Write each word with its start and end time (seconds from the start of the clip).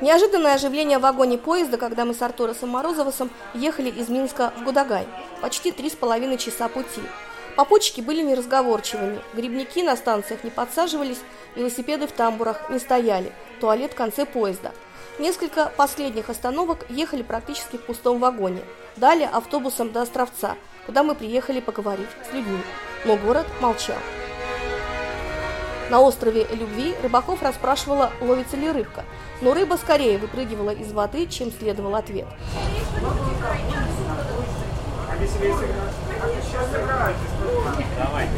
Неожиданное 0.00 0.54
оживление 0.54 0.98
в 0.98 1.02
вагоне 1.02 1.36
поезда, 1.36 1.76
когда 1.76 2.06
мы 2.06 2.14
с 2.14 2.22
Артуросом 2.22 2.70
Морозовосом 2.70 3.30
ехали 3.52 3.90
из 3.90 4.08
Минска 4.08 4.50
в 4.56 4.64
Гудагай. 4.64 5.06
Почти 5.42 5.72
три 5.72 5.90
с 5.90 5.94
половиной 5.94 6.38
часа 6.38 6.68
пути. 6.68 7.02
Попутчики 7.54 8.00
были 8.00 8.22
неразговорчивыми, 8.22 9.20
грибники 9.34 9.82
на 9.82 9.96
станциях 9.96 10.42
не 10.42 10.50
подсаживались, 10.50 11.18
велосипеды 11.54 12.06
в 12.06 12.12
тамбурах 12.12 12.70
не 12.70 12.78
стояли, 12.78 13.32
туалет 13.60 13.92
в 13.92 13.96
конце 13.96 14.24
поезда. 14.24 14.72
Несколько 15.18 15.70
последних 15.76 16.30
остановок 16.30 16.86
ехали 16.88 17.22
практически 17.22 17.76
в 17.76 17.84
пустом 17.84 18.20
вагоне. 18.20 18.62
Далее 18.96 19.28
автобусом 19.28 19.92
до 19.92 20.00
Островца, 20.00 20.56
куда 20.86 21.02
мы 21.02 21.14
приехали 21.14 21.60
поговорить 21.60 22.08
с 22.30 22.32
людьми. 22.32 22.60
Но 23.04 23.16
город 23.16 23.46
молчал. 23.60 23.98
На 25.90 26.00
острове 26.00 26.46
Любви 26.52 26.94
рыбаков 27.02 27.42
расспрашивала, 27.42 28.12
ловится 28.20 28.56
ли 28.56 28.70
рыбка, 28.70 29.02
но 29.40 29.52
рыба 29.52 29.74
скорее 29.74 30.18
выпрыгивала 30.18 30.70
из 30.70 30.92
воды, 30.92 31.26
чем 31.26 31.50
следовал 31.50 31.96
ответ. 31.96 32.26
Давайте, 37.98 38.30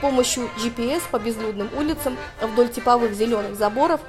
Помощью 0.00 0.48
GPS 0.58 1.02
по 1.10 1.18
безлюдным 1.18 1.68
улицам 1.76 2.16
вдоль 2.40 2.68
типовых 2.68 3.14
зеленых 3.14 3.56
заборов 3.56 4.00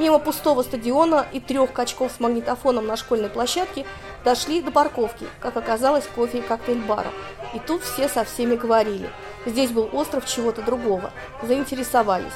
Мимо 0.00 0.18
пустого 0.18 0.62
стадиона 0.62 1.26
и 1.30 1.40
трех 1.40 1.74
качков 1.74 2.12
с 2.12 2.20
магнитофоном 2.20 2.86
на 2.86 2.96
школьной 2.96 3.28
площадке 3.28 3.84
дошли 4.24 4.62
до 4.62 4.70
парковки, 4.70 5.26
как 5.40 5.58
оказалось, 5.58 6.08
кофе 6.14 6.38
и 6.38 6.40
коктейль-бара. 6.40 7.10
И 7.52 7.58
тут 7.58 7.82
все 7.82 8.08
со 8.08 8.24
всеми 8.24 8.56
говорили. 8.56 9.10
Здесь 9.44 9.70
был 9.72 9.90
остров 9.92 10.24
чего-то 10.24 10.62
другого. 10.62 11.10
Заинтересовались. 11.42 12.32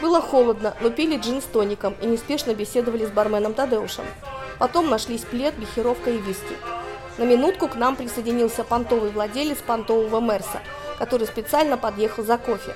Было 0.00 0.20
холодно, 0.20 0.74
но 0.80 0.90
пили 0.90 1.16
джин 1.16 1.42
с 1.42 1.44
тоником 1.46 1.96
и 2.00 2.06
неспешно 2.06 2.54
беседовали 2.54 3.04
с 3.04 3.10
барменом 3.10 3.52
Тадеушем. 3.52 4.04
Потом 4.60 4.88
нашлись 4.88 5.22
плед, 5.22 5.54
бихеровка 5.56 6.10
и 6.10 6.18
виски. 6.18 6.54
На 7.16 7.24
минутку 7.24 7.66
к 7.66 7.74
нам 7.74 7.96
присоединился 7.96 8.62
понтовый 8.62 9.10
владелец 9.10 9.58
понтового 9.58 10.20
Мерса, 10.20 10.60
который 10.98 11.26
специально 11.26 11.76
подъехал 11.78 12.24
за 12.24 12.38
кофе. 12.38 12.74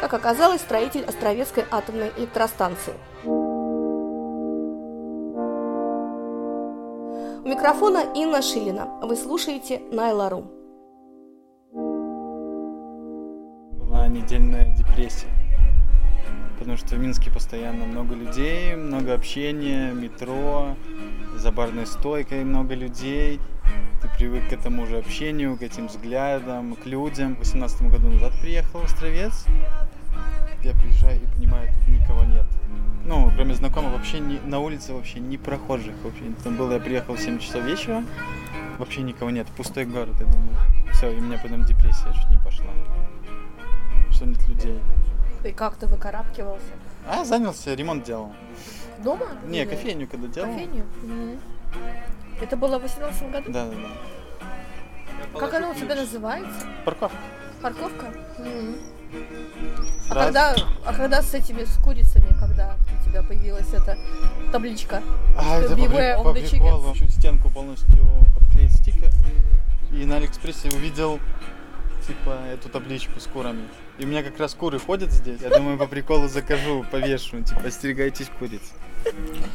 Как 0.00 0.14
оказалось, 0.14 0.60
строитель 0.60 1.04
Островецкой 1.04 1.64
атомной 1.70 2.12
электростанции. 2.16 2.94
У 7.44 7.48
микрофона 7.48 8.02
Инна 8.14 8.42
Шилина. 8.42 8.86
Вы 9.02 9.16
слушаете 9.16 9.80
Найлару. 9.92 10.44
Была 13.72 14.08
недельная 14.08 14.76
депрессия. 14.76 15.28
Потому 16.58 16.76
что 16.76 16.96
в 16.96 16.98
Минске 16.98 17.30
постоянно 17.30 17.84
много 17.84 18.14
людей, 18.14 18.74
много 18.74 19.14
общения, 19.14 19.92
метро, 19.92 20.74
за 21.36 21.52
барной 21.52 21.86
стойкой 21.86 22.44
много 22.44 22.74
людей. 22.74 23.40
Ты 24.02 24.08
привык 24.16 24.48
к 24.48 24.52
этому 24.52 24.86
же 24.86 24.98
общению, 24.98 25.56
к 25.56 25.62
этим 25.62 25.86
взглядам, 25.88 26.74
к 26.76 26.86
людям. 26.86 27.36
В 27.36 27.38
18 27.40 27.82
году 27.82 28.08
назад 28.08 28.32
приехал 28.40 28.80
в 28.80 28.84
Островец. 28.84 29.46
Я 30.62 30.72
приезжаю 30.72 31.22
и 31.22 31.26
понимаю, 31.36 31.68
тут 31.74 31.88
никого 31.88 32.24
нет 32.24 32.46
ну, 33.06 33.30
кроме 33.34 33.54
знакомых, 33.54 33.92
вообще 33.92 34.18
не, 34.18 34.40
на 34.40 34.58
улице 34.58 34.92
вообще 34.92 35.20
не 35.20 35.38
прохожих. 35.38 35.94
Вообще. 36.02 36.24
Там 36.42 36.56
было, 36.56 36.72
я 36.72 36.80
приехал 36.80 37.14
в 37.14 37.20
7 37.20 37.38
часов 37.38 37.62
вечера, 37.62 38.04
вообще 38.78 39.02
никого 39.02 39.30
нет, 39.30 39.46
пустой 39.56 39.84
город, 39.84 40.14
я 40.18 40.26
думаю. 40.26 40.56
Все, 40.92 41.10
и 41.10 41.16
у 41.18 41.20
меня 41.20 41.38
потом 41.38 41.64
депрессия 41.64 42.12
чуть 42.14 42.30
не 42.30 42.38
пошла. 42.38 42.70
Что 44.10 44.26
нет 44.26 44.48
людей. 44.48 44.80
И 45.44 45.52
как 45.52 45.76
ты 45.76 45.86
выкарабкивался? 45.86 46.64
А, 47.08 47.24
занялся, 47.24 47.74
ремонт 47.74 48.04
делал. 48.04 48.32
Дома? 49.04 49.26
Не, 49.46 49.62
Или... 49.62 49.68
кофейню 49.68 50.08
когда 50.08 50.26
делал. 50.26 50.48
Кофейню? 50.48 50.84
Mm-hmm. 51.04 51.38
Это 52.40 52.56
было 52.56 52.78
в 52.78 52.82
18 52.82 53.30
году? 53.30 53.52
Да, 53.52 53.66
да, 53.66 53.76
да. 53.76 55.38
Как 55.38 55.54
оно 55.54 55.70
у 55.70 55.74
тебя 55.74 55.94
называется? 55.94 56.66
Парковка. 56.84 57.18
Парковка? 57.62 58.06
Mm-hmm. 58.38 58.96
А 60.10 60.14
когда, 60.14 60.54
а 60.84 60.92
когда 60.92 61.22
с 61.22 61.32
этими 61.34 61.64
с 61.64 61.76
курицами, 61.82 62.28
когда 62.38 62.76
у 63.00 63.08
тебя 63.08 63.22
появилась 63.22 63.72
эта 63.72 63.96
табличка? 64.52 65.02
А, 65.36 65.60
это 65.60 65.74
Beware 65.74 66.16
по, 66.18 66.24
по 66.24 66.32
приколу. 66.32 66.94
Чуть 66.94 67.12
стенку 67.12 67.50
полностью 67.50 68.04
обклеить 68.40 68.72
стикер. 68.72 69.10
И 69.92 70.04
на 70.04 70.16
Алиэкспрессе 70.16 70.68
увидел 70.70 71.18
типа 72.06 72.38
эту 72.52 72.68
табличку 72.68 73.18
с 73.20 73.26
курами. 73.26 73.68
И 73.98 74.04
у 74.04 74.06
меня 74.06 74.22
как 74.22 74.38
раз 74.38 74.54
куры 74.54 74.78
ходят 74.78 75.10
здесь. 75.10 75.40
Я 75.40 75.50
думаю, 75.50 75.78
по 75.78 75.86
приколу 75.86 76.28
закажу, 76.28 76.84
повешу. 76.90 77.42
Типа, 77.42 77.62
остерегайтесь 77.66 78.30
куриц. 78.38 78.62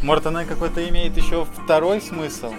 Может, 0.04 0.28
она 0.28 0.46
какой-то 0.46 0.88
имеет 0.90 1.18
еще 1.18 1.46
второй 1.46 2.02
смысл? 2.02 2.54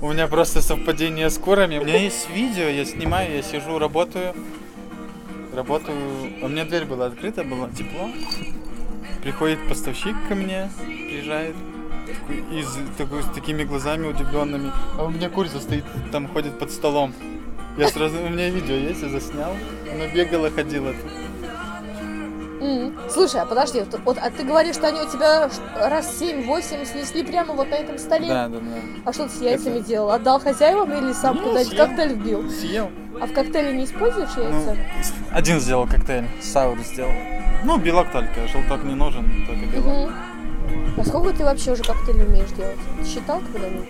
У 0.00 0.12
меня 0.12 0.28
просто 0.28 0.62
совпадение 0.62 1.30
с 1.30 1.38
курами. 1.38 1.78
У 1.78 1.84
меня 1.84 1.98
есть 1.98 2.28
видео, 2.30 2.64
я 2.64 2.84
снимаю, 2.84 3.34
я 3.34 3.42
сижу, 3.42 3.78
работаю 3.78 4.34
работаю. 5.54 5.96
У 6.42 6.48
меня 6.48 6.64
дверь 6.64 6.84
была 6.84 7.06
открыта, 7.06 7.44
было 7.44 7.70
тепло. 7.70 8.10
Приходит 9.22 9.66
поставщик 9.68 10.16
ко 10.28 10.34
мне, 10.34 10.70
приезжает 10.84 11.54
и 12.50 12.62
с, 12.62 12.78
такой, 12.98 13.22
с 13.22 13.26
такими 13.26 13.64
глазами 13.64 14.06
удивленными. 14.06 14.70
А 14.98 15.04
у 15.04 15.10
меня 15.10 15.30
курица 15.30 15.60
стоит, 15.60 15.84
там 16.12 16.28
ходит 16.28 16.58
под 16.58 16.70
столом. 16.70 17.14
Я 17.78 17.88
сразу, 17.88 18.20
у 18.22 18.28
меня 18.28 18.50
видео 18.50 18.74
есть, 18.74 19.02
я 19.02 19.08
заснял. 19.08 19.52
Она 19.90 20.06
бегала, 20.08 20.50
ходила 20.50 20.92
тут. 20.92 21.10
Mm. 22.64 23.10
Слушай, 23.10 23.42
а 23.42 23.44
подожди, 23.44 23.80
вот, 23.80 24.00
вот, 24.06 24.18
а 24.18 24.30
ты 24.30 24.42
говоришь, 24.42 24.76
что 24.76 24.88
они 24.88 25.02
у 25.02 25.08
тебя 25.08 25.50
раз 25.76 26.18
7-8 26.18 26.86
снесли 26.86 27.22
прямо 27.22 27.52
вот 27.52 27.68
на 27.68 27.74
этом 27.74 27.98
столе? 27.98 28.28
Да, 28.28 28.48
да, 28.48 28.58
да. 28.58 28.76
А 29.04 29.12
что 29.12 29.24
ты 29.24 29.30
с 29.30 29.40
яйцами 29.42 29.80
Это... 29.80 29.88
делал? 29.88 30.10
Отдал 30.10 30.40
хозяевам 30.40 30.90
или 30.92 31.12
сам 31.12 31.38
куда-нибудь 31.38 31.76
коктейль 31.76 32.14
вбил? 32.14 32.50
Съел. 32.50 32.90
А 33.20 33.26
в 33.26 33.32
коктейле 33.34 33.76
не 33.76 33.84
используешь 33.84 34.30
яйца? 34.36 34.76
Ну, 34.76 34.76
один 35.30 35.60
сделал 35.60 35.86
коктейль, 35.86 36.26
саур 36.40 36.78
сделал. 36.80 37.12
Ну, 37.64 37.76
белок 37.76 38.10
только, 38.10 38.48
желток 38.48 38.82
не 38.84 38.94
нужен, 38.94 39.46
только 39.46 39.66
белок. 39.66 39.86
Угу. 39.86 40.12
А 40.96 41.04
сколько 41.04 41.36
ты 41.36 41.44
вообще 41.44 41.72
уже 41.72 41.82
коктейль 41.82 42.22
умеешь 42.22 42.50
делать? 42.52 42.78
считал 43.06 43.42
когда-нибудь? 43.52 43.88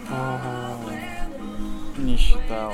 Не 1.99 2.17
считал. 2.17 2.73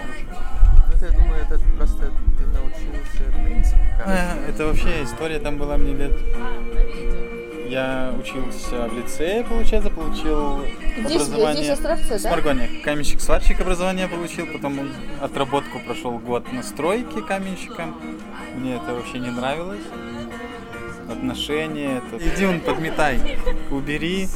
Ну, 0.88 1.06
я 1.06 1.12
думаю, 1.12 1.43
это 1.43 1.61
просто 1.77 2.11
ты 2.38 2.40
научился 2.53 3.44
принципу. 3.44 3.78
А, 4.05 4.37
это 4.49 4.66
вообще 4.66 5.05
история 5.05 5.38
там 5.38 5.59
была 5.59 5.77
мне 5.77 5.94
лет 5.94 6.12
я 7.71 8.12
учился 8.19 8.88
в 8.88 8.97
лицее, 8.97 9.44
получается, 9.44 9.91
получил 9.91 10.65
здесь, 10.99 11.22
образование... 11.22 11.62
Здесь 11.62 11.78
Островце, 11.78 12.09
да? 12.09 12.19
Сморгоне. 12.19 12.69
Каменщик-сварщик 12.84 13.61
образование 13.61 14.09
получил, 14.09 14.47
потом 14.47 14.91
отработку 15.21 15.78
прошел 15.78 16.19
год 16.19 16.53
на 16.53 16.65
стройке 16.65 17.22
каменщиком. 17.22 17.94
Мне 18.56 18.75
это 18.75 18.93
вообще 18.93 19.21
не 19.21 19.31
нравилось. 19.31 19.84
Отношения, 21.09 21.99
это... 21.99 22.28
Иди 22.28 22.44
он 22.44 22.61
подметай, 22.61 23.38
убери, 23.71 24.28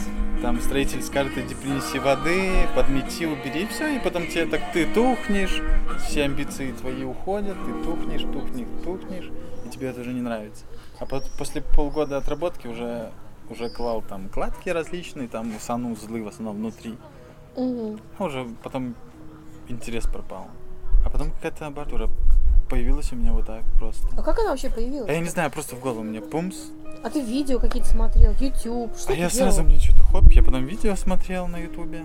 там 0.44 0.60
строитель 0.60 1.02
скажет, 1.02 1.38
иди 1.38 1.54
принеси 1.54 1.98
воды, 1.98 2.68
подмети, 2.76 3.24
убери, 3.26 3.66
все, 3.66 3.96
и 3.96 3.98
потом 3.98 4.26
тебе 4.26 4.44
так 4.44 4.60
ты 4.74 4.84
тухнешь, 4.84 5.62
все 6.06 6.24
амбиции 6.24 6.72
твои 6.72 7.02
уходят, 7.02 7.56
ты 7.64 7.72
тухнешь, 7.82 8.20
тухнешь, 8.24 8.68
тухнешь, 8.84 9.30
и 9.64 9.70
тебе 9.70 9.88
это 9.88 10.02
уже 10.02 10.12
не 10.12 10.20
нравится. 10.20 10.66
А 11.00 11.06
после 11.06 11.62
полгода 11.62 12.18
отработки 12.18 12.66
уже 12.66 13.10
уже 13.48 13.70
клал 13.70 14.02
там 14.02 14.28
кладки 14.28 14.68
различные, 14.68 15.28
там 15.28 15.50
санузлы 15.58 16.22
в 16.22 16.28
основном 16.28 16.56
внутри. 16.56 16.98
Угу. 17.56 17.98
А 18.18 18.24
уже 18.24 18.46
потом 18.62 18.96
интерес 19.68 20.04
пропал. 20.04 20.48
А 21.06 21.08
потом 21.08 21.30
какая-то 21.30 21.68
абатура 21.68 22.10
появилась 22.68 23.10
у 23.14 23.16
меня 23.16 23.32
вот 23.32 23.46
так 23.46 23.64
просто. 23.78 24.06
А 24.14 24.22
как 24.22 24.38
она 24.40 24.50
вообще 24.50 24.68
появилась? 24.68 25.08
А 25.08 25.12
я 25.14 25.20
не 25.20 25.30
знаю, 25.30 25.50
просто 25.50 25.74
в 25.74 25.80
голову 25.80 26.02
мне 26.02 26.20
пумс. 26.20 26.56
А 27.04 27.10
ты 27.10 27.20
видео 27.20 27.58
какие-то 27.60 27.88
смотрел, 27.90 28.32
YouTube, 28.40 28.96
что 28.96 29.12
А 29.12 29.14
ты 29.14 29.20
я 29.20 29.28
делал? 29.28 29.52
сразу 29.52 29.62
мне 29.62 29.78
что-то 29.78 30.02
хоп, 30.04 30.30
я 30.32 30.42
потом 30.42 30.64
видео 30.64 30.96
смотрел 30.96 31.46
на 31.46 31.58
ютубе, 31.58 32.02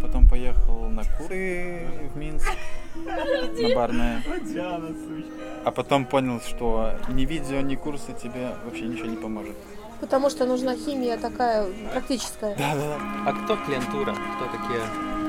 потом 0.00 0.28
поехал 0.28 0.88
на 0.88 1.02
куры 1.02 1.88
в 2.14 2.16
Минск, 2.16 2.46
на 2.94 3.74
барное. 3.74 4.22
А 5.64 5.72
потом 5.72 6.04
понял, 6.06 6.40
что 6.40 6.92
ни 7.08 7.24
видео, 7.24 7.60
ни 7.60 7.74
курсы 7.74 8.12
тебе 8.22 8.50
вообще 8.64 8.82
ничего 8.82 9.06
не 9.08 9.16
поможет. 9.16 9.56
Потому 10.00 10.30
что 10.30 10.46
нужна 10.46 10.76
химия 10.76 11.16
такая 11.16 11.66
практическая. 11.92 12.54
Да, 12.54 12.74
да, 12.76 12.98
да. 12.98 12.98
А 13.26 13.32
кто 13.32 13.56
клиентура? 13.56 14.14
Кто 14.36 14.44
такие 14.46 14.80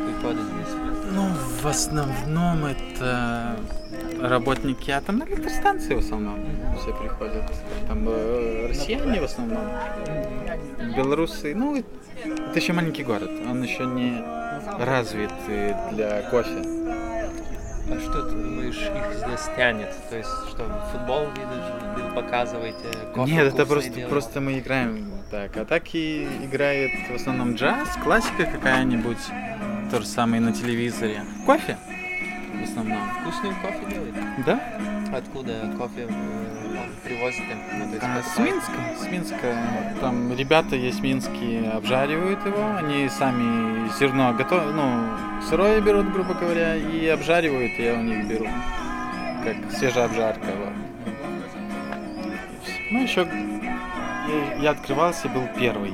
приходят? 0.06 0.44
Ну, 1.12 1.30
в 1.62 1.68
основном 1.68 2.66
это 2.66 3.58
работники 4.22 4.92
атомной 4.92 5.28
электростанции 5.28 5.96
в 5.96 6.00
основном 6.00 6.40
все 6.80 6.94
приходят. 6.94 7.44
Там 7.88 8.08
э, 8.08 8.68
россияне 8.70 9.22
в 9.22 9.24
основном, 9.24 9.64
белорусы. 10.96 11.56
Ну, 11.56 11.78
это 11.78 12.60
еще 12.60 12.74
маленький 12.74 13.04
город, 13.04 13.30
он 13.50 13.62
еще 13.64 13.86
не 13.86 14.22
развит 14.80 15.32
для 15.92 16.24
кофе. 16.30 16.62
А 17.90 18.00
что 18.02 18.24
ты 18.24 18.36
думаешь, 18.36 18.76
их 18.76 19.18
здесь 19.18 19.50
тянет? 19.56 19.94
То 20.10 20.18
есть, 20.18 20.30
что 20.50 20.66
футбол 20.92 21.28
видишь, 21.30 22.14
показываете, 22.14 22.84
кофе 23.16 23.32
Нет, 23.32 23.54
это 23.54 23.66
просто, 23.66 23.92
просто 24.10 24.42
мы 24.42 24.60
играем 24.60 25.17
так. 25.30 25.58
А 25.58 25.66
так 25.66 25.94
и 25.94 26.26
играет 26.44 26.92
в 27.10 27.16
основном 27.16 27.56
джаз, 27.56 27.90
классика 28.04 28.46
какая-нибудь, 28.46 29.18
то 29.92 30.02
же 30.02 30.08
самое 30.08 30.42
на 30.42 30.54
телевизоре. 30.54 31.24
Кофе 31.46 31.78
в 32.60 32.64
основном. 32.64 33.00
Вкусный 33.22 33.52
кофе 33.62 33.86
делает? 33.90 34.16
Да. 34.46 34.60
Откуда 35.14 35.72
кофе 35.78 36.08
э, 36.08 36.88
привозите? 37.04 37.56
Ну, 37.78 37.86
то 37.86 37.94
есть 37.94 38.04
а, 38.04 38.24
с 38.24 38.38
Минска. 38.40 38.74
С 39.00 39.08
Минска. 39.10 39.56
Там 40.02 40.36
ребята 40.36 40.76
есть 40.76 41.02
минские, 41.02 41.70
обжаривают 41.70 42.46
его. 42.46 42.76
Они 42.76 43.08
сами 43.10 43.90
зерно 44.00 44.34
готовят, 44.34 44.74
ну, 44.74 45.42
сырое 45.50 45.82
берут, 45.82 46.12
грубо 46.12 46.34
говоря, 46.34 46.76
и 46.76 47.08
обжаривают, 47.08 47.72
и 47.78 47.84
я 47.84 47.94
у 47.94 48.02
них 48.02 48.28
беру. 48.28 48.48
Как 49.44 49.72
свежая 49.72 50.06
обжарка. 50.06 50.48
Вот. 50.58 50.74
Ну, 52.92 53.04
еще 53.04 53.28
я, 54.28 54.56
я 54.56 54.72
открывался, 54.72 55.30
был 55.30 55.48
первый. 55.58 55.94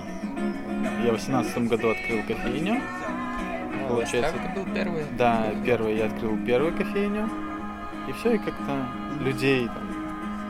Я 1.03 1.12
в 1.12 1.13
18 1.13 1.68
году 1.68 1.91
открыл 1.91 2.24
кофейню. 2.27 2.81
А, 2.81 3.88
Получается, 3.89 4.35
это 4.35 4.59
был 4.59 4.74
первый? 4.74 5.03
Да, 5.18 5.53
первый 5.65 5.97
я 5.97 6.06
открыл 6.06 6.38
первую 6.45 6.75
кофейню. 6.75 7.30
И 8.07 8.12
все, 8.13 8.35
и 8.35 8.38
как-то 8.38 8.88
людей 9.21 9.68
там 9.68 9.94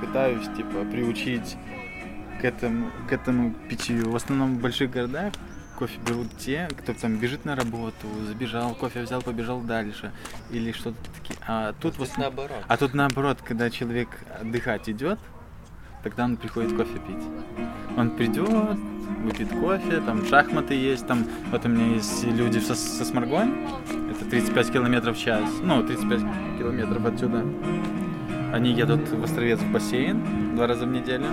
пытаюсь, 0.02 0.48
типа, 0.56 0.86
приучить 0.92 1.56
к 2.42 2.46
этому, 2.46 2.92
к 3.08 3.14
этому 3.14 3.54
питью. 3.70 4.12
В 4.12 4.16
основном 4.16 4.56
в 4.56 4.62
больших 4.62 4.92
городах 4.92 5.34
кофе 5.78 6.00
берут 6.08 6.28
те, 6.38 6.68
кто 6.78 6.94
там 6.94 7.18
бежит 7.18 7.46
на 7.46 7.56
работу, 7.56 8.08
забежал, 8.28 8.76
кофе 8.76 9.02
взял, 9.02 9.22
побежал 9.22 9.60
дальше. 9.62 10.12
Или 10.52 10.72
что-то 10.72 10.98
такие. 11.20 11.38
А 11.48 11.74
тут, 11.74 11.98
вот, 11.98 12.10
наоборот. 12.18 12.64
а 12.68 12.78
тут 12.78 12.94
наоборот, 12.94 13.40
когда 13.44 13.70
человек 13.70 14.10
отдыхать 14.40 14.90
идет, 14.90 15.20
тогда 16.04 16.26
он 16.26 16.38
приходит 16.38 16.76
кофе 16.76 17.00
пить. 17.08 17.24
Он 17.98 18.12
придет, 18.12 18.78
выпьет 19.24 19.50
кофе, 19.50 20.02
там 20.06 20.26
шахматы 20.26 20.76
есть, 20.76 21.08
там 21.08 21.26
вот 21.52 21.66
у 21.66 21.70
меня 21.70 21.96
есть 21.96 22.24
люди 22.26 22.60
со, 22.60 22.76
со 22.76 23.06
Сморгой, 23.06 23.48
это 24.12 24.30
35 24.30 24.74
километров 24.74 25.18
в 25.18 25.20
час, 25.20 25.50
ну, 25.62 25.82
35 25.82 26.22
километров 26.60 27.06
отсюда. 27.06 27.46
Они 28.52 28.72
едут 28.72 29.10
в 29.10 29.24
Островец 29.24 29.60
в 29.60 29.72
бассейн 29.72 30.56
два 30.56 30.68
раза 30.68 30.86
в 30.86 30.90
неделю, 30.90 31.26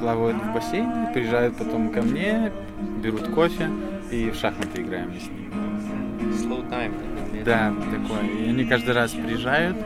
плавают 0.00 0.36
в 0.42 0.52
бассейне, 0.52 1.10
приезжают 1.14 1.56
потом 1.56 1.90
ко 1.90 2.02
мне, 2.02 2.52
берут 3.02 3.28
кофе 3.28 3.70
и 4.10 4.30
в 4.30 4.34
шахматы 4.34 4.82
играем 4.82 5.12
с 5.12 5.26
ними. 5.26 5.50
Slow 6.34 6.68
time. 6.68 6.92
Да, 7.44 7.72
такое. 7.90 8.28
И 8.28 8.48
они 8.48 8.64
каждый 8.64 8.94
раз 8.94 9.12
приезжают, 9.12 9.76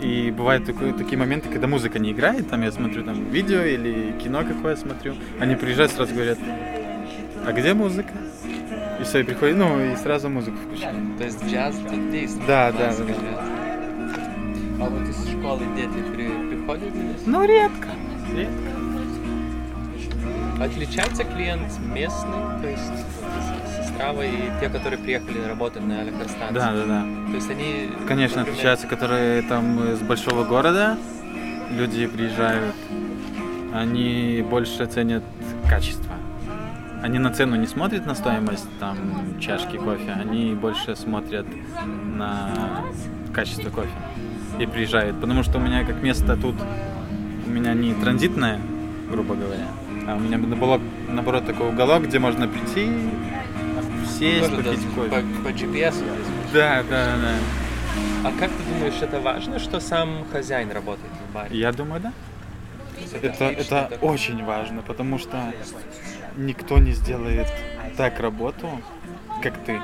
и 0.00 0.30
бывают 0.30 0.64
такое, 0.64 0.92
такие 0.92 1.18
моменты, 1.18 1.48
когда 1.48 1.66
музыка 1.66 1.98
не 1.98 2.12
играет, 2.12 2.48
там 2.48 2.62
я 2.62 2.72
смотрю 2.72 3.04
там 3.04 3.30
видео 3.30 3.62
или 3.62 4.12
кино 4.22 4.42
какое 4.44 4.76
смотрю, 4.76 5.14
они 5.40 5.54
приезжают 5.54 5.92
сразу 5.92 6.14
говорят, 6.14 6.38
а 7.46 7.52
где 7.52 7.74
музыка? 7.74 8.12
И 9.00 9.04
все, 9.04 9.20
и 9.20 9.22
приходит, 9.22 9.56
ну, 9.56 9.80
и 9.80 9.96
сразу 9.96 10.28
музыку 10.28 10.56
включают. 10.66 11.18
То 11.18 11.24
есть 11.24 11.44
джаз 11.44 11.76
тут 11.88 12.10
действует? 12.10 12.46
Да, 12.46 12.72
да, 12.72 12.92
да. 12.96 13.44
А 14.80 14.88
вот 14.88 15.08
из 15.08 15.28
школы 15.30 15.62
дети 15.76 16.04
при, 16.12 16.28
приходят 16.48 16.94
здесь? 16.94 17.26
Ну, 17.26 17.44
редко, 17.44 17.88
редко. 18.34 18.74
Отличается 20.62 21.24
клиент 21.24 21.72
местный, 21.92 22.62
то 22.62 22.68
есть 22.68 22.92
Страва 23.94 24.24
и 24.24 24.50
те, 24.60 24.68
которые 24.68 24.98
приехали 24.98 25.40
работать 25.48 25.84
на 25.84 26.02
электростанции. 26.02 26.54
Да, 26.54 26.72
да, 26.72 26.84
да. 26.86 27.06
То 27.30 27.34
есть 27.34 27.50
они... 27.50 27.90
Конечно, 28.06 28.38
например... 28.38 28.58
отличаются, 28.58 28.86
которые 28.86 29.42
там 29.42 29.92
из 29.92 30.00
большого 30.00 30.44
города, 30.44 30.96
люди 31.70 32.06
приезжают, 32.06 32.74
они 33.72 34.44
больше 34.48 34.86
ценят 34.86 35.22
качество. 35.68 36.12
Они 37.02 37.18
на 37.18 37.30
цену 37.30 37.56
не 37.56 37.66
смотрят 37.66 38.06
на 38.06 38.14
стоимость 38.14 38.68
там 38.80 38.96
чашки 39.38 39.76
кофе, 39.76 40.12
они 40.12 40.54
больше 40.54 40.96
смотрят 40.96 41.46
на 42.16 42.50
качество 43.34 43.68
кофе 43.68 43.90
и 44.58 44.66
приезжают. 44.66 45.20
Потому 45.20 45.42
что 45.42 45.58
у 45.58 45.60
меня 45.60 45.84
как 45.84 46.02
место 46.02 46.36
тут, 46.36 46.54
у 47.46 47.50
меня 47.50 47.74
не 47.74 47.92
транзитное, 47.92 48.58
грубо 49.10 49.34
говоря, 49.34 49.66
а 50.08 50.16
у 50.16 50.18
меня 50.18 50.38
было 50.38 50.80
наоборот 51.10 51.44
такой 51.46 51.68
уголок, 51.68 52.04
где 52.04 52.18
можно 52.18 52.48
прийти, 52.48 52.88
сесть, 54.18 54.50
Тоже 54.50 54.62
попить 54.62 54.94
кофе. 54.94 55.10
По, 55.10 55.48
по 55.48 55.52
GPS. 55.52 55.94
Да, 56.52 56.82
да, 56.88 57.16
да. 57.16 57.34
А 58.24 58.32
как 58.38 58.50
ты 58.50 58.62
думаешь, 58.72 59.00
это 59.00 59.20
важно, 59.20 59.58
что 59.58 59.80
сам 59.80 60.24
хозяин 60.32 60.70
работает 60.70 61.12
в 61.28 61.34
баре? 61.34 61.56
Я 61.56 61.72
думаю, 61.72 62.00
да. 62.00 62.12
Это, 63.12 63.44
это, 63.44 63.44
это 63.44 63.98
очень 64.00 64.44
важно, 64.44 64.82
потому 64.82 65.18
что 65.18 65.52
никто 66.36 66.78
не 66.78 66.92
сделает 66.92 67.48
так 67.96 68.20
работу, 68.20 68.68
как 69.42 69.58
ты. 69.64 69.80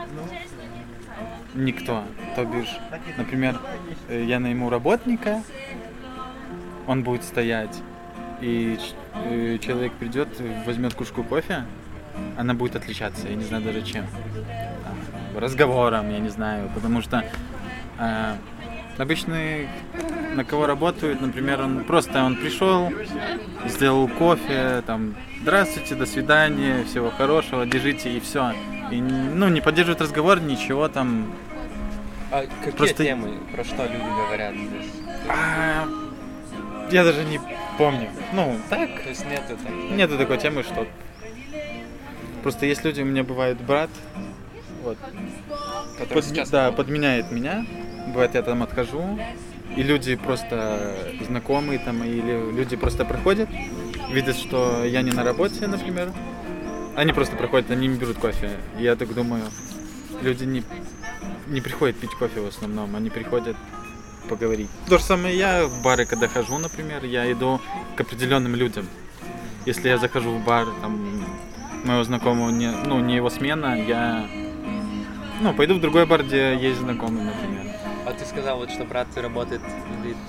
Никто. 1.55 2.05
То 2.37 2.45
бишь, 2.45 2.79
например, 3.17 3.59
э, 4.09 4.25
я 4.25 4.39
найму 4.39 4.71
работника, 4.71 5.43
он 6.87 7.03
будет 7.03 7.25
стоять, 7.25 7.77
и 8.41 8.79
э, 9.15 9.59
человек 9.59 9.93
придет, 9.95 10.29
возьмет 10.65 10.95
кружку 10.95 11.25
кофе, 11.25 11.65
она 12.37 12.55
будет 12.55 12.77
отличаться, 12.77 13.29
я 13.29 13.35
не 13.35 13.45
знаю 13.45 13.63
даже 13.63 13.83
чем. 13.83 14.07
Там, 14.85 15.39
разговором, 15.39 16.11
я 16.11 16.19
не 16.19 16.29
знаю, 16.29 16.71
потому 16.75 17.03
что 17.03 17.25
э, 17.99 18.35
обычный 18.99 19.69
на 20.35 20.45
кого 20.45 20.67
работают, 20.67 21.21
например, 21.21 21.61
он 21.61 21.85
просто 21.85 22.23
он 22.23 22.37
пришел, 22.37 22.93
сделал 23.67 24.09
кофе, 24.09 24.83
там, 24.87 25.15
здравствуйте, 25.43 25.95
до 25.95 26.07
свидания, 26.07 26.85
всего 26.85 27.11
хорошего, 27.11 27.67
держите 27.67 28.13
и 28.13 28.21
все. 28.21 28.53
И, 28.91 29.01
ну, 29.01 29.49
не 29.49 29.61
поддерживают 29.61 30.01
разговор, 30.01 30.41
ничего 30.41 30.89
там. 30.89 31.33
А 32.31 32.45
какие 32.65 32.73
просто... 32.73 33.05
темы, 33.05 33.39
про 33.53 33.65
что 33.65 33.85
люди 33.85 34.05
говорят 34.05 34.55
здесь? 34.55 34.93
А, 35.29 35.89
я 36.91 37.05
даже 37.05 37.25
не 37.25 37.41
помню. 37.77 38.09
Ну, 38.33 38.57
так. 38.69 38.89
То 39.03 39.09
есть 39.09 39.25
нету 39.29 39.57
такой... 39.57 39.91
Нету 39.91 40.17
такой 40.17 40.39
темы, 40.39 40.63
что 40.63 40.87
Просто 42.43 42.67
есть 42.67 42.85
люди, 42.85 43.03
у 43.03 43.05
меня 43.05 43.23
бывает 43.23 43.61
брат, 43.61 43.91
вот, 44.83 44.97
Который 45.99 46.23
под, 46.23 46.51
да, 46.51 46.73
подменяет 46.73 47.31
меня. 47.31 47.67
Бывает, 48.09 48.35
я 48.35 48.43
там 48.43 48.63
отхожу, 48.63 49.19
и 49.77 49.83
люди 49.83 50.17
просто 50.17 50.97
знакомые 51.27 51.79
там, 51.79 52.03
или 52.03 52.53
люди 52.53 52.77
просто 52.77 53.05
проходят, 53.05 53.49
видят, 54.11 54.37
что 54.37 54.85
я 54.85 55.03
не 55.03 55.13
на 55.13 55.23
работе, 55.23 55.67
например. 55.67 56.13
Они 56.97 57.13
просто 57.13 57.37
проходят, 57.37 57.71
они 57.71 57.87
не 57.87 57.97
берут 57.97 58.19
кофе. 58.19 58.51
И 58.79 58.83
я 58.83 58.97
так 58.97 59.15
думаю, 59.15 59.45
люди 60.23 60.45
не, 60.45 60.65
не 61.49 61.61
приходят 61.61 61.97
пить 61.97 62.11
кофе 62.19 62.41
в 62.41 62.47
основном, 62.47 62.97
они 62.97 63.11
приходят 63.11 63.57
поговорить. 64.29 64.71
То 64.89 64.99
же 64.99 65.05
самое 65.05 65.37
я 65.37 65.67
в 65.67 65.83
бары, 65.83 66.07
когда 66.07 66.27
хожу, 66.27 66.59
например, 66.59 67.05
я 67.05 67.31
иду 67.31 67.61
к 67.97 68.01
определенным 68.01 68.55
людям. 68.55 68.89
Если 69.67 69.89
я 69.89 69.99
захожу 69.99 70.31
в 70.31 70.45
бар, 70.45 70.67
там, 70.81 71.25
моего 71.85 72.05
знакомого, 72.05 72.51
не, 72.51 72.71
ну, 72.71 73.01
не 73.01 73.17
его 73.17 73.31
смена, 73.31 73.81
я, 73.81 74.27
ну, 75.41 75.55
пойду 75.55 75.75
в 75.75 75.81
другой 75.81 76.07
бар, 76.07 76.23
где 76.23 76.57
есть 76.57 76.81
знакомый, 76.81 77.25
например. 77.25 77.75
А 78.07 78.13
ты 78.13 78.25
сказал, 78.25 78.59
вот, 78.59 78.71
что 78.71 78.85
брат 78.85 79.07
работает 79.17 79.63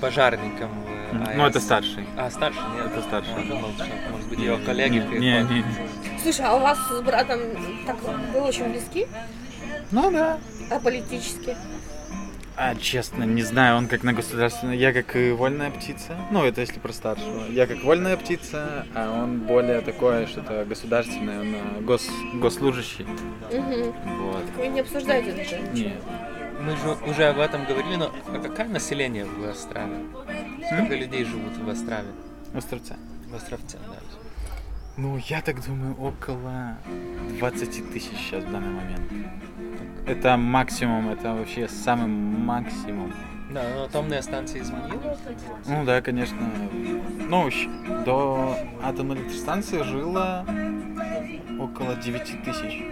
пожарником 0.00 0.70
в 1.12 1.28
АЭС. 1.28 1.36
Ну, 1.36 1.46
это 1.46 1.60
старший. 1.60 2.06
А, 2.16 2.30
старший? 2.30 2.62
Нет, 2.74 2.86
это 2.86 3.02
старший. 3.02 3.32
Я 3.38 3.54
думал, 3.54 3.70
что, 3.74 3.86
может 4.10 4.28
быть, 4.28 4.38
его 4.38 4.58
коллеги 4.64 4.98
не, 5.12 5.18
не, 5.18 5.42
не, 5.42 5.58
не. 5.58 6.18
Слушай, 6.22 6.46
а 6.46 6.56
у 6.56 6.60
вас 6.60 6.78
с 6.78 7.00
братом 7.02 7.40
так 7.86 7.96
вы 8.02 8.40
очень 8.40 8.70
близки? 8.70 9.06
Ну, 9.90 10.10
да. 10.10 10.38
А 10.70 10.78
политически? 10.78 11.56
А, 12.56 12.74
честно, 12.74 13.24
не 13.24 13.42
знаю, 13.42 13.76
он 13.76 13.88
как 13.88 14.02
на 14.02 14.12
государственной. 14.12 14.76
Я 14.76 14.92
как 14.92 15.16
и 15.16 15.32
вольная 15.32 15.70
птица. 15.70 16.16
Ну, 16.30 16.44
это 16.44 16.60
если 16.60 16.78
про 16.78 16.92
старшего. 16.92 17.46
Я 17.50 17.66
как 17.66 17.82
вольная 17.82 18.16
птица, 18.16 18.86
а 18.94 19.10
он 19.22 19.40
более 19.40 19.80
такое, 19.80 20.26
что-то 20.26 20.64
государственное, 20.66 21.40
он 21.40 21.54
а, 21.54 21.80
гос, 21.80 22.08
госслужащий. 22.34 23.04
Угу. 23.04 23.94
Вот. 24.22 24.46
Так 24.46 24.56
вы 24.56 24.68
не 24.68 24.80
обсуждаете 24.80 25.30
это? 25.30 25.58
Нет. 25.72 26.02
Мы 26.60 26.76
же 26.76 27.10
уже 27.10 27.24
об 27.24 27.38
этом 27.40 27.64
говорили, 27.64 27.96
но 27.96 28.12
а 28.28 28.38
какое 28.38 28.68
население 28.68 29.24
в 29.24 29.48
Острове? 29.48 29.96
Сколько 30.66 30.94
М? 30.94 31.00
людей 31.00 31.24
живут 31.24 31.56
в 31.56 31.68
Острове? 31.68 32.06
В 32.52 32.58
Островце. 32.58 32.96
В 33.28 33.34
Островце, 33.34 33.78
да. 33.88 33.96
Ну, 34.98 35.18
я 35.26 35.40
так 35.40 35.64
думаю, 35.64 35.96
около 35.98 36.76
20 37.38 37.92
тысяч 37.92 38.10
сейчас 38.18 38.44
в 38.44 38.52
данный 38.52 38.70
момент. 38.70 39.10
Это 40.06 40.36
максимум, 40.36 41.10
это 41.10 41.32
вообще 41.34 41.68
самый 41.68 42.06
максимум. 42.08 43.12
Да, 43.50 43.62
но 43.74 43.84
атомная 43.84 44.22
станция 44.22 44.62
изменила. 44.62 45.16
Ну 45.66 45.84
да, 45.84 46.00
конечно. 46.00 46.38
Ну, 47.28 47.50
до 48.04 48.56
атомной 48.82 49.16
электростанции 49.16 49.82
жило 49.82 50.44
около 51.60 51.94
9 51.96 52.44
тысяч. 52.44 52.82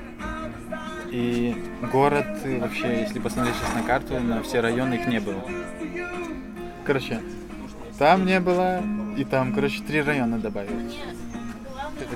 И 1.11 1.57
город, 1.91 2.27
э, 2.45 2.61
вообще, 2.61 3.01
если 3.01 3.19
посмотреть 3.19 3.57
сейчас 3.57 3.75
на 3.75 3.83
карту, 3.83 4.21
на 4.21 4.43
все 4.43 4.61
районы 4.61 4.95
их 4.95 5.07
не 5.09 5.19
было. 5.19 5.43
Короче, 6.85 7.21
там 7.99 8.25
не 8.27 8.39
было, 8.39 8.81
и 9.17 9.25
там, 9.25 9.53
короче, 9.53 9.83
три 9.83 10.03
района 10.03 10.39
добавили. 10.39 10.91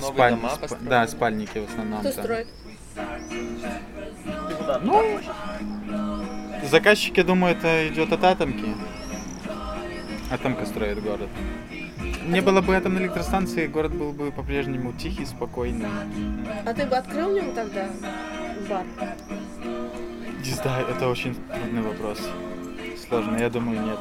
Спаль- 0.00 0.36
дома 0.36 0.50
построили. 0.60 0.88
да, 0.88 1.06
спальники 1.08 1.58
в 1.58 1.68
основном. 1.68 2.00
Кто 2.00 2.12
там. 2.12 2.24
строит? 2.24 2.48
Ну, 4.83 5.21
заказчики, 6.62 7.23
думаю, 7.23 7.56
это 7.56 7.88
идет 7.88 8.12
от 8.12 8.25
атомки. 8.25 8.66
Атомка 10.30 10.66
строит 10.66 11.02
город. 11.02 11.28
Не 12.26 12.40
было 12.40 12.62
бы 12.62 12.75
атомной 12.75 13.02
электростанции, 13.02 13.66
город 13.66 13.94
был 13.94 14.12
бы 14.12 14.33
по-прежнему 14.33 14.92
тихий, 14.92 15.26
спокойный. 15.26 15.88
А 16.64 16.73
ты 16.73 16.87
бы 16.87 16.97
открыл 16.97 17.30
в 17.30 17.35
нем 17.35 17.52
тогда 17.52 17.87
бар? 18.68 18.85
Не 20.42 20.50
знаю, 20.50 20.87
это 20.88 21.09
очень 21.09 21.35
трудный 21.35 21.83
вопрос. 21.83 22.18
Сложно, 23.09 23.37
я 23.37 23.50
думаю, 23.50 23.80
нет. 23.83 23.99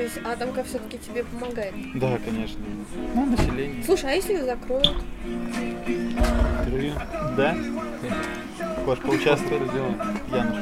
То 0.00 0.04
есть 0.04 0.18
атомка 0.24 0.64
все-таки 0.64 0.96
тебе 0.96 1.24
помогает. 1.24 1.74
Да, 1.96 2.18
конечно. 2.24 2.58
Ну, 3.14 3.26
население. 3.26 3.84
Слушай, 3.84 4.12
а 4.12 4.14
если 4.14 4.32
ее 4.32 4.44
закроют? 4.46 4.96
Да? 7.36 7.54
Хочешь 8.86 9.04
поучаствовать? 9.04 9.70
Януш. 10.32 10.56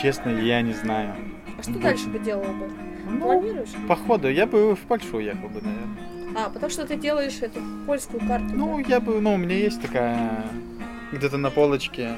Честно, 0.00 0.30
я 0.30 0.62
не 0.62 0.72
знаю. 0.72 1.14
А 1.58 1.62
что 1.62 1.78
дальше 1.78 2.08
бы 2.08 2.18
делала 2.18 2.54
бы? 2.54 2.70
Ну, 3.10 3.20
Планируешь? 3.20 3.68
походу, 3.86 4.30
я 4.30 4.46
бы 4.46 4.74
в 4.76 4.80
Польшу 4.80 5.18
уехал 5.18 5.50
бы, 5.50 5.60
наверное. 5.60 5.98
А, 6.34 6.48
потому 6.48 6.70
что 6.70 6.86
ты 6.86 6.96
делаешь 6.96 7.36
эту 7.42 7.60
польскую 7.86 8.26
карту. 8.26 8.48
Ну, 8.54 8.82
да? 8.82 8.88
я 8.88 9.00
бы, 9.00 9.20
ну, 9.20 9.34
у 9.34 9.36
меня 9.36 9.56
есть 9.56 9.82
такая 9.82 10.42
где-то 11.12 11.36
на 11.36 11.50
полочке 11.50 12.16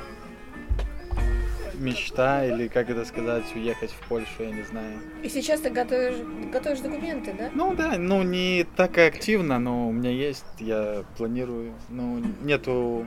мечта, 1.81 2.45
или 2.45 2.69
как 2.69 2.91
это 2.91 3.05
сказать, 3.05 3.45
уехать 3.55 3.91
в 3.91 4.09
Польшу, 4.09 4.43
я 4.43 4.51
не 4.51 4.63
знаю. 4.63 5.01
И 5.23 5.29
сейчас 5.29 5.61
ты 5.61 5.71
готовишь, 5.71 6.17
готовишь 6.53 6.81
документы, 6.81 7.35
да? 7.37 7.51
Ну 7.55 7.75
да, 7.75 7.97
ну 7.99 8.23
не 8.23 8.67
так 8.77 8.99
активно, 8.99 9.59
но 9.59 9.89
у 9.89 9.93
меня 9.93 10.11
есть, 10.11 10.45
я 10.59 11.05
планирую. 11.17 11.73
Ну, 11.89 12.23
нету 12.43 13.07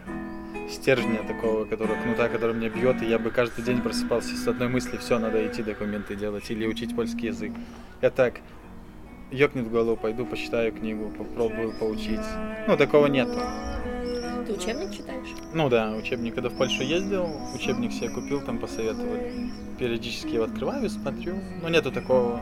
стержня 0.70 1.20
такого, 1.28 1.66
который, 1.66 1.96
кнута, 2.02 2.30
который 2.30 2.56
меня 2.56 2.70
бьет, 2.70 3.02
и 3.02 3.06
я 3.06 3.20
бы 3.20 3.30
каждый 3.32 3.64
день 3.64 3.82
просыпался 3.82 4.36
с 4.36 4.48
одной 4.48 4.70
мысли, 4.70 4.98
все, 4.98 5.20
надо 5.20 5.46
идти 5.46 5.62
документы 5.62 6.16
делать 6.16 6.50
или 6.50 6.66
учить 6.66 6.96
польский 6.96 7.28
язык. 7.28 7.52
Я 8.02 8.10
так, 8.10 8.42
ёкнет 9.32 9.66
в 9.66 9.72
голову, 9.72 9.98
пойду 9.98 10.26
почитаю 10.26 10.72
книгу, 10.72 11.12
попробую 11.18 11.74
поучить. 11.78 12.20
Ну, 12.68 12.78
такого 12.78 13.08
нету. 13.08 13.40
Ты 14.46 14.54
учебник 14.54 14.92
читаешь? 14.92 15.28
Ну 15.54 15.70
да, 15.70 15.92
учебник, 15.92 16.36
когда 16.36 16.50
в 16.50 16.54
Польшу 16.54 16.84
ездил, 16.84 17.28
учебник 17.56 17.92
себе 17.94 18.10
купил, 18.10 18.42
там 18.42 18.60
посоветовали. 18.60 19.52
Периодически 19.80 20.36
его 20.36 20.44
открываю, 20.46 20.90
смотрю. 20.90 21.36
Но 21.62 21.70
нету 21.70 21.92
такого, 21.92 22.40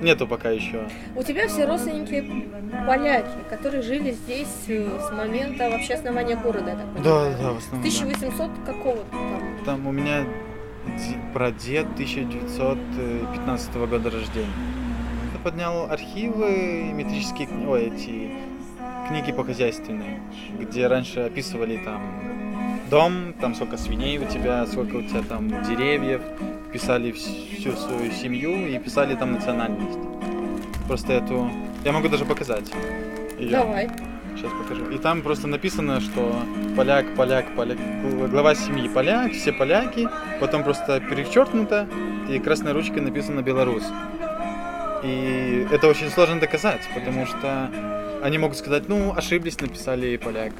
нету 0.00 0.26
пока 0.26 0.50
еще. 0.50 0.88
У 1.16 1.22
тебя 1.22 1.48
все 1.48 1.66
родственники 1.66 2.48
поляки, 2.86 3.36
которые 3.50 3.82
жили 3.82 4.12
здесь 4.12 4.64
э, 4.68 4.98
с 5.00 5.10
момента 5.12 5.68
вообще 5.70 5.94
основания 5.94 6.36
города, 6.36 6.70
я 6.70 6.76
так 6.76 6.86
Да, 6.94 7.00
понимаю. 7.02 7.36
да, 7.40 7.52
в 7.52 7.56
основном. 7.58 7.82
да. 7.82 7.88
1800 7.88 8.50
какого 8.64 8.96
там? 9.10 9.42
Там 9.64 9.86
у 9.86 9.92
меня 9.92 10.24
прадед 11.34 11.86
1915 11.94 13.74
года 13.76 14.10
рождения. 14.10 14.46
Я 15.34 15.38
поднял 15.42 15.90
архивы, 15.90 16.90
метрические 16.94 17.48
кни- 17.48 17.66
ой, 17.68 17.82
эти 17.86 18.32
книги 19.12 19.30
по 19.30 19.44
хозяйственной, 19.44 20.20
где 20.58 20.86
раньше 20.86 21.20
описывали 21.20 21.76
там 21.84 22.00
дом, 22.88 23.34
там 23.42 23.54
сколько 23.54 23.76
свиней 23.76 24.18
у 24.18 24.24
тебя, 24.24 24.66
сколько 24.66 24.96
у 24.96 25.02
тебя 25.02 25.20
там 25.22 25.48
деревьев, 25.64 26.22
писали 26.72 27.12
вс- 27.12 27.58
всю 27.58 27.72
свою 27.72 28.10
семью 28.10 28.66
и 28.66 28.78
писали 28.78 29.14
там 29.14 29.32
национальность. 29.32 29.98
Просто 30.88 31.12
эту... 31.12 31.50
Я 31.84 31.92
могу 31.92 32.08
даже 32.08 32.24
показать. 32.24 32.72
её. 33.38 33.50
Давай. 33.50 33.90
Сейчас 34.34 34.50
покажу. 34.52 34.90
И 34.90 34.96
там 34.96 35.20
просто 35.20 35.46
написано, 35.46 36.00
что 36.00 36.34
поляк, 36.74 37.04
поляк, 37.14 37.44
поляк, 37.54 37.76
глава 38.30 38.54
семьи 38.54 38.88
поляк, 38.88 39.32
все 39.32 39.52
поляки. 39.52 40.08
Потом 40.40 40.64
просто 40.64 41.00
перечеркнуто 41.00 41.86
и 42.30 42.38
красной 42.38 42.72
ручкой 42.72 43.02
написано 43.02 43.42
белорус. 43.42 43.84
И 45.04 45.66
это 45.70 45.86
очень 45.86 46.08
сложно 46.08 46.40
доказать, 46.40 46.88
потому 46.94 47.26
что 47.26 47.68
они 48.22 48.38
могут 48.38 48.56
сказать, 48.56 48.88
ну, 48.88 49.12
ошиблись, 49.14 49.60
написали 49.60 50.16
поляк. 50.16 50.52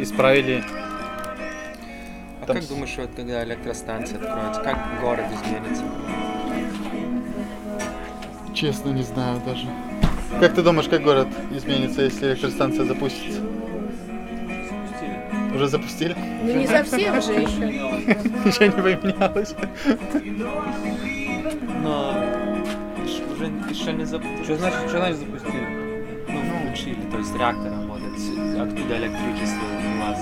Исправили. 0.00 0.64
А 2.40 2.46
Там 2.46 2.56
как 2.56 2.66
думаешь, 2.66 2.94
вот 2.96 3.10
когда 3.14 3.44
электростанция 3.44 4.18
откроется, 4.18 4.62
как 4.62 5.00
город 5.02 5.26
изменится? 5.34 5.84
Честно, 8.54 8.90
не 8.90 9.02
знаю 9.02 9.40
даже. 9.44 9.66
Как 10.40 10.54
ты 10.54 10.62
думаешь, 10.62 10.88
как 10.88 11.02
город 11.02 11.28
изменится, 11.50 12.02
если 12.02 12.28
электростанция 12.28 12.86
запустится? 12.86 13.40
Уже 15.54 15.68
запустили? 15.68 16.16
Ну 16.42 16.54
не 16.54 16.66
совсем 16.66 17.20
же 17.20 17.32
еще. 17.32 17.66
Ничего 18.44 18.64
не 18.64 18.96
поменялось. 18.96 19.54
Но 21.82 22.14
еще 23.68 23.92
не 23.92 24.04
запустили. 24.04 24.44
Что 24.44 24.56
значит, 24.56 24.78
что 24.88 24.98
значит 24.98 25.16
запустили? 25.18 25.79
Включили, 26.70 27.02
то 27.10 27.18
есть 27.18 27.34
реактор 27.34 27.72
работает, 27.72 28.16
с- 28.16 28.60
откуда 28.60 28.96
электричество 28.98 29.64
у 29.64 30.00
вас. 30.06 30.18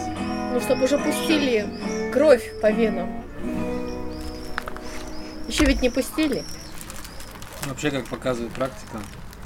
Ну, 0.55 0.61
чтобы 0.61 0.85
уже 0.85 0.97
пустили 0.97 1.67
кровь 2.11 2.43
по 2.62 2.73
венам. 2.73 3.23
Еще 5.47 5.67
ведь 5.67 5.83
не 5.83 5.90
пустили. 5.90 6.43
Вообще, 7.67 7.90
как 7.90 8.07
показывает 8.07 8.52
практика 8.55 8.99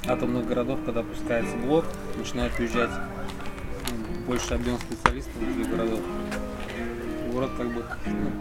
атомных 0.07 0.47
городов, 0.47 0.79
когда 0.85 1.03
пускается 1.03 1.57
блок, 1.57 1.83
начинает 2.17 2.57
уезжать 2.57 2.89
ну, 2.89 4.25
больше 4.25 4.53
объем 4.53 4.77
специалистов 4.79 5.33
для 5.57 5.65
городов. 5.65 5.99
Город 7.33 7.51
как 7.57 7.67
бы, 7.67 7.83
ну, 8.05 8.31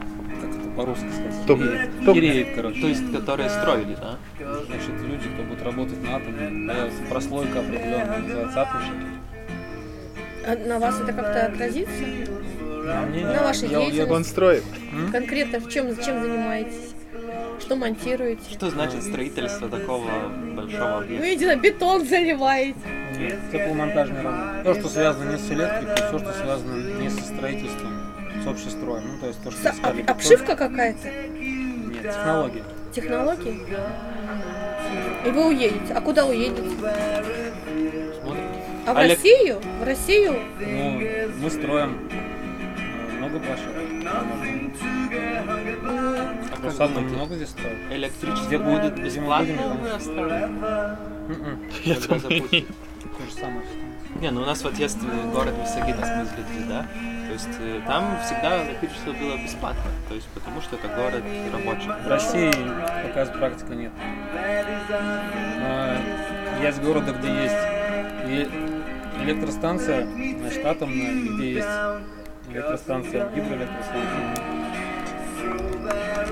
по-русски 0.76 1.04
сказать, 1.12 1.46
Топ- 1.46 1.58
хереет, 1.60 1.90
топ- 2.04 2.14
хереет, 2.14 2.48
короче. 2.54 2.80
То 2.80 2.86
есть, 2.88 3.12
которые 3.12 3.50
строили, 3.50 3.94
да? 3.94 4.16
Значит, 4.66 4.90
люди, 5.06 5.28
кто 5.34 5.42
будет 5.44 5.62
работать 5.62 6.02
на 6.02 6.16
атоме, 6.16 6.68
появится 6.72 7.02
прослойка 7.08 7.60
определенная, 7.60 8.18
называется 8.18 8.62
атомщики. 8.62 9.06
А 10.46 10.56
на 10.68 10.78
вас 10.78 11.00
это 11.00 11.12
как-то 11.12 11.46
отразится? 11.46 11.92
А 12.84 13.06
мне- 13.06 13.24
На 13.26 13.42
вашей 13.44 13.68
я- 13.68 13.78
я- 13.78 13.84
деятельности? 13.84 14.12
Он 14.12 14.24
строит. 14.24 14.64
Конкретно 15.12 15.60
в 15.60 15.68
чем, 15.70 15.96
чем 16.02 16.22
занимаетесь? 16.22 16.94
Что 17.60 17.76
монтируете? 17.76 18.42
Что 18.50 18.70
значит 18.70 19.04
строительство 19.04 19.68
такого 19.68 20.04
большого 20.56 20.88
Ну, 20.88 20.98
объекта? 20.98 21.26
я 21.26 21.34
не 21.34 21.38
знаю, 21.44 21.60
бетон 21.60 22.04
заливаете. 22.06 22.78
Нет, 23.18 23.38
тепломонтажные 23.52 24.22
работы. 24.22 24.64
То, 24.64 24.74
что 24.74 24.88
связано 24.88 25.30
не 25.30 25.38
с 25.38 25.48
электрикой, 25.52 25.94
все, 25.94 26.18
что 26.18 26.32
связано 26.32 26.98
не 27.00 27.08
со 27.08 27.22
строительством, 27.22 27.92
с 28.42 28.46
общестроем. 28.46 29.02
Ну, 29.12 29.18
то 29.20 29.26
есть 29.28 29.42
то, 29.42 29.50
что 29.50 29.60
С- 29.70 29.74
искали 29.74 30.02
обшивка 30.02 30.56
какая-то? 30.56 31.08
Нет, 31.08 32.02
технология. 32.02 32.62
Технологии? 32.92 33.62
И 35.26 35.30
вы 35.30 35.46
уедете. 35.48 35.94
А 35.94 36.00
куда 36.00 36.26
уедете? 36.26 36.62
Смотрим. 36.62 38.44
А 38.86 38.94
в 38.94 38.96
Олег- 38.98 39.16
Россию? 39.18 39.60
В 39.80 39.84
Россию? 39.84 40.34
Ну, 40.60 41.00
мы 41.40 41.50
строим 41.50 42.08
э, 42.10 43.12
много 43.18 43.38
площадок. 43.38 43.76
А 46.78 46.88
думаете, 46.88 47.14
много 47.16 47.34
здесь 47.36 47.50
строит? 47.50 47.76
электричество 47.90 48.46
Где 48.48 48.58
будет 48.58 48.94
бесплатно? 49.02 49.52
М-м, 51.28 51.60
Я 51.84 51.94
думаю, 51.96 52.42
нет. 52.50 52.66
То 53.18 53.24
же 53.24 53.32
самое. 53.40 53.62
Не, 54.22 54.30
ну 54.30 54.42
у 54.42 54.44
нас 54.44 54.62
есть 54.78 54.98
э, 55.02 55.30
город 55.32 55.52
Висагина, 55.60 56.00
в 56.00 56.06
смысле, 56.06 56.44
да? 56.68 56.86
То 57.26 57.32
есть 57.32 57.58
э, 57.58 57.80
там 57.84 58.16
всегда 58.24 58.64
электричество 58.68 59.12
было 59.14 59.36
бесплатно, 59.36 59.82
то 60.08 60.14
есть 60.14 60.28
потому 60.28 60.60
что 60.60 60.76
это 60.76 60.86
город 60.86 61.24
рабочий. 61.52 61.88
В 61.88 62.06
России 62.06 62.52
пока 63.02 63.26
практика 63.26 63.74
нет. 63.74 63.90
Есть 66.62 66.80
города, 66.82 67.10
где 67.10 67.34
есть 67.34 68.52
электростанция, 69.24 70.06
значит, 70.38 70.66
атомная, 70.66 71.14
где 71.34 71.54
есть 71.54 71.68
электростанция, 72.48 73.28
гидроэлектростанция. 73.30 74.36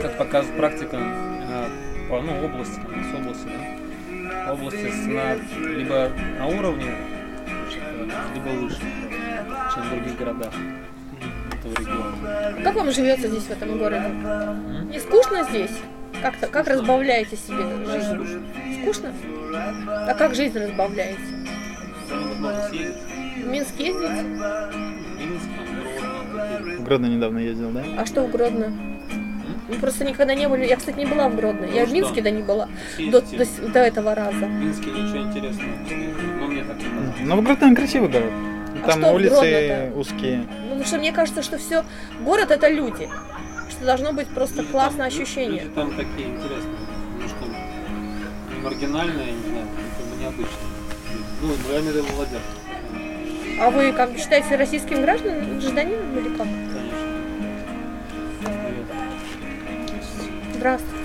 Как 0.01 0.17
показывает 0.17 0.57
практика 0.57 0.97
а, 0.97 1.69
по 2.09 2.21
ну, 2.21 2.45
области, 2.45 2.79
с 2.79 3.15
области, 3.19 3.49
да? 3.49 4.53
области 4.53 4.87
на, 5.09 5.35
либо 5.75 6.09
на 6.39 6.47
уровне, 6.47 6.95
либо 8.35 8.49
выше, 8.61 8.81
чем 9.75 9.83
в 9.83 9.91
других 9.91 10.19
городах 10.19 10.53
этого 11.53 11.75
региона. 11.79 12.63
Как 12.65 12.75
вам 12.75 12.91
живется 12.91 13.29
здесь, 13.29 13.45
в 13.45 13.51
этом 13.51 13.79
городе? 13.79 14.09
Не 14.91 14.99
скучно 14.99 15.45
здесь? 15.45 15.71
Как-то, 16.23 16.47
как 16.49 16.69
разбавляете 16.69 17.37
себе 17.37 17.63
жизнь? 17.87 18.43
Скучно? 18.83 19.13
А 19.87 20.15
как 20.15 20.35
жизнь 20.35 20.59
разбавляете? 20.59 21.21
В 22.11 23.47
Минск 23.47 23.79
ездите? 23.79 24.25
Гродно, 26.33 26.77
В 26.79 26.85
Гродно 26.85 27.07
недавно 27.07 27.39
ездил, 27.39 27.71
да? 27.71 27.83
А 27.99 28.07
что 28.07 28.23
в 28.23 28.31
Гродно? 28.31 28.73
Мы 29.69 29.77
просто 29.77 30.05
никогда 30.05 30.35
не 30.35 30.49
были. 30.49 30.67
Я, 30.67 30.77
кстати, 30.77 30.99
не 30.99 31.07
была 31.07 31.29
в 31.29 31.37
Гродно. 31.37 31.65
Я 31.67 31.81
Ну 31.83 31.87
в 31.87 31.89
что? 31.89 31.95
Минске 31.95 32.23
да 32.23 32.31
не 32.31 32.43
была. 32.43 32.69
До, 32.99 33.21
до, 33.21 33.47
до 33.73 33.79
этого 33.79 34.15
раза. 34.15 34.47
В 34.47 34.51
Минске 34.51 34.91
ничего 34.91 35.19
интересного. 35.19 35.73
Ну, 36.63 36.73
мне 36.73 36.75
так. 36.75 37.21
Ну, 37.25 37.37
в 37.37 37.43
Гродно 37.45 37.75
красивый 37.77 38.09
город. 38.09 38.33
А 38.83 38.89
Там 38.89 39.01
что 39.01 39.11
в 39.11 39.15
улицы 39.15 39.93
узкие. 39.95 40.37
Ну, 40.39 40.63
потому 40.69 40.85
что 40.85 40.99
мне 40.99 41.13
кажется, 41.13 41.43
что 41.43 41.59
все 41.59 41.85
город 42.21 42.51
это 42.51 42.69
люди. 42.69 43.09
Что 43.71 43.85
должно 43.85 44.13
быть 44.13 44.29
просто 44.29 44.63
Люди 44.63 44.73
классное 44.73 45.09
там- 45.11 45.21
ощущение. 45.21 45.63
Люди 45.65 45.75
там 45.75 45.91
такие 45.95 46.29
интересные. 46.29 46.77
Ну 47.21 47.29
что, 47.29 47.47
не 48.55 48.63
маргинальные, 48.63 49.33
не 49.33 49.49
знаю, 49.51 49.67
как 49.99 50.07
бы 50.07 50.23
необычные. 50.23 50.71
Ну, 51.43 51.53
я 51.73 51.81
имею 51.81 51.93
в 51.93 51.97
виду 51.97 52.07
молодежь. 52.13 52.41
А 53.61 53.71
вы 53.71 53.93
как 53.93 54.17
считаете 54.17 54.57
российским 54.57 55.03
гражданам, 55.03 55.59
гражданином 55.61 56.19
или 56.19 56.29
как? 56.37 56.47
Конечно. 56.47 57.07
Привет. 58.41 58.87
Здравствуйте. 60.55 60.97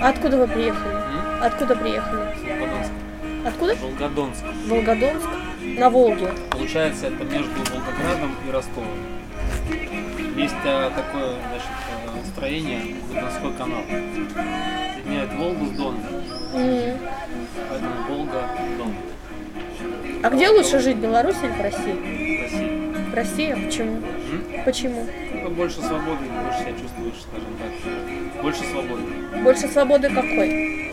А 0.00 0.08
откуда 0.08 0.38
вы 0.38 0.48
приехали? 0.48 0.92
М? 0.94 1.42
Откуда 1.42 1.76
приехали? 1.76 2.34
Откуда? 3.44 3.74
Волгодонск. 3.76 4.42
Волгодонск. 4.66 5.28
На 5.78 5.90
Волге. 5.90 6.28
Получается, 6.50 7.06
это 7.08 7.24
между 7.24 7.50
Волгоградом 7.72 8.36
и 8.46 8.50
Ростовом. 8.50 8.88
Есть 10.36 10.54
э, 10.64 10.90
такое 10.94 11.34
значит, 11.48 12.26
строение, 12.32 12.80
Волгодонской 13.08 13.52
канал. 13.58 13.82
Соединяет 14.94 15.34
Волгу 15.34 15.66
с 15.66 15.70
Доном. 15.70 16.00
М. 16.54 16.98
Поэтому 17.68 17.92
Волга, 18.08 18.48
Дон. 18.78 18.94
А 20.22 20.30
где 20.30 20.48
лучше 20.48 20.78
жить, 20.78 20.96
в 20.96 21.00
Беларуси 21.00 21.38
или 21.42 21.52
в 21.52 21.60
России? 21.60 23.10
В 23.10 23.14
России? 23.14 23.50
А 23.52 23.56
Почему? 23.66 23.96
М? 23.96 24.64
Почему? 24.64 25.06
Ну, 25.42 25.50
Больше 25.50 25.76
свободы, 25.80 26.24
больше 26.44 26.60
себя 26.60 26.72
чувствуешь, 26.72 27.22
скажем 27.22 27.48
так. 27.58 28.42
Больше 28.42 28.62
свободы. 28.64 29.02
Больше 29.42 29.68
свободы 29.68 30.08
какой? 30.08 30.91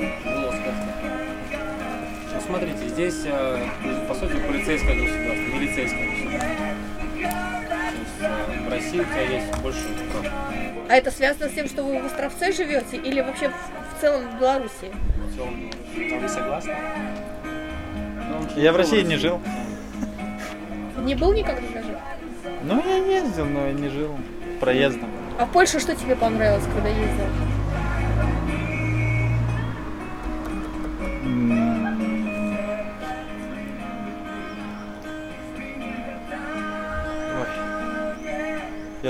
Так. 0.00 0.74
Ну, 2.32 2.40
смотрите, 2.40 2.88
здесь, 2.88 3.22
э, 3.26 3.66
по 4.08 4.14
сути, 4.14 4.32
полицейское 4.46 4.94
государство, 4.94 5.56
милицейское 5.56 6.10
государство. 6.10 6.56
То 7.20 7.96
есть 7.98 8.20
э, 8.20 8.66
в 8.66 8.70
России 8.70 9.00
у 9.00 9.04
тебя 9.04 9.22
есть 9.22 9.62
больше 9.62 9.80
прав. 10.12 10.32
А 10.88 10.94
это 10.94 11.10
связано 11.10 11.48
с 11.48 11.52
тем, 11.52 11.68
что 11.68 11.82
вы 11.82 12.00
в 12.00 12.06
Островце 12.06 12.52
живете 12.52 12.96
или 12.96 13.20
вообще 13.20 13.48
в, 13.48 13.52
в 13.96 14.00
целом 14.00 14.22
в 14.30 14.40
Беларуси? 14.40 14.90
В 15.28 15.36
целом, 15.36 15.70
вы 16.20 16.28
согласны? 16.28 16.74
Ну, 17.44 18.60
Я 18.60 18.72
в 18.72 18.76
России 18.76 19.02
не 19.02 19.16
жил. 19.16 19.40
Не 20.98 21.14
был 21.14 21.32
никогда 21.32 21.62
даже? 21.74 21.98
Ну, 22.62 22.82
я 22.86 22.96
ездил, 23.18 23.46
но 23.46 23.66
я 23.66 23.72
не 23.72 23.88
жил 23.88 24.16
проездом. 24.60 25.08
А 25.38 25.46
в 25.46 25.50
Польше 25.52 25.80
что 25.80 25.94
тебе 25.94 26.16
понравилось, 26.16 26.64
когда 26.74 26.88
ездил? 26.88 27.24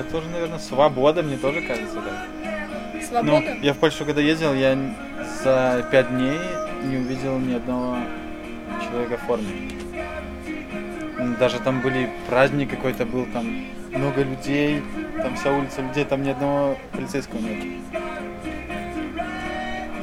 Я 0.00 0.04
тоже, 0.04 0.30
наверное, 0.30 0.58
свобода, 0.58 1.22
мне 1.22 1.36
тоже 1.36 1.60
кажется, 1.60 1.96
да. 1.96 2.24
Ну, 2.94 3.02
Свобода? 3.02 3.58
я 3.60 3.74
в 3.74 3.76
Польшу 3.76 4.06
когда 4.06 4.22
ездил, 4.22 4.54
я 4.54 4.78
за 5.44 5.86
пять 5.92 6.08
дней 6.08 6.38
не 6.84 6.96
увидел 6.96 7.38
ни 7.38 7.52
одного 7.52 7.98
человека 8.82 9.18
в 9.18 9.26
форме. 9.26 9.68
Даже 11.38 11.58
там 11.58 11.82
были 11.82 12.08
праздник 12.30 12.70
какой-то 12.70 13.04
был, 13.04 13.26
там 13.26 13.66
много 13.90 14.22
людей, 14.22 14.82
там 15.18 15.36
вся 15.36 15.52
улица 15.52 15.82
людей, 15.82 16.06
там 16.06 16.22
ни 16.22 16.30
одного 16.30 16.78
полицейского 16.92 17.40
нет. 17.40 17.62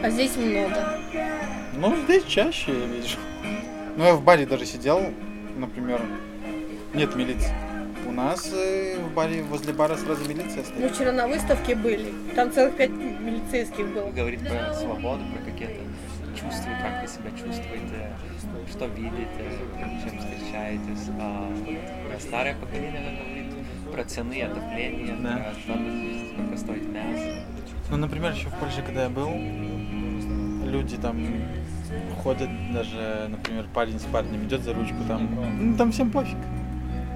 А 0.04 0.10
здесь 0.12 0.36
много. 0.36 1.00
Ну, 1.76 1.96
здесь 2.04 2.24
чаще 2.26 2.72
я 2.72 2.86
вижу. 2.86 3.18
Ну, 3.96 4.04
я 4.04 4.14
в 4.14 4.22
баре 4.22 4.46
даже 4.46 4.68
сидел, 4.68 5.12
например, 5.58 6.00
нет 6.94 7.16
милиции. 7.16 7.52
У 8.18 8.20
нас 8.20 8.50
э, 8.52 8.98
в 8.98 9.14
баре 9.14 9.44
возле 9.44 9.74
бара 9.74 9.96
сразу 9.96 10.28
милиция 10.28 10.58
Мы 10.58 10.64
стоит. 10.66 10.96
вчера 10.96 11.12
на 11.12 11.28
выставке 11.28 11.76
были. 11.76 12.12
Там 12.36 12.52
целых 12.52 12.76
пять 12.76 12.90
милицейских 12.90 13.94
было. 13.94 14.10
говорить 14.10 14.40
про 14.40 14.74
свободу, 14.74 15.22
про 15.36 15.52
какие-то 15.52 15.84
чувства, 16.34 16.72
как 16.82 17.04
вы 17.04 17.08
себя 17.08 17.30
чувствуете, 17.30 18.10
что 18.72 18.88
видите, 18.88 19.60
чем 20.04 20.18
встречаетесь. 20.18 21.10
А 21.20 21.48
про 22.10 22.20
старое 22.20 22.56
поколение 22.56 23.20
говорит 23.24 23.54
про 23.94 24.04
цены, 24.04 24.42
отопление, 24.42 25.16
Да. 25.22 25.54
про 25.68 25.74
сколько 26.34 26.58
стоит 26.58 26.90
мясо. 26.90 27.44
Ну, 27.92 27.98
например, 27.98 28.32
еще 28.32 28.48
в 28.50 28.56
Польше, 28.56 28.82
когда 28.84 29.04
я 29.04 29.10
был, 29.10 29.30
люди 30.66 30.98
там 30.98 31.24
ходят, 32.24 32.50
даже, 32.74 33.28
например, 33.30 33.66
парень 33.76 34.00
с 34.00 34.06
парнем 34.06 34.44
идет 34.46 34.64
за 34.64 34.74
ручку, 34.74 34.98
там, 35.08 35.30
ну, 35.60 35.78
там 35.78 35.92
всем 35.92 36.10
пофиг. 36.10 36.38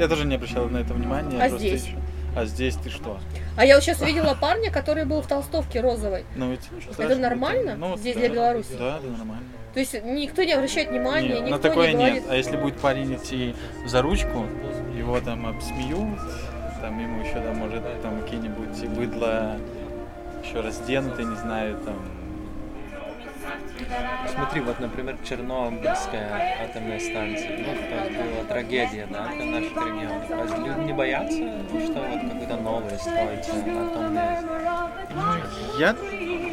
Я 0.02 0.08
тоже 0.08 0.26
не 0.26 0.34
обращал 0.34 0.68
на 0.68 0.78
это 0.80 0.96
внимания. 0.96 1.38
я 1.38 1.44
А 1.44 1.50
здесь? 1.50 1.86
ещё- 1.86 1.98
А 2.36 2.46
здесь 2.46 2.76
ты 2.76 2.90
что? 2.90 3.20
А 3.56 3.64
я 3.66 3.76
вот 3.76 3.84
сейчас 3.84 4.02
видела 4.02 4.34
парня, 4.34 4.72
который 4.72 5.06
был 5.06 5.22
в 5.22 5.28
толстовке 5.28 5.80
розовой. 5.80 6.26
Ну, 6.36 6.50
ведь, 6.50 6.62
Это 6.98 7.18
нормально? 7.18 7.78
Здесь 7.98 8.16
для 8.16 8.30
Беларуси? 8.30 8.74
Да, 8.80 8.98
это 8.98 9.06
нормально. 9.16 9.44
То 9.76 9.80
есть 9.80 9.94
никто 10.04 10.44
не 10.44 10.54
обращает 10.54 10.90
внимания, 10.90 11.28
Нет, 11.28 11.40
никто 11.42 11.52
на 11.56 11.60
такое 11.60 11.90
не 11.90 11.94
говорит. 11.94 12.14
нет. 12.24 12.24
А 12.32 12.36
если 12.36 12.58
будет 12.58 12.78
парень 12.80 13.14
идти 13.16 13.54
за 13.86 14.02
ручку, 14.02 14.48
его 14.98 15.20
там 15.22 15.46
обсмеют, 15.46 16.20
там 16.82 17.00
ему 17.00 17.22
еще 17.22 17.34
там 17.36 17.58
может 17.58 17.84
там 18.02 18.22
какие-нибудь 18.22 18.88
быдло 18.98 19.56
еще 20.44 20.62
разденутые, 20.62 21.28
не 21.28 21.36
знаю, 21.36 21.78
там. 21.86 21.96
Смотри, 24.34 24.62
вот, 24.62 24.80
например, 24.80 25.18
Чернобыльская 25.24 26.58
атомная 26.64 27.00
станция, 27.00 27.58
ну, 27.58 27.64
то 27.66 28.06
есть 28.06 28.18
была 28.18 28.44
трагедия, 28.48 29.08
да, 29.10 29.28
для 29.36 29.46
наших 29.46 29.72
регионов. 29.72 30.24
А 30.30 30.58
люди 30.68 30.86
не 30.86 30.94
боятся, 30.94 31.38
что 31.38 32.00
вот 32.00 32.32
какое-то 32.32 32.58
новое 32.58 32.98
строится 32.98 33.52
атомное? 33.54 34.42
Ну, 35.14 35.80
я, 35.80 35.96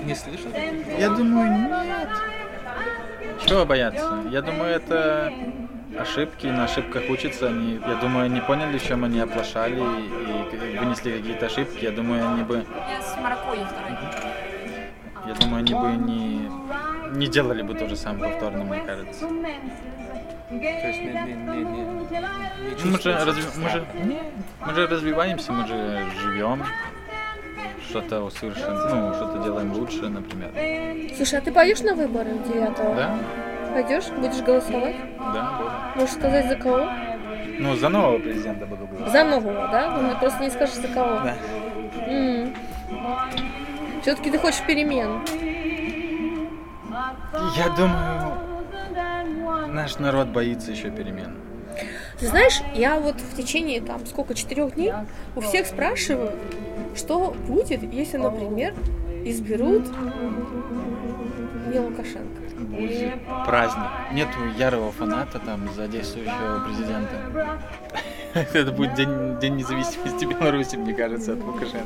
Не 0.04 0.14
слышал? 0.14 0.50
я 0.98 1.08
думаю, 1.10 1.68
нет. 1.68 2.08
Чего 3.46 3.64
бояться? 3.64 4.22
Я 4.30 4.42
думаю, 4.42 4.74
это 4.74 5.32
ошибки, 5.98 6.46
на 6.46 6.64
ошибках 6.64 7.04
учатся. 7.08 7.48
Они, 7.48 7.74
я 7.86 7.94
думаю, 7.96 8.26
они 8.26 8.40
поняли, 8.40 8.78
чем 8.78 9.04
они 9.04 9.20
оплошали 9.20 9.78
и, 9.80 10.74
и 10.74 10.78
вынесли 10.78 11.18
какие-то 11.18 11.46
ошибки. 11.46 11.84
Я 11.84 11.92
думаю, 11.92 12.26
они 12.28 12.42
бы, 12.42 12.64
Я 12.90 13.00
с 13.02 13.16
Маракуей 13.16 13.64
второй. 13.64 13.96
я 15.26 15.34
думаю, 15.34 15.58
они 15.60 15.74
бы 15.74 16.10
не, 16.10 16.50
не 17.12 17.26
делали 17.28 17.62
бы 17.62 17.74
то 17.74 17.88
же 17.88 17.96
самое 17.96 18.32
повторно, 18.32 18.64
мне 18.64 18.80
кажется. 18.80 19.26
То 20.48 20.56
есть 20.56 21.00
не, 21.00 21.08
не, 21.08 21.34
не, 21.34 21.64
не, 21.64 21.80
не 21.82 21.84
Ну, 22.84 22.90
мы 22.92 22.98
же, 23.00 23.10
разви- 23.10 23.58
мы, 23.58 23.68
же, 23.68 23.84
мы 24.66 24.74
же 24.74 24.86
развиваемся, 24.86 25.52
мы 25.52 25.66
же 25.66 26.06
живем, 26.22 26.64
что-то 27.88 28.22
усовершен, 28.22 28.74
ну, 28.74 29.14
что-то 29.14 29.42
делаем 29.44 29.72
лучше, 29.72 30.08
например. 30.08 30.50
Слушай, 31.16 31.38
а 31.40 31.42
ты 31.42 31.52
пойдешь 31.52 31.80
на 31.80 31.94
выборы 31.94 32.30
9 32.46 32.76
Да? 32.76 33.18
Пойдешь? 33.72 34.08
Будешь 34.08 34.42
голосовать? 34.42 34.96
Да, 35.18 35.58
буду. 35.58 35.70
Можешь 35.96 36.14
сказать 36.14 36.48
за 36.48 36.56
кого? 36.56 36.88
Ну, 37.58 37.76
за 37.76 37.88
нового 37.88 38.18
президента 38.18 38.66
буду 38.66 38.86
голосовать. 38.86 39.12
За 39.12 39.24
нового, 39.24 39.68
да? 39.68 39.98
Ну, 40.00 40.18
просто 40.18 40.44
не 40.44 40.50
скажешь 40.50 40.76
за 40.76 40.88
кого. 40.88 41.20
Да. 41.20 41.36
Все-таки 44.02 44.30
ты 44.30 44.38
хочешь 44.38 44.62
перемен. 44.66 45.20
Я 47.32 47.68
думаю, 47.76 48.38
наш 49.68 49.98
народ 49.98 50.28
боится 50.28 50.70
еще 50.70 50.90
перемен. 50.90 51.34
Ты 52.18 52.26
знаешь, 52.26 52.60
я 52.74 52.98
вот 52.98 53.20
в 53.20 53.36
течение 53.36 53.80
там 53.80 54.04
сколько, 54.06 54.34
четырех 54.34 54.74
дней 54.74 54.92
у 55.36 55.40
всех 55.40 55.66
спрашиваю, 55.66 56.32
что 56.96 57.34
будет, 57.46 57.82
если, 57.92 58.16
например, 58.16 58.74
изберут 59.24 59.86
не 61.72 61.78
Лукашенко. 61.78 62.47
Будет 62.58 63.14
праздник. 63.46 63.86
Нету 64.12 64.38
ярого 64.56 64.92
фаната 64.92 65.38
там 65.38 65.72
за 65.74 65.86
действующего 65.88 66.64
президента. 66.66 67.58
Это 68.52 68.72
будет 68.72 68.94
день, 68.94 69.38
день 69.40 69.56
независимости 69.56 70.24
Беларуси, 70.24 70.76
мне 70.76 70.94
кажется, 70.94 71.32
от 71.32 71.42
Лукашенко. 71.42 71.82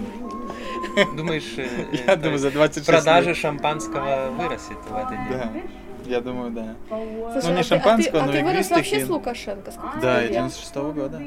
Думаешь, 1.16 1.54
э, 1.56 1.68
Я 2.06 2.16
думаю, 2.16 2.38
за 2.38 2.50
26 2.50 2.87
продажа 2.87 3.28
лет. 3.30 3.37
шампанского 3.38 4.30
вырастет 4.30 4.78
в 4.88 4.96
этот 4.96 5.28
день? 5.28 5.38
Да. 5.38 5.52
Я 6.04 6.20
думаю, 6.20 6.50
да. 6.50 6.74
Слушай, 7.32 7.46
ну, 7.46 7.54
не 7.54 7.61
а 7.61 7.62
шампанского, 7.62 8.12
ты, 8.12 8.18
а 8.18 8.26
но 8.26 8.32
ты, 8.32 8.38
а 8.38 8.40
ты 8.40 8.44
вырос 8.44 8.70
вообще 8.70 9.06
с 9.06 9.08
Лукашенко? 9.08 9.70
Сколько 9.70 10.00
Да, 10.00 10.20
тебе 10.22 10.35
я 10.35 10.42
лет? 10.42 10.52
96 10.52 10.76
-го 10.76 10.92
года. 10.92 11.22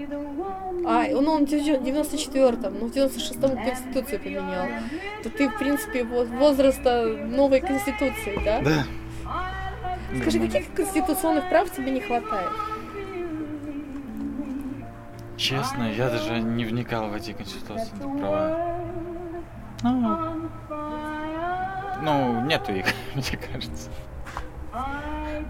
А, 0.85 1.05
ну 1.09 1.31
он 1.31 1.45
в 1.45 1.49
94-м, 1.49 2.73
ну 2.79 2.87
в 2.87 2.91
96-м 2.91 3.63
Конституцию 3.63 4.19
поменял. 4.19 4.67
То 5.23 5.29
ты, 5.29 5.49
в 5.49 5.57
принципе, 5.57 6.03
вот 6.03 6.27
возраста 6.27 7.05
новой 7.07 7.61
Конституции, 7.61 8.39
да? 8.43 8.61
Да. 8.61 8.83
Скажи, 10.21 10.39
каких 10.39 10.73
конституционных 10.73 11.49
прав 11.49 11.69
тебе 11.71 11.91
не 11.91 11.99
хватает? 12.01 12.49
Честно, 15.37 15.91
я 15.91 16.09
даже 16.09 16.39
не 16.39 16.63
вникал 16.65 17.09
в 17.09 17.13
эти 17.15 17.33
конституционные 17.33 18.19
права. 18.19 18.57
Ну, 19.83 20.17
ну, 22.01 22.41
нету 22.45 22.71
их, 22.71 22.85
мне 23.15 23.37
кажется. 23.51 23.89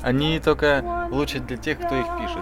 Они 0.02 0.40
только 0.40 1.08
лучше 1.12 1.40
для 1.40 1.58
тех, 1.58 1.80
кто 1.80 1.96
их 1.96 2.06
пишет. 2.20 2.42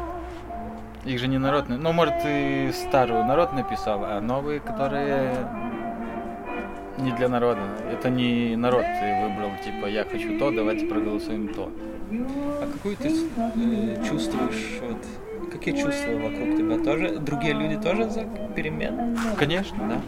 Их 1.05 1.19
же 1.19 1.27
не 1.27 1.37
народ, 1.37 1.67
на- 1.67 1.77
ну, 1.77 1.91
может, 1.91 2.13
и 2.25 2.71
старую 2.73 3.25
народ 3.25 3.53
написал, 3.53 4.05
а 4.05 4.21
новые, 4.21 4.61
которые 4.61 5.35
не 6.97 7.11
для 7.11 7.27
народа. 7.27 7.61
Это 7.91 8.09
не 8.09 8.55
народ 8.55 8.85
выбрал, 9.21 9.51
типа, 9.63 9.87
я 9.87 10.05
хочу 10.05 10.39
то, 10.39 10.51
давайте 10.51 10.85
проголосуем 10.87 11.53
то. 11.53 11.69
А 12.61 12.69
какую 12.71 12.95
ты 12.97 13.09
э, 13.09 14.03
чувствуешь, 14.07 14.79
вот, 14.81 15.51
какие 15.51 15.75
чувства 15.75 16.11
вокруг 16.13 16.57
тебя 16.57 16.77
тоже? 16.77 17.17
Другие 17.19 17.53
люди 17.53 17.77
тоже 17.81 18.09
за 18.09 18.25
перемены? 18.55 19.17
Конечно, 19.37 19.77
да. 19.87 20.01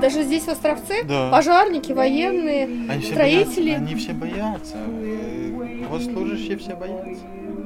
Даже 0.00 0.22
здесь 0.22 0.44
в 0.44 0.48
Островце 0.48 1.02
Да. 1.04 1.30
пожарники, 1.30 1.92
военные, 1.92 2.64
Они 2.90 3.02
строители, 3.02 3.70
боятся, 3.70 3.84
они 3.84 3.94
все 3.94 4.12
боятся. 4.12 4.76
э, 4.76 5.84
Госслужащие 5.90 6.56
все 6.58 6.74
боятся. 6.76 7.24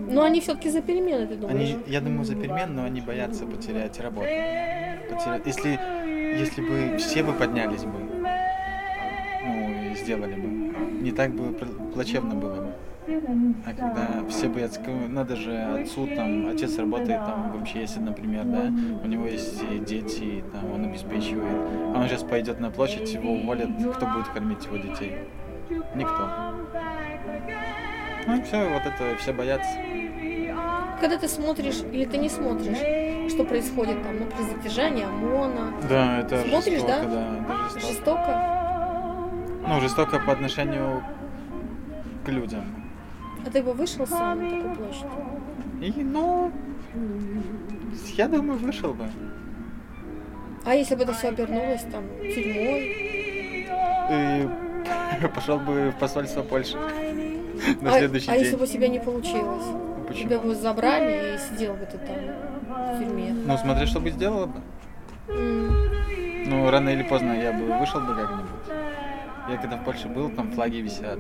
но 0.09 0.23
они 0.23 0.41
все-таки 0.41 0.71
за 0.71 0.81
перемены, 0.83 1.27
ты 1.27 1.35
думаешь? 1.37 1.59
Они, 1.59 1.77
я 1.87 2.01
думаю, 2.01 2.25
за 2.25 2.35
перемен, 2.37 2.75
но 2.77 2.85
они 2.85 3.01
боятся 3.01 3.45
потерять 3.47 3.99
работу. 4.01 4.27
Потерять- 5.11 5.43
Если, 5.47 5.79
если 6.39 6.61
бы 6.63 6.97
все 6.99 7.23
бы 7.23 7.33
поднялись 7.33 7.83
бы, 7.83 7.99
ну 9.45 9.91
и 9.93 9.97
сделали 9.97 10.35
бы, 10.35 10.49
не 11.03 11.11
так 11.11 11.35
бы 11.35 11.53
плачевно 11.93 12.35
было 12.35 12.55
бы. 12.55 12.73
А 13.05 13.73
когда 13.73 14.29
все 14.29 14.49
боятся, 14.49 14.81
надо 15.09 15.35
же 15.35 15.57
отцу 15.57 16.07
там, 16.15 16.47
отец 16.49 16.79
работает 16.79 17.25
там 17.25 17.51
в 17.53 17.61
МЧС, 17.61 17.97
например, 17.97 18.45
да, 18.45 18.73
у 19.03 19.07
него 19.09 19.27
есть 19.27 19.61
и 19.71 19.79
дети, 19.79 20.45
там, 20.53 20.71
он 20.73 20.85
обеспечивает. 20.85 21.69
А 21.95 22.01
он 22.01 22.09
сейчас 22.09 22.23
пойдет 22.23 22.61
на 22.61 22.71
площадь, 22.71 23.13
его 23.13 23.33
уволят, 23.33 23.71
кто 23.97 24.07
будет 24.07 24.29
кормить 24.29 24.65
его 24.67 24.77
детей? 24.77 25.17
Никто. 25.97 26.29
Ну 28.29 28.43
все, 28.45 28.69
вот 28.69 28.83
это 28.83 29.17
все 29.19 29.33
боятся. 29.33 29.69
Когда 31.01 31.19
ты 31.19 31.27
смотришь 31.27 31.83
или 31.93 32.05
ты 32.05 32.19
не 32.19 32.29
смотришь, 32.29 32.79
что 33.33 33.43
происходит 33.45 34.01
там, 34.05 34.17
ну, 34.21 34.27
при 34.27 34.45
задержании 34.45 35.05
ОМОНа, 35.05 35.73
Да, 35.89 36.19
это 36.21 36.43
Смотришь, 36.43 36.75
жестоко, 36.75 37.03
да? 37.03 37.09
да, 37.09 37.67
это 37.67 37.81
жестоко. 37.81 37.89
жестоко, 37.89 39.31
Ну, 39.67 39.81
жестоко 39.81 40.19
по 40.21 40.33
отношению 40.33 41.03
к 42.25 42.29
людям. 42.29 42.82
А 43.45 43.51
ты 43.51 43.63
бы 43.63 43.73
вышел 43.73 44.07
сам 44.07 44.43
на 44.43 44.51
такую 44.51 44.75
площадь? 44.77 45.07
И, 45.81 46.05
ну, 46.05 46.53
я 48.17 48.29
думаю, 48.29 48.59
вышел 48.59 48.95
бы. 48.95 49.07
А 50.65 50.75
если 50.75 50.95
бы 50.95 51.03
это 51.03 51.13
все 51.13 51.29
обернулось 51.29 51.83
там 51.91 52.05
тюрьмой? 52.21 52.97
И 54.11 54.49
пошел 55.35 55.59
бы 55.59 55.91
в 55.91 55.99
посольство 55.99 56.43
Польши 56.43 56.77
на 57.81 57.95
а, 57.95 57.99
следующий 57.99 58.31
а 58.31 58.35
день. 58.35 58.45
если 58.45 58.57
бы 58.57 58.65
у 58.65 58.67
тебя 58.67 58.89
не 58.89 59.01
получилось? 59.01 59.65
Ну, 59.67 60.05
Почему? 60.07 60.29
Тебя 60.29 60.39
бы 60.39 60.55
забрали 60.55 61.35
и 61.35 61.39
сидел 61.39 61.75
бы 61.75 61.87
ты 61.87 61.99
там 61.99 62.17
в 62.95 62.99
тюрьме. 62.99 63.33
Ну, 63.33 63.59
смотри, 63.59 63.87
что 63.87 64.01
бы 64.01 64.11
сделала 64.11 64.47
бы. 64.47 64.61
М. 65.29 65.73
Ну, 66.47 66.71
рано 66.71 66.91
или 66.91 67.03
поздно 67.03 67.33
я 67.33 67.53
бы 67.53 67.79
вышел 67.79 68.01
бы 68.01 68.15
как-нибудь. 68.15 68.49
Я 69.49 69.57
когда 69.57 69.77
в 69.77 69.85
Польше 69.85 70.09
был, 70.09 70.31
там 70.31 70.53
флаги 70.53 70.77
висят 70.77 71.19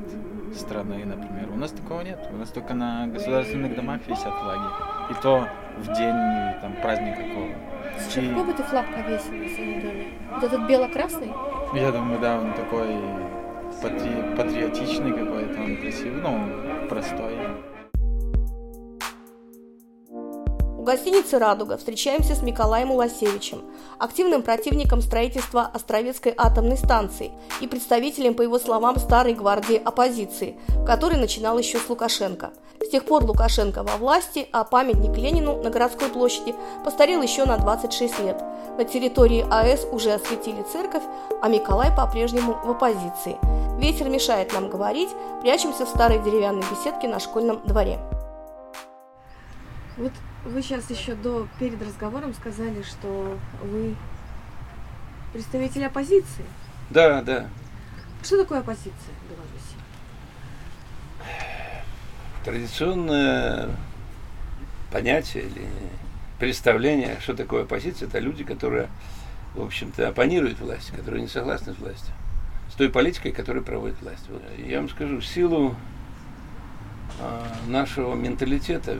страны, 0.55 1.05
например. 1.05 1.51
У 1.53 1.57
нас 1.57 1.71
такого 1.71 2.01
нет. 2.03 2.19
У 2.33 2.37
нас 2.37 2.51
только 2.51 2.75
на 2.75 3.07
государственных 3.07 3.75
домах 3.75 4.01
висят 4.07 4.35
флаги. 4.43 4.67
И 5.11 5.15
то 5.23 5.49
в 5.79 5.87
день 5.95 6.15
там 6.61 6.75
праздника 6.83 7.23
какого. 7.23 7.49
Слушай, 7.99 8.25
И- 8.25 8.29
какой 8.31 8.45
бы 8.45 8.53
ты 8.55 8.63
флаг 8.63 8.87
повесил 8.95 9.33
на 9.35 9.49
своем 9.49 9.81
доме? 9.81 10.05
Вот 10.35 10.45
этот 10.45 10.69
бело-красный? 10.69 11.33
Я 11.75 11.91
думаю, 11.93 12.19
да, 12.21 12.39
он 12.39 12.53
такой 12.55 12.87
патри- 13.83 14.37
патриотичный 14.37 15.13
какой-то, 15.13 15.61
он 15.61 15.77
красивый, 15.77 16.21
ну, 16.23 16.89
простой. 16.89 17.33
У 20.83 20.85
гостиницы 20.85 21.39
«Радуга» 21.39 21.77
встречаемся 21.77 22.35
с 22.35 22.43
Николаем 22.43 22.91
Уласевичем, 22.91 23.63
активным 24.01 24.43
противником 24.43 25.01
строительства 25.01 25.71
Островецкой 25.73 26.35
атомной 26.37 26.77
станции 26.77 27.31
и 27.61 27.69
представителем, 27.69 28.35
по 28.35 28.43
его 28.43 28.59
словам, 28.59 28.99
старой 28.99 29.35
гвардии 29.35 29.77
оппозиции, 29.77 30.57
который 30.85 31.19
начинал 31.19 31.57
еще 31.57 31.79
с 31.79 31.89
Лукашенко. 31.89 32.51
С 32.85 32.89
тех 32.89 33.05
пор 33.05 33.23
Лукашенко 33.23 33.85
во 33.85 33.97
власти, 33.97 34.49
а 34.51 34.65
памятник 34.65 35.17
Ленину 35.17 35.63
на 35.63 35.71
городской 35.71 36.09
площади 36.09 36.53
постарел 36.85 37.23
еще 37.23 37.45
на 37.45 37.59
26 37.59 38.19
лет. 38.19 38.43
На 38.77 38.85
территории 38.85 39.47
АЭС 39.53 39.87
уже 39.93 40.15
осветили 40.15 40.65
церковь, 40.73 41.05
а 41.41 41.49
Николай 41.49 41.95
по-прежнему 41.97 42.55
в 42.55 42.71
оппозиции. 42.73 43.39
Ветер 43.79 44.09
мешает 44.09 44.53
нам 44.53 44.69
говорить, 44.69 45.11
прячемся 45.43 45.87
в 45.87 45.91
старой 45.91 46.19
деревянной 46.19 46.65
беседке 46.69 47.07
на 47.07 47.21
школьном 47.21 47.65
дворе. 47.65 48.01
Вот 49.97 50.11
вы 50.45 50.63
сейчас 50.63 50.91
еще 50.91 51.15
до 51.15 51.47
перед 51.59 51.81
разговором 51.81 52.35
сказали, 52.35 52.83
что 52.83 53.39
вы 53.63 53.95
представитель 55.33 55.85
оппозиции. 55.87 56.45
Да, 56.91 57.23
да. 57.23 57.49
Что 58.23 58.43
такое 58.43 58.61
оппозиция 58.61 58.93
в 58.93 59.31
Беларуси? 59.31 59.77
Традиционное 62.45 63.71
понятие 64.91 65.45
или 65.45 65.67
представление, 66.39 67.19
что 67.21 67.35
такое 67.35 67.63
оппозиция, 67.63 68.09
это 68.09 68.19
люди, 68.19 68.45
которые, 68.45 68.89
в 69.55 69.63
общем-то, 69.63 70.09
оппонируют 70.09 70.59
власти, 70.61 70.91
которые 70.91 71.23
не 71.23 71.29
согласны 71.29 71.73
с 71.73 71.79
властью, 71.79 72.13
с 72.71 72.75
той 72.75 72.91
политикой, 72.91 73.31
которую 73.31 73.65
проводит 73.65 74.01
власть. 74.03 74.25
Я 74.59 74.81
вам 74.81 74.89
скажу, 74.89 75.19
в 75.19 75.25
силу 75.25 75.77
а, 77.21 77.47
нашего 77.69 78.15
менталитета 78.15 78.99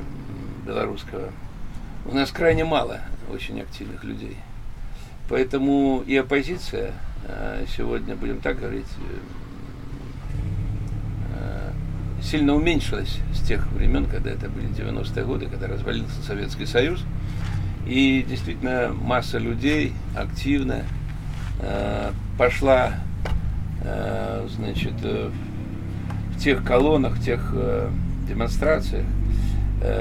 белорусского 0.67 1.31
у 2.05 2.15
нас 2.15 2.31
крайне 2.31 2.65
мало 2.65 3.01
очень 3.33 3.61
активных 3.61 4.03
людей. 4.05 4.37
Поэтому 5.29 6.03
и 6.07 6.17
оппозиция 6.17 6.93
а, 7.25 7.65
сегодня, 7.77 8.17
будем 8.17 8.41
так 8.41 8.59
говорить, 8.59 8.87
э, 11.39 11.71
сильно 12.23 12.55
уменьшилась 12.55 13.19
с 13.33 13.41
тех 13.47 13.67
времен, 13.73 14.07
когда 14.07 14.31
это 14.31 14.49
были 14.49 14.69
90-е 14.69 15.25
годы, 15.25 15.47
когда 15.47 15.69
развалился 15.69 16.23
Советский 16.23 16.67
Союз. 16.67 17.05
И 17.87 18.25
действительно 18.29 18.93
масса 18.93 19.39
людей 19.39 19.93
активно 20.17 20.83
э, 21.61 22.11
пошла 22.39 22.95
э, 23.85 24.47
значит, 24.51 24.95
э, 25.03 25.31
в 26.35 26.39
тех 26.39 26.65
колоннах, 26.65 27.15
в 27.15 27.25
тех 27.25 27.51
э, 27.55 27.91
демонстрациях, 28.29 29.05
э, 29.05 29.22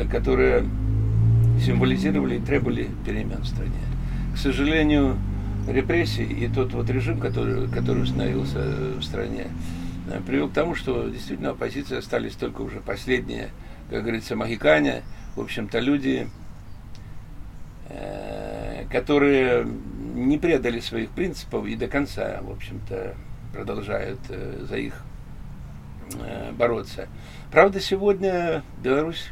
которые 0.09 0.65
символизировали 1.59 2.37
и 2.37 2.39
требовали 2.39 2.89
перемен 3.05 3.41
в 3.41 3.47
стране. 3.47 3.71
К 4.33 4.37
сожалению, 4.37 5.17
репрессии 5.67 6.25
и 6.25 6.47
тот 6.47 6.73
вот 6.73 6.89
режим, 6.89 7.19
который, 7.19 7.67
который 7.69 8.03
установился 8.03 8.59
в 8.59 9.03
стране, 9.03 9.47
э, 10.09 10.19
привел 10.25 10.49
к 10.49 10.53
тому, 10.53 10.75
что 10.75 11.07
действительно 11.07 11.51
оппозиция 11.51 11.99
остались 11.99 12.33
только 12.33 12.61
уже 12.61 12.79
последние, 12.79 13.49
как 13.89 14.01
говорится, 14.01 14.35
магикане, 14.35 15.03
в 15.35 15.41
общем-то, 15.41 15.79
люди, 15.79 16.27
э, 17.89 18.85
которые 18.89 19.67
не 20.15 20.37
предали 20.37 20.79
своих 20.79 21.09
принципов 21.11 21.65
и 21.65 21.75
до 21.75 21.87
конца, 21.87 22.39
в 22.41 22.51
общем-то, 22.51 23.15
продолжают 23.53 24.19
э, 24.29 24.65
за 24.67 24.77
их 24.77 24.93
э, 24.93 25.11
бороться. 26.54 27.08
Правда, 27.52 27.80
сегодня 27.80 28.63
Беларусь 28.82 29.30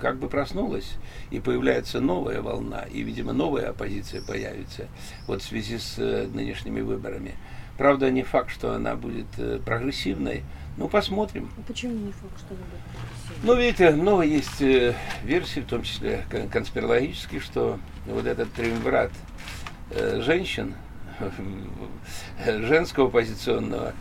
как 0.00 0.18
бы 0.18 0.28
проснулась, 0.28 0.94
и 1.30 1.40
появляется 1.40 2.00
новая 2.00 2.40
волна, 2.40 2.84
и, 2.90 3.02
видимо, 3.02 3.32
новая 3.32 3.70
оппозиция 3.70 4.22
появится 4.22 4.86
вот 5.26 5.42
в 5.42 5.44
связи 5.44 5.78
с 5.78 5.98
э, 5.98 6.26
нынешними 6.32 6.80
выборами. 6.80 7.34
Правда, 7.76 8.10
не 8.10 8.22
факт, 8.22 8.50
что 8.50 8.74
она 8.74 8.96
будет 8.96 9.26
э, 9.38 9.60
прогрессивной. 9.64 10.44
Ну, 10.76 10.88
посмотрим. 10.88 11.50
Почему 11.66 11.92
не 11.94 12.12
факт, 12.12 12.38
что 12.38 12.54
вы 12.54 12.60
будете 12.60 13.42
Ну, 13.42 13.54
видите, 13.54 13.90
много 13.90 14.22
есть 14.22 14.62
э, 14.62 14.94
версий, 15.24 15.60
в 15.60 15.66
том 15.66 15.82
числе 15.82 16.24
кон- 16.30 16.48
конспирологических, 16.48 17.42
что 17.42 17.78
вот 18.06 18.26
этот 18.26 18.52
триумвират 18.52 19.10
э, 19.90 20.20
женщин, 20.22 20.74
женского 22.46 23.10
позиционного 23.10 23.88
э, 23.88 23.92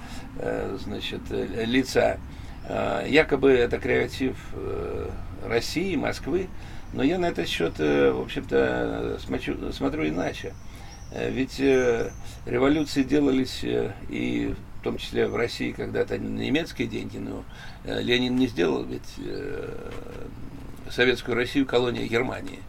значит, 0.83 1.21
э, 1.29 1.65
лица, 1.65 2.17
Э, 2.69 3.05
якобы 3.07 3.51
это 3.51 3.79
креатив 3.79 4.35
э, 4.53 5.09
России, 5.45 5.95
Москвы, 5.95 6.49
но 6.93 7.01
я 7.01 7.17
на 7.17 7.27
этот 7.27 7.47
счет, 7.47 7.79
в 7.79 8.21
общем-то, 8.21 9.17
смотрю, 9.19 9.71
смотрю 9.71 10.07
иначе. 10.07 10.53
Ведь 11.11 11.59
революции 11.59 13.03
делались 13.03 13.63
и 13.63 14.53
в 14.79 14.83
том 14.83 14.97
числе 14.97 15.27
в 15.27 15.35
России 15.35 15.71
когда-то 15.71 16.17
немецкие 16.17 16.87
деньги, 16.87 17.17
но 17.17 17.43
Ленин 17.85 18.35
не 18.35 18.47
сделал 18.47 18.83
ведь 18.83 19.15
советскую 20.89 21.35
Россию 21.35 21.65
колонией 21.65 22.07
Германии. 22.07 22.59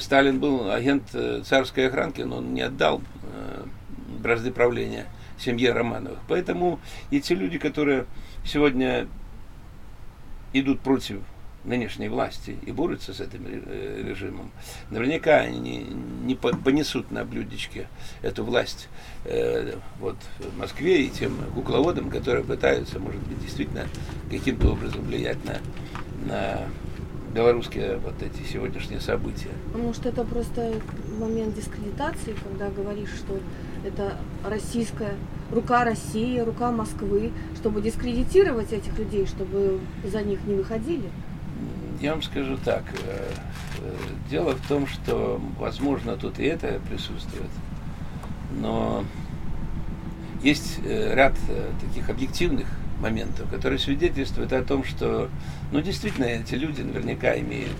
Сталин 0.00 0.40
был 0.40 0.70
агент 0.70 1.04
царской 1.44 1.86
охранки, 1.86 2.22
но 2.22 2.38
он 2.38 2.54
не 2.54 2.62
отдал 2.62 3.02
бразды 4.20 4.50
правления 4.50 5.06
семье 5.38 5.72
Романовых. 5.72 6.18
Поэтому 6.28 6.80
и 7.10 7.20
те 7.20 7.34
люди, 7.34 7.58
которые 7.58 8.06
сегодня 8.44 9.08
идут 10.52 10.80
против 10.80 11.20
нынешней 11.64 12.08
власти 12.08 12.58
и 12.66 12.72
борются 12.72 13.14
с 13.14 13.20
этим 13.20 13.46
режимом, 13.46 14.50
наверняка 14.90 15.36
они 15.36 15.78
не 16.24 16.34
понесут 16.34 17.10
на 17.10 17.24
блюдечке 17.24 17.88
эту 18.22 18.44
власть 18.44 18.88
э, 19.24 19.76
вот, 19.98 20.16
в 20.38 20.58
Москве 20.58 21.04
и 21.04 21.10
тем 21.10 21.36
кукловодам, 21.54 22.10
которые 22.10 22.44
пытаются, 22.44 22.98
может 22.98 23.20
быть, 23.22 23.40
действительно 23.40 23.86
каким-то 24.30 24.72
образом 24.72 25.02
влиять 25.02 25.38
на, 25.44 25.58
на 26.26 26.68
белорусские 27.34 27.96
вот 27.96 28.22
эти 28.22 28.46
сегодняшние 28.46 29.00
события. 29.00 29.50
Что 29.94 30.10
это 30.10 30.24
просто 30.24 30.74
момент 31.18 31.54
дискредитации, 31.54 32.36
когда 32.44 32.70
говоришь, 32.70 33.10
что 33.10 33.40
это 33.84 34.16
российская 34.44 35.14
рука 35.52 35.84
России, 35.84 36.38
рука 36.40 36.72
Москвы, 36.72 37.32
чтобы 37.56 37.82
дискредитировать 37.82 38.72
этих 38.72 38.98
людей, 38.98 39.26
чтобы 39.26 39.80
за 40.04 40.22
них 40.22 40.40
не 40.46 40.54
выходили. 40.54 41.10
Я 42.00 42.12
вам 42.12 42.22
скажу 42.22 42.58
так. 42.64 42.82
Э, 43.06 43.30
э, 43.78 43.94
дело 44.30 44.54
в 44.54 44.68
том, 44.68 44.86
что, 44.86 45.40
возможно, 45.58 46.16
тут 46.16 46.38
и 46.38 46.44
это 46.44 46.80
присутствует, 46.88 47.50
но 48.60 49.04
есть 50.42 50.80
э, 50.84 51.14
ряд 51.14 51.34
таких 51.80 52.10
объективных 52.10 52.66
моментов, 53.00 53.48
которые 53.50 53.78
свидетельствуют 53.78 54.52
о 54.52 54.62
том, 54.62 54.84
что, 54.84 55.28
ну, 55.72 55.80
действительно, 55.80 56.24
эти 56.24 56.54
люди 56.54 56.82
наверняка 56.82 57.38
имеют 57.38 57.76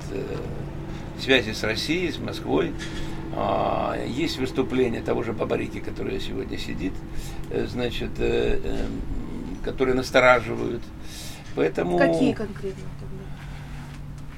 связи 1.21 1.53
с 1.53 1.63
Россией, 1.63 2.11
с 2.13 2.19
Москвой. 2.19 2.73
А, 3.37 3.97
есть 4.07 4.39
выступление 4.39 5.03
того 5.03 5.23
же 5.23 5.33
Бабарики, 5.33 5.81
который 5.81 6.21
сегодня 6.21 6.59
сидит, 6.59 6.93
э, 7.51 7.67
значит, 7.67 8.11
э, 8.19 8.61
э, 8.63 8.87
которые 9.65 9.95
настораживают. 9.95 10.83
Поэтому... 11.57 11.99
Какие 11.99 12.33
конкретно 12.33 12.85
тогда? 13.01 13.25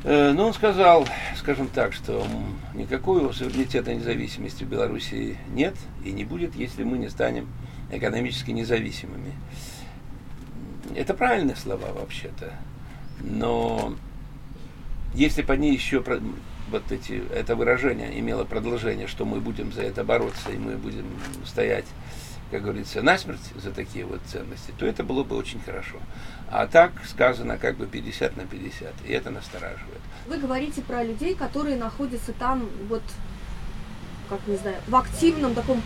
Э, 0.04 0.32
ну, 0.32 0.44
он 0.44 0.54
сказал, 0.54 1.06
скажем 1.36 1.68
так, 1.68 1.92
что 1.92 2.26
никакого 2.74 3.32
суверенитета 3.32 3.94
независимости 3.94 4.64
в 4.64 4.68
Беларуси 4.68 5.36
нет 5.48 5.74
и 6.04 6.12
не 6.12 6.24
будет, 6.24 6.54
если 6.54 6.84
мы 6.84 6.98
не 6.98 7.08
станем 7.08 7.48
экономически 7.90 8.50
независимыми. 8.50 9.32
Это 10.94 11.12
правильные 11.12 11.56
слова 11.56 11.92
вообще-то. 11.92 12.52
Но 13.20 13.94
если 15.14 15.42
бы 15.42 15.52
они 15.52 15.72
еще 15.72 16.02
вот 16.70 16.90
эти, 16.90 17.22
это 17.32 17.56
выражение 17.56 18.18
имело 18.18 18.44
продолжение, 18.44 19.06
что 19.06 19.24
мы 19.24 19.40
будем 19.40 19.72
за 19.72 19.82
это 19.82 20.04
бороться, 20.04 20.50
и 20.50 20.56
мы 20.56 20.76
будем 20.76 21.06
стоять, 21.44 21.86
как 22.50 22.62
говорится, 22.62 23.02
насмерть 23.02 23.52
за 23.56 23.70
такие 23.70 24.04
вот 24.04 24.20
ценности, 24.26 24.72
то 24.78 24.86
это 24.86 25.04
было 25.04 25.24
бы 25.24 25.36
очень 25.36 25.60
хорошо. 25.60 25.96
А 26.50 26.66
так 26.66 26.92
сказано 27.06 27.58
как 27.58 27.76
бы 27.76 27.86
50 27.86 28.36
на 28.36 28.46
50, 28.46 28.92
и 29.06 29.12
это 29.12 29.30
настораживает. 29.30 30.00
Вы 30.26 30.38
говорите 30.38 30.82
про 30.82 31.02
людей, 31.02 31.34
которые 31.34 31.76
находятся 31.76 32.32
там 32.32 32.68
вот 32.88 33.02
как 34.28 34.40
не 34.46 34.56
знаю, 34.56 34.76
в 34.88 34.96
активном 34.96 35.54
таком 35.54 35.80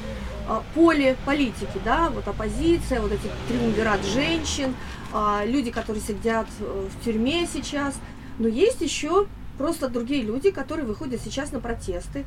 а, 0.48 0.62
поле 0.74 1.16
политики, 1.26 1.78
да, 1.84 2.10
вот 2.10 2.26
оппозиция, 2.26 3.00
вот 3.00 3.12
эти 3.12 3.28
триумвират 3.48 4.04
женщин, 4.04 4.74
а, 5.12 5.42
люди, 5.44 5.70
которые 5.70 6.02
сидят 6.02 6.46
э, 6.60 6.88
в 6.90 7.04
тюрьме 7.04 7.46
сейчас, 7.46 7.98
но 8.38 8.48
есть 8.48 8.80
еще 8.80 9.26
просто 9.60 9.90
другие 9.90 10.22
люди, 10.22 10.50
которые 10.50 10.86
выходят 10.86 11.20
сейчас 11.20 11.52
на 11.52 11.60
протесты. 11.60 12.24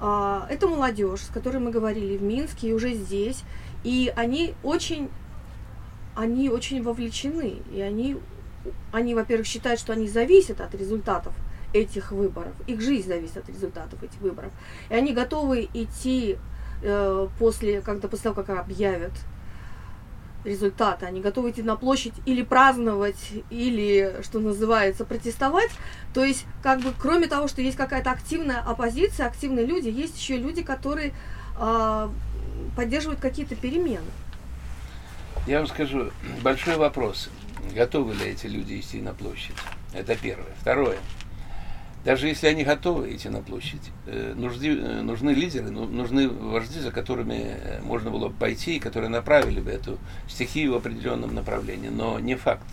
А, 0.00 0.46
это 0.48 0.68
молодежь, 0.68 1.22
с 1.22 1.28
которой 1.30 1.58
мы 1.58 1.72
говорили 1.72 2.16
в 2.16 2.22
Минске 2.22 2.68
и 2.68 2.72
уже 2.72 2.94
здесь, 2.94 3.42
и 3.82 4.12
они 4.14 4.54
очень, 4.62 5.08
они 6.14 6.48
очень 6.48 6.84
вовлечены, 6.84 7.56
и 7.74 7.80
они, 7.80 8.18
они, 8.92 9.16
во-первых, 9.16 9.48
считают, 9.48 9.80
что 9.80 9.94
они 9.94 10.06
зависят 10.06 10.60
от 10.60 10.76
результатов 10.76 11.34
этих 11.72 12.12
выборов. 12.12 12.52
Их 12.68 12.80
жизнь 12.80 13.08
зависит 13.08 13.38
от 13.38 13.48
результатов 13.48 14.00
этих 14.00 14.20
выборов. 14.20 14.52
И 14.88 14.94
они 14.94 15.12
готовы 15.12 15.68
идти 15.74 16.38
э, 16.84 17.28
после, 17.36 17.80
когда 17.80 18.06
после 18.06 18.30
того, 18.30 18.44
как 18.44 18.60
объявят 18.60 19.12
результаты, 20.46 21.06
они 21.06 21.20
готовы 21.20 21.50
идти 21.50 21.62
на 21.62 21.76
площадь 21.76 22.14
или 22.24 22.42
праздновать, 22.42 23.32
или, 23.50 24.16
что 24.22 24.38
называется, 24.38 25.04
протестовать. 25.04 25.70
То 26.14 26.24
есть, 26.24 26.46
как 26.62 26.80
бы, 26.80 26.92
кроме 26.98 27.26
того, 27.26 27.48
что 27.48 27.60
есть 27.60 27.76
какая-то 27.76 28.10
активная 28.10 28.60
оппозиция, 28.60 29.26
активные 29.26 29.66
люди, 29.66 29.88
есть 29.88 30.18
еще 30.18 30.36
люди, 30.36 30.62
которые 30.62 31.12
э, 31.58 32.08
поддерживают 32.76 33.20
какие-то 33.20 33.54
перемены. 33.56 34.06
Я 35.46 35.58
вам 35.58 35.66
скажу, 35.66 36.10
большой 36.42 36.76
вопрос. 36.76 37.28
Готовы 37.74 38.14
ли 38.14 38.26
эти 38.26 38.46
люди 38.46 38.80
идти 38.80 39.00
на 39.00 39.12
площадь? 39.12 39.54
Это 39.92 40.16
первое. 40.16 40.54
Второе. 40.60 40.98
Даже 42.06 42.28
если 42.28 42.46
они 42.46 42.62
готовы 42.62 43.12
идти 43.16 43.28
на 43.28 43.42
площадь, 43.42 43.90
э, 44.06 44.32
нужны, 44.36 44.66
э, 44.66 45.02
нужны 45.02 45.30
лидеры, 45.30 45.70
ну, 45.70 45.86
нужны 45.86 46.28
вожди, 46.28 46.78
за 46.78 46.92
которыми 46.92 47.56
э, 47.58 47.80
можно 47.82 48.12
было 48.12 48.28
бы 48.28 48.34
пойти, 48.34 48.76
и 48.76 48.78
которые 48.78 49.10
направили 49.10 49.58
бы 49.58 49.72
эту 49.72 49.98
стихию 50.28 50.74
в 50.74 50.76
определенном 50.76 51.34
направлении. 51.34 51.88
Но 51.88 52.20
не 52.20 52.36
факт, 52.36 52.68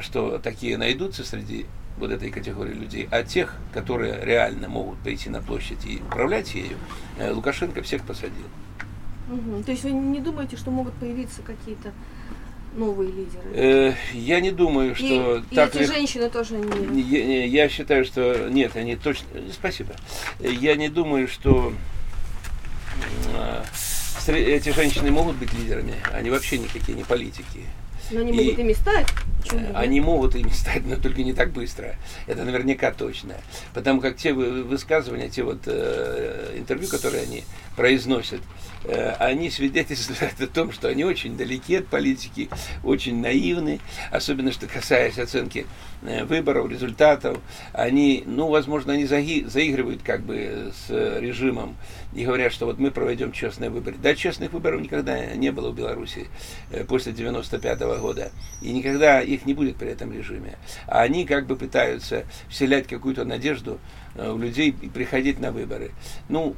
что 0.00 0.38
такие 0.38 0.78
найдутся 0.78 1.24
среди 1.24 1.66
вот 1.98 2.10
этой 2.10 2.30
категории 2.30 2.72
людей, 2.72 3.06
а 3.10 3.22
тех, 3.22 3.54
которые 3.74 4.24
реально 4.24 4.70
могут 4.70 4.98
пойти 5.00 5.28
на 5.28 5.42
площадь 5.42 5.84
и 5.84 5.96
управлять 5.98 6.54
ею, 6.54 6.78
Лукашенко 7.20 7.82
всех 7.82 8.02
посадил. 8.06 8.46
Угу. 9.30 9.64
То 9.64 9.72
есть 9.72 9.84
вы 9.84 9.90
не 9.90 10.20
думаете, 10.20 10.56
что 10.56 10.70
могут 10.70 10.94
появиться 10.94 11.42
какие-то 11.42 11.92
новые 12.76 13.10
лидеры? 13.10 13.42
Э, 13.52 13.94
я 14.12 14.40
не 14.40 14.50
думаю, 14.50 14.94
что 14.94 15.38
и, 15.38 15.54
так 15.54 15.74
и 15.74 15.80
эти 15.80 15.86
женщины 15.86 16.30
тоже 16.30 16.54
не. 16.56 17.00
Я, 17.02 17.44
я 17.44 17.68
считаю, 17.68 18.04
что 18.04 18.48
нет, 18.50 18.76
они 18.76 18.96
точно. 18.96 19.26
Спасибо. 19.52 19.94
Я 20.40 20.76
не 20.76 20.88
думаю, 20.88 21.28
что 21.28 21.72
э, 23.34 23.62
эти 24.32 24.70
женщины 24.70 25.10
могут 25.10 25.36
быть 25.36 25.52
лидерами. 25.52 25.94
Они 26.12 26.30
вообще 26.30 26.58
никакие 26.58 26.96
не 26.96 27.04
политики. 27.04 27.64
Но 28.10 28.20
они 28.20 28.32
и 28.32 28.34
могут 28.34 28.58
ими 28.58 28.72
стать. 28.72 29.06
Почему 29.42 29.66
они 29.74 30.00
могут 30.00 30.34
ими 30.36 30.50
стать, 30.50 30.86
но 30.86 30.96
только 30.96 31.22
не 31.22 31.32
так 31.32 31.50
быстро. 31.50 31.96
Это 32.26 32.44
наверняка 32.44 32.92
точно. 32.92 33.34
Потому 33.74 34.00
как 34.00 34.16
те 34.16 34.32
высказывания, 34.32 35.28
те 35.28 35.42
вот 35.42 35.62
э, 35.66 36.54
интервью, 36.56 36.88
которые 36.88 37.24
они 37.24 37.44
произносят, 37.74 38.40
э, 38.40 38.65
они 39.18 39.50
свидетельствуют 39.50 40.40
о 40.40 40.46
том, 40.46 40.72
что 40.72 40.88
они 40.88 41.04
очень 41.04 41.36
далеки 41.36 41.76
от 41.76 41.86
политики, 41.86 42.48
очень 42.84 43.20
наивны, 43.20 43.80
особенно 44.10 44.52
что 44.52 44.66
касаясь 44.66 45.18
оценки 45.18 45.66
э, 46.02 46.24
выборов, 46.24 46.70
результатов. 46.70 47.38
Они, 47.72 48.22
ну, 48.26 48.48
возможно, 48.48 48.92
они 48.92 49.06
заигрывают 49.06 50.02
как 50.02 50.22
бы 50.22 50.72
с 50.74 50.90
режимом 50.90 51.76
и 52.14 52.24
говорят, 52.24 52.52
что 52.52 52.66
вот 52.66 52.78
мы 52.78 52.90
проведем 52.90 53.32
честные 53.32 53.70
выборы. 53.70 53.96
Да, 54.02 54.14
честных 54.14 54.52
выборов 54.52 54.80
никогда 54.80 55.34
не 55.34 55.50
было 55.50 55.70
в 55.70 55.74
Беларуси 55.74 56.28
э, 56.70 56.84
после 56.84 57.12
95 57.12 57.80
-го 57.80 58.00
года. 58.00 58.30
И 58.62 58.72
никогда 58.72 59.20
их 59.20 59.46
не 59.46 59.54
будет 59.54 59.76
при 59.76 59.88
этом 59.88 60.12
режиме. 60.12 60.58
А 60.86 61.02
они 61.02 61.26
как 61.26 61.46
бы 61.46 61.56
пытаются 61.56 62.24
вселять 62.48 62.86
какую-то 62.86 63.24
надежду 63.24 63.78
в 64.14 64.38
людей 64.40 64.74
и 64.80 64.88
приходить 64.88 65.40
на 65.40 65.52
выборы. 65.52 65.90
Ну, 66.28 66.56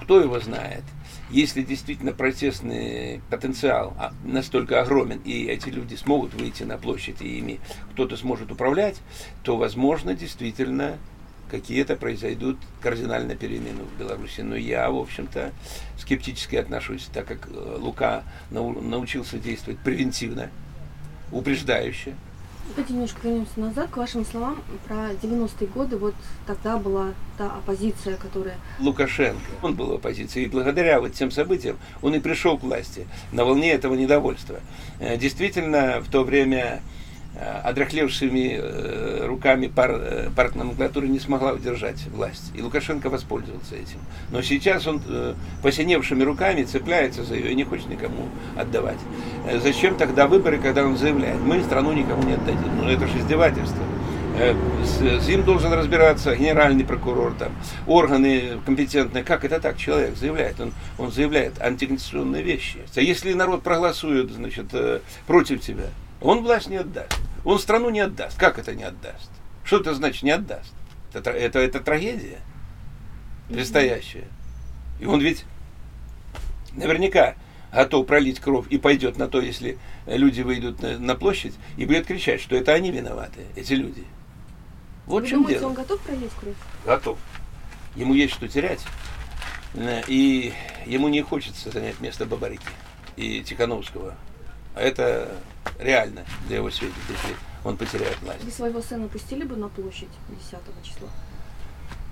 кто 0.00 0.20
его 0.20 0.40
знает? 0.40 0.82
Если 1.30 1.62
действительно 1.62 2.12
протестный 2.12 3.20
потенциал 3.30 3.94
а, 3.98 4.12
настолько 4.24 4.80
огромен, 4.80 5.20
и 5.24 5.46
эти 5.46 5.70
люди 5.70 5.96
смогут 5.96 6.34
выйти 6.34 6.62
на 6.62 6.78
площадь, 6.78 7.20
и 7.20 7.38
ими 7.38 7.58
кто-то 7.92 8.16
сможет 8.16 8.52
управлять, 8.52 9.00
то, 9.42 9.56
возможно, 9.56 10.14
действительно 10.14 10.98
какие-то 11.50 11.96
произойдут 11.96 12.58
кардинальные 12.80 13.36
перемены 13.36 13.82
в 13.82 13.98
Беларуси. 13.98 14.40
Но 14.42 14.54
я, 14.54 14.88
в 14.90 14.98
общем-то, 14.98 15.52
скептически 15.98 16.56
отношусь, 16.56 17.08
так 17.12 17.26
как 17.26 17.48
э, 17.48 17.76
Лука 17.80 18.22
научился 18.50 19.38
действовать 19.38 19.80
превентивно, 19.80 20.50
упреждающе. 21.32 22.14
Давайте 22.68 22.92
немножко 22.94 23.18
вернемся 23.22 23.60
назад 23.60 23.90
к 23.90 23.96
вашим 23.96 24.24
словам 24.24 24.60
про 24.86 25.12
90-е 25.12 25.68
годы. 25.68 25.96
Вот 25.96 26.14
тогда 26.46 26.76
была 26.76 27.14
та 27.38 27.46
оппозиция, 27.46 28.16
которая... 28.16 28.56
Лукашенко, 28.80 29.40
он 29.62 29.76
был 29.76 29.86
в 29.86 29.92
оппозиции. 29.94 30.44
И 30.44 30.48
благодаря 30.48 31.00
вот 31.00 31.12
тем 31.12 31.30
событиям 31.30 31.78
он 32.02 32.14
и 32.14 32.18
пришел 32.18 32.58
к 32.58 32.62
власти 32.62 33.06
на 33.32 33.44
волне 33.44 33.72
этого 33.72 33.94
недовольства. 33.94 34.60
Э, 34.98 35.16
действительно, 35.16 36.00
в 36.00 36.10
то 36.10 36.24
время 36.24 36.82
э, 37.36 37.60
одрехлевшими 37.64 38.58
э, 38.58 39.26
руками 39.26 39.66
пар, 39.68 39.90
э, 39.92 40.30
партноменклатура 40.34 41.06
не 41.06 41.18
смогла 41.18 41.52
удержать 41.52 42.06
власть. 42.08 42.50
И 42.54 42.62
Лукашенко 42.62 43.10
воспользовался 43.10 43.76
этим. 43.76 43.98
Но 44.30 44.42
сейчас 44.42 44.86
он 44.86 45.00
посиневшими 45.62 46.22
руками 46.22 46.64
цепляется 46.64 47.24
за 47.24 47.34
ее 47.34 47.52
и 47.52 47.54
не 47.54 47.64
хочет 47.64 47.88
никому 47.88 48.28
отдавать. 48.56 48.98
Зачем 49.62 49.96
тогда 49.96 50.26
выборы, 50.26 50.58
когда 50.58 50.84
он 50.84 50.96
заявляет, 50.96 51.40
мы 51.40 51.62
страну 51.62 51.92
никому 51.92 52.22
не 52.22 52.34
отдадим? 52.34 52.76
Ну 52.78 52.88
это 52.88 53.06
же 53.06 53.18
издевательство. 53.18 53.82
С, 54.84 55.24
с 55.24 55.28
ним 55.28 55.44
должен 55.44 55.72
разбираться 55.72 56.36
генеральный 56.36 56.84
прокурор, 56.84 57.34
там, 57.38 57.52
органы 57.86 58.60
компетентные. 58.66 59.24
Как 59.24 59.44
это 59.44 59.60
так 59.60 59.78
человек 59.78 60.16
заявляет? 60.16 60.60
Он, 60.60 60.72
он 60.98 61.10
заявляет 61.10 61.60
антиконституционные 61.60 62.42
вещи. 62.42 62.80
А 62.94 63.00
если 63.00 63.32
народ 63.32 63.62
проголосует 63.62 64.30
значит, 64.30 64.66
против 65.26 65.62
тебя, 65.62 65.86
он 66.20 66.42
власть 66.42 66.68
не 66.68 66.76
отдаст. 66.76 67.16
Он 67.46 67.60
страну 67.60 67.90
не 67.90 68.00
отдаст. 68.00 68.36
Как 68.36 68.58
это 68.58 68.74
не 68.74 68.82
отдаст? 68.82 69.30
Что 69.64 69.78
это 69.78 69.94
значит 69.94 70.24
не 70.24 70.32
отдаст? 70.32 70.74
Это, 71.14 71.30
это, 71.30 71.60
это 71.60 71.80
трагедия 71.80 72.40
предстоящая. 73.48 74.26
И 74.98 75.06
он 75.06 75.20
ведь 75.20 75.44
наверняка 76.72 77.36
готов 77.72 78.06
пролить 78.06 78.40
кровь 78.40 78.66
и 78.70 78.78
пойдет 78.78 79.16
на 79.16 79.28
то, 79.28 79.40
если 79.40 79.78
люди 80.06 80.40
выйдут 80.42 80.82
на, 80.82 80.98
на 80.98 81.14
площадь 81.14 81.54
и 81.76 81.86
будет 81.86 82.06
кричать, 82.06 82.40
что 82.40 82.56
это 82.56 82.72
они 82.74 82.90
виноваты, 82.90 83.46
эти 83.54 83.74
люди. 83.74 84.04
Вот 85.06 85.22
Вы 85.22 85.28
чем 85.28 85.38
думаете, 85.42 85.60
дело. 85.60 85.68
он 85.70 85.74
готов 85.76 86.00
пролить 86.00 86.32
кровь? 86.40 86.56
Готов. 86.84 87.18
Ему 87.94 88.14
есть 88.14 88.34
что 88.34 88.48
терять. 88.48 88.80
Э, 89.74 90.02
И 90.08 90.52
ему 90.84 91.06
не 91.08 91.22
хочется 91.22 91.70
занять 91.70 92.00
место 92.00 92.26
Бабарики 92.26 92.66
и 93.16 93.42
Тихановского. 93.44 94.16
А 94.76 94.82
это 94.82 95.34
реально 95.78 96.26
для 96.46 96.58
его 96.58 96.70
светит, 96.70 96.94
если 97.08 97.34
он 97.64 97.78
потеряет 97.78 98.20
власть. 98.20 98.44
Вы 98.44 98.50
своего 98.50 98.82
сына 98.82 99.08
пустили 99.08 99.42
бы 99.42 99.56
на 99.56 99.70
площадь 99.70 100.10
10 100.28 100.60
числа? 100.82 101.08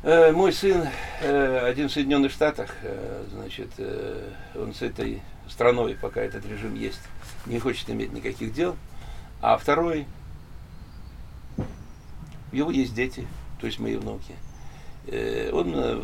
Э, 0.02 0.32
Мой 0.32 0.50
сын 0.50 0.88
э, 1.20 1.58
один 1.58 1.88
в 1.90 1.92
Соединенных 1.92 2.32
Штатах, 2.32 2.70
э, 2.82 3.24
значит, 3.30 3.68
э, 3.76 4.30
он 4.54 4.72
с 4.72 4.80
этой 4.80 5.22
страной, 5.46 5.94
пока 5.94 6.22
этот 6.22 6.46
режим 6.46 6.74
есть, 6.74 7.00
не 7.44 7.58
хочет 7.58 7.90
иметь 7.90 8.14
никаких 8.14 8.54
дел. 8.54 8.76
А 9.42 9.58
второй, 9.58 10.06
у 12.50 12.56
него 12.56 12.70
есть 12.70 12.94
дети, 12.94 13.26
то 13.60 13.66
есть 13.66 13.78
мои 13.78 13.96
внуки. 13.96 14.34
Э, 15.06 15.50
Он 15.52 15.70
э, 15.74 16.00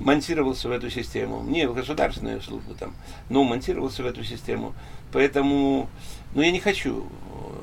монтировался 0.00 0.68
в 0.68 0.72
эту 0.72 0.90
систему, 0.90 1.42
не 1.44 1.68
в 1.68 1.74
государственную 1.74 2.42
службу 2.42 2.74
там, 2.74 2.94
но 3.28 3.44
монтировался 3.44 4.02
в 4.02 4.06
эту 4.06 4.24
систему. 4.24 4.74
Поэтому, 5.12 5.88
ну 6.34 6.42
я 6.42 6.50
не 6.50 6.60
хочу, 6.60 7.06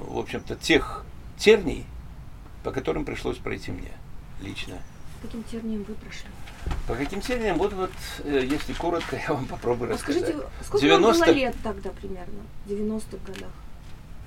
в 0.07 0.17
общем-то, 0.17 0.55
тех 0.55 1.05
терний, 1.37 1.85
по 2.63 2.71
которым 2.71 3.05
пришлось 3.05 3.37
пройти 3.37 3.71
мне 3.71 3.91
лично. 4.41 4.75
Каким 5.21 5.43
тернием 5.43 5.83
вы 5.83 5.93
прошли? 5.95 6.27
По 6.87 6.95
каким 6.95 7.21
терминам? 7.21 7.57
Вот, 7.57 7.73
вот, 7.73 7.91
э, 8.25 8.45
если 8.45 8.73
коротко, 8.73 9.15
я 9.15 9.33
вам 9.33 9.45
попробую 9.45 9.89
А 9.89 9.93
рассказать. 9.93 10.23
скажите, 10.23 10.45
сколько 10.63 10.85
вам 10.87 11.01
90 11.01 11.25
было 11.25 11.33
лет 11.33 11.55
тогда 11.63 11.89
примерно? 11.91 12.41
В 12.65 12.69
90-х 12.69 13.17
годах. 13.25 13.49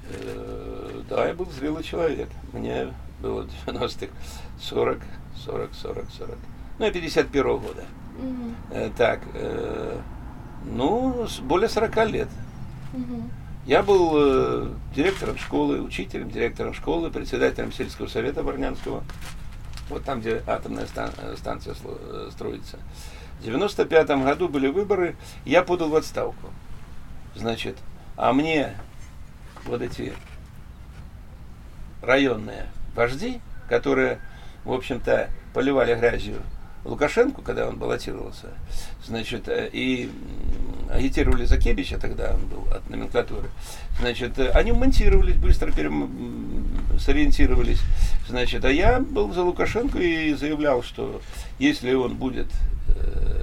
Э, 0.08 1.02
Да, 1.08 1.26
я 1.28 1.34
был 1.34 1.46
зрелый 1.50 1.82
человек. 1.84 2.28
Мне 2.52 2.92
было 3.20 3.42
в 3.42 3.46
90-х 3.68 4.12
40, 4.60 4.98
40, 5.44 5.74
40, 5.74 6.10
40. 6.10 6.38
Ну, 6.78 6.84
я 6.86 6.90
51 6.92 7.58
года. 7.58 7.84
Мгм, 8.18 8.56
Э, 8.70 8.90
Так, 8.96 9.20
э, 9.34 9.98
ну, 10.64 11.26
более 11.42 11.68
40 11.68 12.04
лет. 12.06 12.28
Я 13.66 13.82
был 13.82 14.12
э, 14.14 14.68
директором 14.94 15.36
школы, 15.38 15.80
учителем, 15.80 16.30
директором 16.30 16.72
школы, 16.74 17.10
председателем 17.10 17.72
сельского 17.72 18.06
совета 18.06 18.42
Барнянского. 18.42 19.04
Вот 19.90 20.04
там, 20.04 20.20
где 20.20 20.42
атомная 20.46 20.86
стан- 20.86 21.12
э, 21.18 21.34
станция 21.36 21.74
э, 21.84 22.28
строится. 22.32 22.78
В 23.40 23.44
95 23.44 24.08
году 24.24 24.48
были 24.48 24.68
выборы, 24.68 25.16
я 25.44 25.62
подал 25.62 25.90
в 25.90 25.96
отставку. 25.96 26.48
Значит, 27.34 27.76
а 28.16 28.32
мне 28.32 28.74
вот 29.66 29.82
эти 29.82 30.14
районные 32.02 32.66
вожди, 32.94 33.40
которые, 33.68 34.20
в 34.64 34.72
общем-то, 34.72 35.28
поливали 35.52 35.94
грязью 35.94 36.42
Лукашенко, 36.84 37.42
когда 37.42 37.68
он 37.68 37.76
баллотировался, 37.76 38.48
значит, 39.04 39.48
э, 39.48 39.68
и 39.70 40.10
агитировали 40.92 41.44
за 41.44 41.58
Кебича, 41.58 41.98
тогда 41.98 42.34
он 42.34 42.46
был 42.46 42.66
от 42.72 42.88
номенклатуры, 42.90 43.48
значит, 43.98 44.38
э, 44.38 44.50
они 44.50 44.72
монтировались, 44.72 45.36
быстро 45.36 45.70
перем... 45.70 46.66
сориентировались, 46.98 47.80
значит, 48.28 48.64
а 48.64 48.70
я 48.70 49.00
был 49.00 49.32
за 49.32 49.42
Лукашенко 49.42 49.98
и 49.98 50.34
заявлял, 50.34 50.82
что 50.82 51.20
если 51.58 51.94
он 51.94 52.16
будет 52.16 52.48
э, 52.88 53.42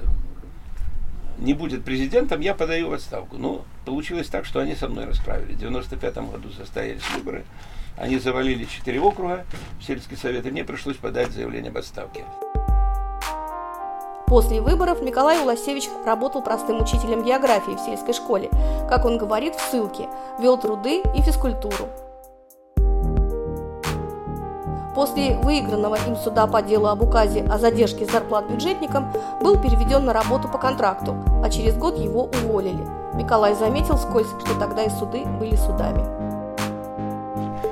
не 1.38 1.54
будет 1.54 1.84
президентом, 1.84 2.40
я 2.40 2.54
подаю 2.54 2.90
в 2.90 2.92
отставку. 2.92 3.36
Но 3.36 3.64
получилось 3.84 4.28
так, 4.28 4.44
что 4.44 4.60
они 4.60 4.74
со 4.74 4.88
мной 4.88 5.04
расправили. 5.04 5.52
В 5.52 5.58
95 5.58 6.16
году 6.16 6.50
состоялись 6.50 7.02
выборы. 7.14 7.44
Они 7.96 8.18
завалили 8.18 8.64
четыре 8.64 9.00
округа 9.00 9.44
в 9.80 9.84
сельский 9.84 10.16
совет, 10.16 10.46
и 10.46 10.50
мне 10.50 10.64
пришлось 10.64 10.96
подать 10.96 11.32
заявление 11.32 11.70
об 11.70 11.78
отставке. 11.78 12.24
После 14.28 14.60
выборов 14.60 15.00
Николай 15.00 15.40
Уласевич 15.42 15.88
работал 16.04 16.42
простым 16.42 16.82
учителем 16.82 17.24
географии 17.24 17.70
в 17.70 17.80
сельской 17.80 18.12
школе. 18.12 18.50
Как 18.86 19.06
он 19.06 19.16
говорит 19.16 19.54
в 19.54 19.60
ссылке, 19.60 20.06
вел 20.38 20.58
труды 20.58 21.00
и 21.16 21.22
физкультуру. 21.22 21.88
После 24.94 25.38
выигранного 25.38 25.96
им 26.06 26.14
суда 26.16 26.46
по 26.46 26.60
делу 26.60 26.88
об 26.88 27.02
указе 27.02 27.42
о 27.44 27.56
задержке 27.56 28.04
зарплат 28.04 28.50
бюджетникам 28.50 29.10
был 29.40 29.58
переведен 29.62 30.04
на 30.04 30.12
работу 30.12 30.46
по 30.48 30.58
контракту, 30.58 31.16
а 31.42 31.48
через 31.48 31.76
год 31.76 31.98
его 31.98 32.24
уволили. 32.24 32.84
Николай 33.14 33.54
заметил 33.54 33.96
скользь, 33.96 34.28
что 34.44 34.58
тогда 34.58 34.82
и 34.82 34.90
суды 34.90 35.24
были 35.24 35.56
судами. 35.56 36.04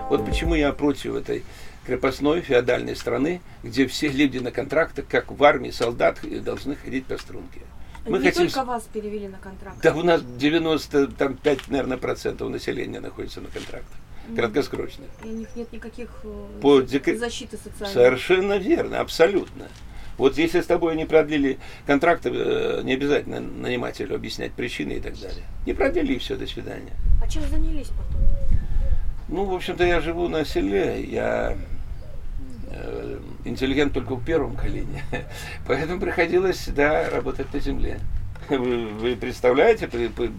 Вот 0.09 0.25
почему 0.25 0.55
я 0.55 0.73
против 0.73 1.17
этой 1.17 1.45
крепостной 1.87 2.41
феодальной 2.41 2.97
страны, 2.97 3.41
где 3.63 3.87
все 3.87 4.09
люди 4.09 4.39
на 4.39 4.51
контрактах, 4.51 5.07
как 5.09 5.31
в 5.31 5.43
армии 5.45 5.71
солдат, 5.71 6.19
должны 6.43 6.77
ходить 6.77 7.07
по 7.07 7.17
струнке. 7.17 7.61
Мы 8.07 8.19
Не 8.19 8.27
хотим... 8.27 8.49
только 8.49 8.65
вас 8.65 8.85
перевели 8.93 9.29
на 9.29 9.39
контракт. 9.39 9.79
Да 9.83 9.95
у 9.95 10.03
нас 10.03 10.23
95, 10.23 11.69
наверное, 11.69 11.97
процентов 11.97 12.51
населения 12.51 13.01
находится 13.01 13.41
на 13.41 13.49
контрактах, 13.49 13.97
краткосрочных. 14.35 15.09
И 15.25 15.29
у 15.29 15.33
них 15.33 15.49
нет 15.57 15.73
никаких 15.73 16.09
э, 16.23 16.47
По 16.61 16.81
декре- 16.81 17.19
защиты 17.19 17.57
социальной. 17.57 17.93
Совершенно 17.93 18.59
верно, 18.59 19.01
абсолютно. 19.01 19.67
Вот 20.19 20.39
если 20.39 20.61
с 20.61 20.67
тобой 20.67 20.97
не 20.97 21.05
продлили 21.05 21.59
контракты, 21.85 22.31
э, 22.33 22.81
не 22.85 22.95
обязательно 22.95 23.41
нанимателю 23.41 24.15
объяснять 24.15 24.53
причины 24.53 24.93
и 24.95 25.01
так 25.01 25.15
далее. 25.19 25.45
Не 25.67 25.73
продлили, 25.73 26.15
и 26.15 26.19
все, 26.19 26.37
до 26.37 26.47
свидания. 26.47 26.93
А 27.23 27.29
чем 27.29 27.43
занялись 27.49 27.89
потом? 27.89 28.21
Ну, 29.29 29.45
в 29.45 29.55
общем-то, 29.55 29.85
я 29.85 30.01
живу 30.01 30.29
на 30.29 30.45
селе, 30.45 31.03
я 31.05 31.57
интеллигент 33.45 33.93
только 33.93 34.15
в 34.15 34.25
первом 34.25 34.57
колене, 34.57 35.05
поэтому 35.67 36.01
приходилось, 36.01 36.67
да, 36.69 37.09
работать 37.11 37.53
на 37.53 37.61
земле. 37.61 38.01
Вы, 38.49 38.87
вы 38.87 39.17
представляете, 39.17 39.89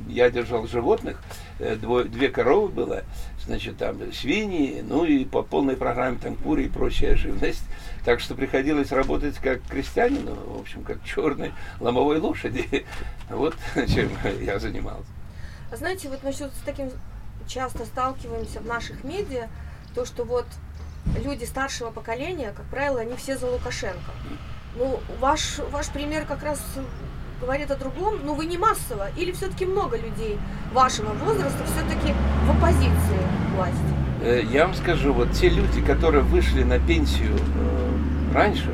я 0.07 0.29
держал 0.29 0.65
животных, 0.67 1.21
э, 1.59 1.75
дво- 1.75 2.05
две 2.05 2.29
коровы 2.29 2.69
было, 2.69 3.03
значит, 3.45 3.77
там 3.77 4.13
свиньи, 4.13 4.81
ну 4.81 5.03
и 5.03 5.25
по 5.25 5.41
полной 5.41 5.75
программе 5.75 6.17
там 6.17 6.35
куры 6.35 6.63
и 6.65 6.69
прочая 6.69 7.17
живность. 7.17 7.63
Так 8.05 8.21
что 8.21 8.35
приходилось 8.35 8.93
работать 8.93 9.35
как 9.39 9.61
крестьянину, 9.63 10.35
в 10.35 10.61
общем, 10.61 10.83
как 10.83 11.03
черной 11.03 11.51
ломовой 11.79 12.19
лошади. 12.19 12.85
Вот 13.29 13.55
чем 13.75 14.09
я 14.39 14.57
занимался. 14.57 15.09
А 15.69 15.75
Знаете, 15.75 16.07
вот 16.07 16.23
мы 16.23 16.31
с 16.31 16.41
таким 16.65 16.89
часто 17.45 17.85
сталкиваемся 17.85 18.61
в 18.61 18.65
наших 18.65 19.03
медиа, 19.03 19.49
то, 19.93 20.05
что 20.05 20.23
вот 20.23 20.45
люди 21.23 21.45
старшего 21.45 21.91
поколения, 21.91 22.53
как 22.55 22.65
правило, 22.65 22.99
они 23.01 23.15
все 23.15 23.37
за 23.37 23.47
Лукашенко. 23.49 24.11
Ну, 24.75 24.99
ваш, 25.19 25.59
ваш 25.71 25.87
пример 25.89 26.25
как 26.25 26.43
раз 26.43 26.61
говорит 27.41 27.71
о 27.71 27.75
другом, 27.75 28.25
но 28.25 28.33
вы 28.33 28.45
не 28.45 28.57
массово, 28.57 29.09
или 29.17 29.31
все-таки 29.31 29.65
много 29.65 29.97
людей 29.97 30.37
вашего 30.73 31.13
возраста 31.13 31.63
все-таки 31.65 32.13
в 32.45 32.51
оппозиции 32.51 33.19
власти? 33.55 33.77
Э, 34.21 34.41
Я 34.51 34.65
вам 34.65 34.75
скажу, 34.75 35.13
вот 35.13 35.31
те 35.33 35.49
люди, 35.49 35.81
которые 35.81 36.23
вышли 36.23 36.63
на 36.63 36.79
пенсию 36.79 37.35
э, 37.37 38.33
раньше, 38.33 38.71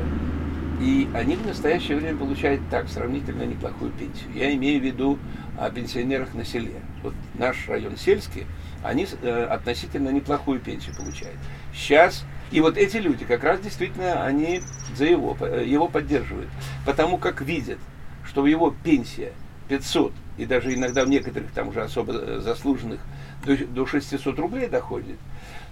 и 0.80 1.08
они 1.14 1.36
в 1.36 1.46
настоящее 1.46 1.96
время 1.98 2.18
получают 2.18 2.60
так 2.70 2.88
сравнительно 2.88 3.42
неплохую 3.44 3.90
пенсию. 3.92 4.30
Я 4.34 4.54
имею 4.54 4.80
в 4.80 4.84
виду 4.84 5.18
о 5.58 5.70
пенсионерах 5.70 6.34
на 6.34 6.44
селе. 6.44 6.82
Вот 7.02 7.14
наш 7.34 7.68
район 7.68 7.96
сельский, 7.96 8.46
они 8.82 9.06
э, 9.22 9.44
относительно 9.44 10.08
неплохую 10.08 10.60
пенсию 10.60 10.96
получают. 10.96 11.38
Сейчас, 11.74 12.24
и 12.50 12.60
вот 12.60 12.76
эти 12.76 12.98
люди 12.98 13.24
как 13.24 13.42
раз 13.42 13.60
действительно, 13.60 14.24
они 14.24 14.62
за 14.94 15.06
его, 15.06 15.36
его 15.46 15.88
поддерживают. 15.88 16.48
Потому 16.86 17.18
как 17.18 17.40
видят, 17.40 17.78
что 18.24 18.46
его 18.46 18.74
пенсия 18.84 19.32
500, 19.68 20.12
и 20.36 20.46
даже 20.46 20.74
иногда 20.74 21.04
в 21.04 21.08
некоторых 21.08 21.50
там 21.52 21.68
уже 21.68 21.82
особо 21.82 22.40
заслуженных 22.40 23.00
до, 23.44 23.56
до 23.56 23.86
600 23.86 24.38
рублей 24.38 24.68
доходит, 24.68 25.18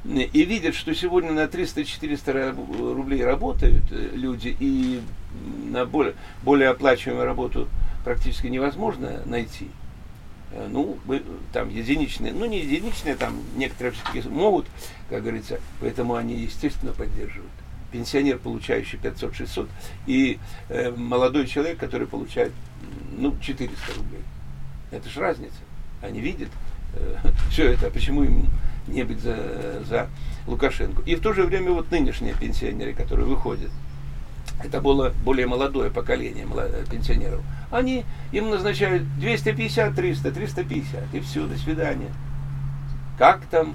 и 0.04 0.44
видят, 0.44 0.74
что 0.74 0.94
сегодня 0.94 1.32
на 1.32 1.44
300-400 1.44 2.94
рублей 2.94 3.24
работают 3.24 3.84
э, 3.92 4.10
люди, 4.14 4.56
и 4.58 5.00
на 5.70 5.86
более, 5.86 6.14
более 6.42 6.70
оплачиваемую 6.70 7.24
работу 7.24 7.68
практически 8.04 8.48
невозможно 8.48 9.22
найти, 9.26 9.68
ну, 10.68 10.98
там 11.52 11.68
единичные, 11.70 12.32
ну 12.32 12.44
не 12.46 12.60
единичные, 12.60 13.16
там 13.16 13.40
некоторые 13.56 13.92
все-таки 13.92 14.28
могут, 14.28 14.66
как 15.08 15.22
говорится, 15.22 15.60
поэтому 15.80 16.14
они, 16.14 16.34
естественно, 16.34 16.92
поддерживают. 16.92 17.50
Пенсионер, 17.90 18.38
получающий 18.38 18.98
500-600, 18.98 19.68
и 20.06 20.38
э, 20.68 20.90
молодой 20.90 21.46
человек, 21.46 21.78
который 21.78 22.06
получает, 22.06 22.52
ну, 23.16 23.36
400 23.38 23.94
рублей. 23.96 24.22
Это 24.90 25.08
же 25.08 25.20
разница. 25.20 25.58
Они 26.00 26.20
видят 26.20 26.48
э, 26.94 27.16
все 27.50 27.72
это, 27.72 27.88
а 27.88 27.90
почему 27.90 28.24
им 28.24 28.48
не 28.86 29.04
быть 29.04 29.20
за, 29.20 29.82
за 29.84 30.08
Лукашенко. 30.46 31.02
И 31.02 31.14
в 31.14 31.20
то 31.20 31.32
же 31.32 31.44
время 31.44 31.72
вот 31.72 31.90
нынешние 31.90 32.34
пенсионеры, 32.34 32.94
которые 32.94 33.26
выходят, 33.26 33.70
это 34.64 34.80
было 34.80 35.12
более 35.24 35.46
молодое 35.46 35.90
поколение 35.90 36.46
пенсионеров, 36.90 37.40
они 37.70 38.04
им 38.32 38.50
назначают 38.50 39.02
250, 39.18 39.94
300, 39.94 40.32
350, 40.32 41.14
и 41.14 41.20
все, 41.20 41.46
до 41.46 41.56
свидания. 41.58 42.10
Как 43.18 43.42
там 43.46 43.74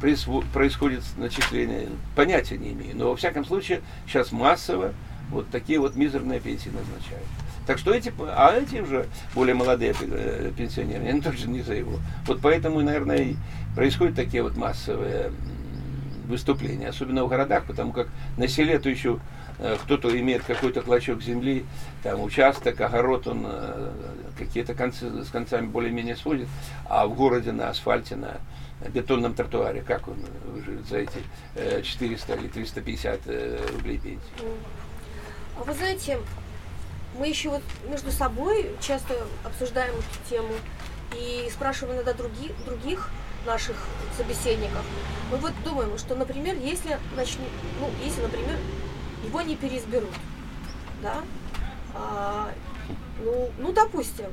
происходит 0.00 1.02
начисление, 1.16 1.88
понятия 2.14 2.58
не 2.58 2.72
имею. 2.72 2.96
Но 2.96 3.10
во 3.10 3.16
всяком 3.16 3.44
случае, 3.44 3.80
сейчас 4.06 4.32
массово 4.32 4.92
вот 5.30 5.48
такие 5.50 5.78
вот 5.78 5.96
мизерные 5.96 6.40
пенсии 6.40 6.68
назначают. 6.68 7.26
Так 7.66 7.78
что 7.78 7.92
эти, 7.92 8.12
а 8.20 8.52
эти 8.56 8.76
уже 8.76 9.06
более 9.34 9.54
молодые 9.54 9.92
э, 10.00 10.52
пенсионеры, 10.56 11.04
они 11.04 11.20
тоже 11.20 11.48
не 11.48 11.62
за 11.62 11.74
его. 11.74 11.98
Вот 12.26 12.40
поэтому, 12.40 12.80
наверное, 12.80 13.16
и 13.16 13.36
происходят 13.74 14.14
такие 14.14 14.42
вот 14.42 14.56
массовые 14.56 15.32
выступления, 16.28 16.88
особенно 16.88 17.24
в 17.24 17.28
городах, 17.28 17.64
потому 17.64 17.92
как 17.92 18.08
на 18.36 18.46
селе 18.46 18.78
то 18.78 18.88
еще 18.88 19.18
э, 19.18 19.45
кто-то 19.58 20.18
имеет 20.18 20.44
какой-то 20.44 20.82
клочок 20.82 21.22
земли, 21.22 21.64
там 22.02 22.22
участок, 22.22 22.80
огород, 22.80 23.26
он 23.26 23.44
э, 23.46 23.90
какие-то 24.38 24.74
концы 24.74 25.24
с 25.24 25.30
концами 25.30 25.66
более-менее 25.66 26.16
сводит, 26.16 26.48
а 26.88 27.06
в 27.06 27.14
городе 27.14 27.52
на 27.52 27.70
асфальте, 27.70 28.16
на 28.16 28.40
бетонном 28.88 29.34
тротуаре, 29.34 29.82
как 29.82 30.08
он 30.08 30.16
выживет 30.52 30.86
за 30.86 30.98
эти 30.98 31.82
400 31.82 32.34
или 32.34 32.48
350 32.48 33.20
рублей 33.72 33.98
пенсии? 33.98 34.20
А 35.58 35.64
вы 35.64 35.72
знаете, 35.72 36.18
мы 37.18 37.28
еще 37.28 37.48
вот 37.48 37.62
между 37.88 38.10
собой 38.10 38.70
часто 38.80 39.14
обсуждаем 39.44 39.94
эту 39.94 40.30
тему 40.30 40.52
и 41.18 41.48
спрашиваем 41.50 41.96
иногда 41.96 42.12
других, 42.12 42.52
других 42.66 43.10
наших 43.46 43.76
собеседников. 44.16 44.84
Мы 45.30 45.38
вот 45.38 45.52
думаем, 45.64 45.96
что, 45.98 46.14
например, 46.14 46.56
если 46.56 46.98
начнет, 47.14 47.48
ну, 47.80 47.90
если, 48.04 48.20
например, 48.22 48.56
его 49.26 49.40
не 49.42 49.56
переизберут, 49.56 50.14
да, 51.02 51.22
а, 51.94 52.50
ну, 53.22 53.50
ну, 53.58 53.72
допустим, 53.72 54.26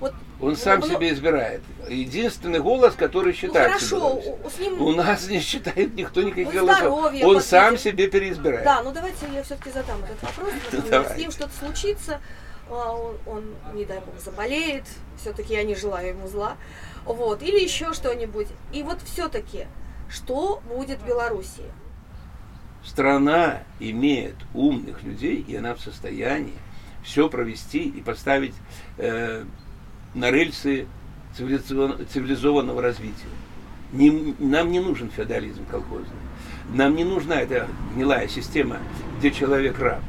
вот, 0.00 0.14
он 0.40 0.56
сам 0.56 0.80
ну, 0.80 0.88
себе 0.88 1.12
избирает. 1.12 1.60
Единственный 1.88 2.60
голос, 2.60 2.94
который 2.94 3.32
считается. 3.32 3.96
Ну, 3.96 4.20
хорошо, 4.20 4.38
с 4.48 4.58
ним... 4.60 4.80
У 4.80 4.92
нас 4.92 5.28
не 5.28 5.40
считает 5.40 5.94
никто 5.96 6.22
никаких 6.22 6.52
ну, 6.54 6.66
голосов. 6.66 7.12
Он 7.24 7.40
сам 7.40 7.76
себе 7.76 8.06
переизбирает. 8.06 8.64
Да, 8.64 8.82
ну 8.82 8.92
давайте 8.92 9.26
я 9.34 9.42
все-таки 9.42 9.70
задам 9.70 10.00
этот 10.04 10.22
вопрос. 10.22 10.52
Если 10.72 11.14
с 11.14 11.16
ним 11.16 11.30
что-то 11.32 11.52
случится, 11.58 12.20
а, 12.70 12.92
он, 12.92 13.16
он, 13.26 13.54
не 13.74 13.84
дай 13.84 13.98
бог, 13.98 14.18
заболеет, 14.20 14.84
все-таки 15.20 15.54
я 15.54 15.64
не 15.64 15.74
желаю 15.74 16.08
ему 16.10 16.28
зла, 16.28 16.56
вот, 17.04 17.42
или 17.42 17.58
еще 17.58 17.92
что-нибудь. 17.92 18.48
И 18.72 18.84
вот 18.84 18.98
все-таки, 19.02 19.66
что 20.08 20.62
будет 20.68 21.00
в 21.00 21.06
Белоруссии? 21.06 21.72
Страна 22.84 23.62
имеет 23.80 24.36
умных 24.54 25.02
людей, 25.02 25.44
и 25.46 25.56
она 25.56 25.74
в 25.74 25.80
состоянии 25.80 26.54
все 27.02 27.28
провести 27.28 27.88
и 27.88 28.00
поставить 28.00 28.54
э, 28.96 29.44
на 30.14 30.30
рельсы 30.30 30.86
цивилизованного 31.36 32.82
развития. 32.82 33.28
Не, 33.92 34.34
нам 34.38 34.70
не 34.70 34.80
нужен 34.80 35.10
феодализм 35.10 35.64
колхозный. 35.66 36.08
Нам 36.72 36.94
не 36.96 37.04
нужна 37.04 37.40
эта 37.40 37.68
гнилая 37.94 38.28
система, 38.28 38.78
где 39.18 39.30
человек 39.30 39.78
раб. 39.78 40.02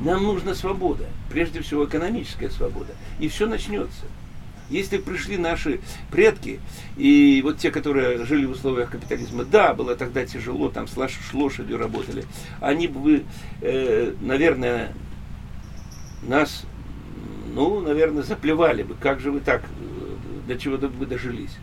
Нам 0.00 0.24
нужна 0.24 0.54
свобода, 0.54 1.06
прежде 1.30 1.60
всего 1.60 1.86
экономическая 1.86 2.50
свобода. 2.50 2.94
И 3.20 3.28
все 3.28 3.46
начнется. 3.46 4.04
Если 4.72 4.96
пришли 4.96 5.36
наши 5.36 5.80
предки, 6.10 6.58
и 6.96 7.40
вот 7.44 7.58
те, 7.58 7.70
которые 7.70 8.24
жили 8.24 8.46
в 8.46 8.52
условиях 8.52 8.90
капитализма, 8.90 9.44
да, 9.44 9.74
было 9.74 9.94
тогда 9.94 10.24
тяжело, 10.24 10.70
там 10.70 10.88
с 10.88 10.96
лошадью 11.32 11.76
работали, 11.76 12.24
они 12.60 12.88
бы, 12.88 13.24
э, 13.60 14.14
наверное, 14.20 14.92
нас 16.22 16.64
ну, 17.54 17.80
наверное, 17.80 18.22
заплевали 18.22 18.82
бы. 18.82 18.94
Как 18.94 19.20
же 19.20 19.30
вы 19.30 19.40
так, 19.40 19.62
э, 19.62 20.48
до 20.48 20.58
чего 20.58 20.76
вы 20.76 21.06
дожились? 21.06 21.56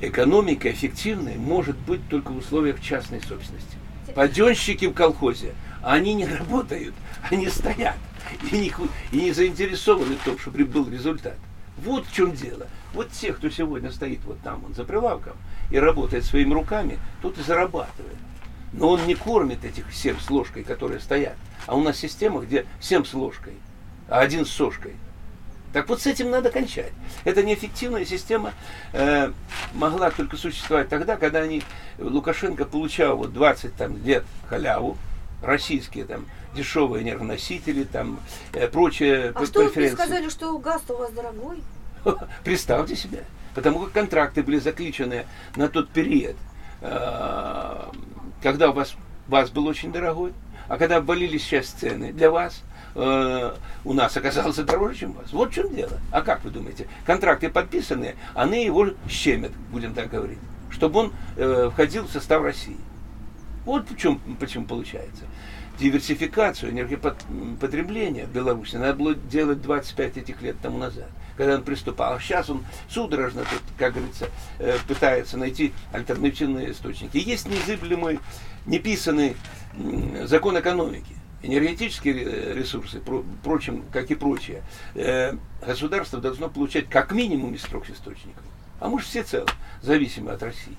Экономика 0.00 0.70
эффективная 0.70 1.36
может 1.36 1.76
быть 1.76 2.00
только 2.08 2.30
в 2.30 2.38
условиях 2.38 2.80
частной 2.80 3.20
собственности. 3.20 3.76
Паденщики 4.14 4.86
в 4.86 4.94
колхозе, 4.94 5.52
они 5.82 6.14
не 6.14 6.26
работают, 6.26 6.94
они 7.30 7.48
стоят 7.48 7.96
и 8.50 8.56
не, 8.56 8.72
и 9.12 9.24
не 9.24 9.32
заинтересованы 9.32 10.16
в 10.16 10.24
том, 10.24 10.38
чтобы 10.38 10.64
был 10.64 10.88
результат. 10.88 11.36
Вот 11.78 12.06
в 12.06 12.12
чем 12.12 12.32
дело. 12.32 12.66
Вот 12.92 13.10
те, 13.10 13.32
кто 13.32 13.48
сегодня 13.48 13.90
стоит 13.90 14.20
вот 14.24 14.38
там, 14.40 14.64
он 14.64 14.74
за 14.74 14.84
прилавком, 14.84 15.36
и 15.70 15.78
работает 15.78 16.24
своими 16.24 16.52
руками, 16.52 16.98
тот 17.22 17.38
и 17.38 17.42
зарабатывает. 17.42 18.16
Но 18.72 18.90
он 18.90 19.06
не 19.06 19.14
кормит 19.14 19.64
этих 19.64 19.88
всем 19.88 20.20
с 20.20 20.30
ложкой, 20.30 20.62
которые 20.62 21.00
стоят. 21.00 21.36
А 21.66 21.76
у 21.76 21.82
нас 21.82 21.96
система, 21.96 22.40
где 22.40 22.66
всем 22.80 23.04
с 23.04 23.14
ложкой– 23.14 23.54
а 24.10 24.20
один 24.20 24.44
с 24.44 24.50
сошкой. 24.50 24.94
Так 25.72 25.88
вот 25.88 26.02
с 26.02 26.06
этим 26.06 26.30
надо 26.30 26.50
кончать. 26.50 26.92
Эта 27.22 27.44
неэффективная 27.44 28.04
система 28.04 28.52
э, 28.92 29.30
могла 29.72 30.10
только 30.10 30.36
существовать 30.36 30.88
тогда, 30.88 31.16
когда 31.16 31.38
они, 31.38 31.62
Лукашенко 31.98 32.64
получал 32.64 33.16
вот 33.16 33.32
20 33.32 33.76
там, 33.76 34.04
лет 34.04 34.24
халяву, 34.48 34.98
российские 35.42 36.04
там 36.04 36.26
дешевые 36.54 37.04
энергоносители, 37.04 37.84
там 37.84 38.20
э, 38.52 38.68
прочее 38.68 39.32
А 39.34 39.46
что 39.46 39.64
вы 39.64 39.90
сказали, 39.90 40.28
что 40.28 40.58
газ 40.58 40.82
у 40.88 40.96
вас 40.96 41.12
дорогой? 41.12 41.62
Представьте 42.44 42.96
себе. 42.96 43.24
Потому 43.54 43.80
как 43.80 43.92
контракты 43.92 44.42
были 44.42 44.58
заключены 44.58 45.26
на 45.56 45.68
тот 45.68 45.90
период, 45.90 46.36
э, 46.80 47.82
когда 48.42 48.70
у 48.70 48.72
вас, 48.72 48.94
вас 49.28 49.50
был 49.50 49.66
очень 49.66 49.92
дорогой, 49.92 50.32
а 50.68 50.76
когда 50.78 50.96
обвалились 50.96 51.42
сейчас 51.42 51.66
цены 51.66 52.12
для 52.12 52.30
вас– 52.30 52.62
э, 52.94 53.54
у 53.84 53.92
нас 53.92 54.16
оказался 54.16 54.64
дороже, 54.64 55.00
чем 55.00 55.10
у 55.10 55.14
вас. 55.14 55.32
Вот 55.32 55.50
в 55.50 55.54
чем 55.54 55.74
дело. 55.74 55.98
А 56.10 56.22
как 56.22 56.44
вы 56.44 56.50
думаете? 56.50 56.88
Контракты 57.04 57.48
подписаны, 57.48 58.14
они 58.34 58.64
его 58.64 58.88
щемят, 59.08 59.52
будем 59.70 59.94
так 59.94 60.10
говорить, 60.10 60.38
чтобы 60.70 61.00
он 61.00 61.12
э, 61.36 61.70
входил 61.72 62.06
в 62.06 62.10
состав 62.10 62.42
России. 62.42 62.76
Вот 63.64 63.90
в 63.90 63.96
чем, 63.96 64.20
почему 64.38 64.64
получается. 64.64 65.24
Диверсификацию 65.78 66.72
энергопотребления 66.72 68.26
в 68.26 68.32
Беларуси 68.32 68.76
надо 68.76 68.94
было 68.94 69.14
делать 69.14 69.62
25 69.62 70.18
этих 70.18 70.42
лет 70.42 70.56
тому 70.60 70.78
назад, 70.78 71.08
когда 71.36 71.54
он 71.54 71.62
приступал. 71.62 72.14
А 72.14 72.20
сейчас 72.20 72.50
он 72.50 72.64
судорожно, 72.88 73.42
тут, 73.42 73.62
как 73.78 73.94
говорится, 73.94 74.28
э, 74.58 74.76
пытается 74.86 75.38
найти 75.38 75.72
альтернативные 75.92 76.72
источники. 76.72 77.16
Есть 77.16 77.48
незыблемый, 77.48 78.20
неписанный 78.66 79.36
закон 80.26 80.58
экономики 80.58 81.16
энергетические 81.42 82.54
ресурсы, 82.54 83.00
прочим, 83.42 83.84
как 83.92 84.10
и 84.10 84.14
прочее, 84.14 84.62
э, 84.94 85.34
государство 85.64 86.20
должно 86.20 86.48
получать 86.48 86.88
как 86.88 87.12
минимум 87.12 87.54
из 87.54 87.62
трех 87.62 87.88
источников, 87.90 88.42
а 88.78 88.88
может 88.88 89.08
все 89.08 89.22
цело, 89.22 89.46
зависимо 89.82 90.32
от 90.32 90.42
России. 90.42 90.76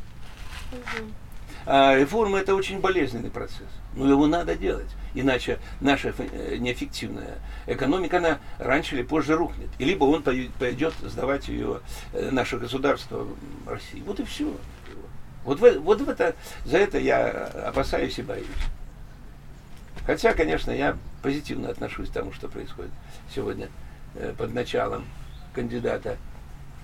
А 1.66 1.95
реформа 1.95 2.39
это 2.39 2.55
очень 2.55 2.80
болезненный 2.80 3.30
процесс, 3.30 3.70
но 3.95 4.09
его 4.09 4.26
надо 4.26 4.55
делать, 4.55 4.89
иначе 5.14 5.59
наша 5.80 6.14
э, 6.18 6.57
неэффективная 6.57 7.38
экономика, 7.68 8.18
она 8.18 8.39
раньше 8.57 8.95
или 8.95 9.03
позже 9.03 9.36
рухнет, 9.36 9.70
и 9.78 9.86
либо 9.86 10.05
он 10.05 10.24
пойдет 10.24 10.93
сдавать 11.03 11.47
ее, 11.47 11.82
э, 12.14 12.30
наше 12.32 12.57
государство 12.57 13.28
России. 13.68 14.01
Вот 14.05 14.20
и 14.20 14.24
все. 14.24 14.55
Вот, 15.43 15.59
в, 15.59 15.80
вот 15.80 16.01
в 16.01 16.09
это, 16.09 16.36
за 16.66 16.78
это 16.78 16.99
я 16.99 17.28
опасаюсь 17.68 18.18
и 18.20 18.22
боюсь. 18.22 18.47
Хотя, 20.05 20.34
конечно, 20.34 20.72
я 20.72 20.97
позитивно 21.22 21.70
отношусь 21.70 22.09
к 22.09 22.14
тому, 22.14 22.34
что 22.34 22.47
происходит 22.47 22.91
сегодня 23.34 23.70
э, 24.16 24.34
под 24.38 24.53
началом 24.53 25.05
кандидата 25.53 26.18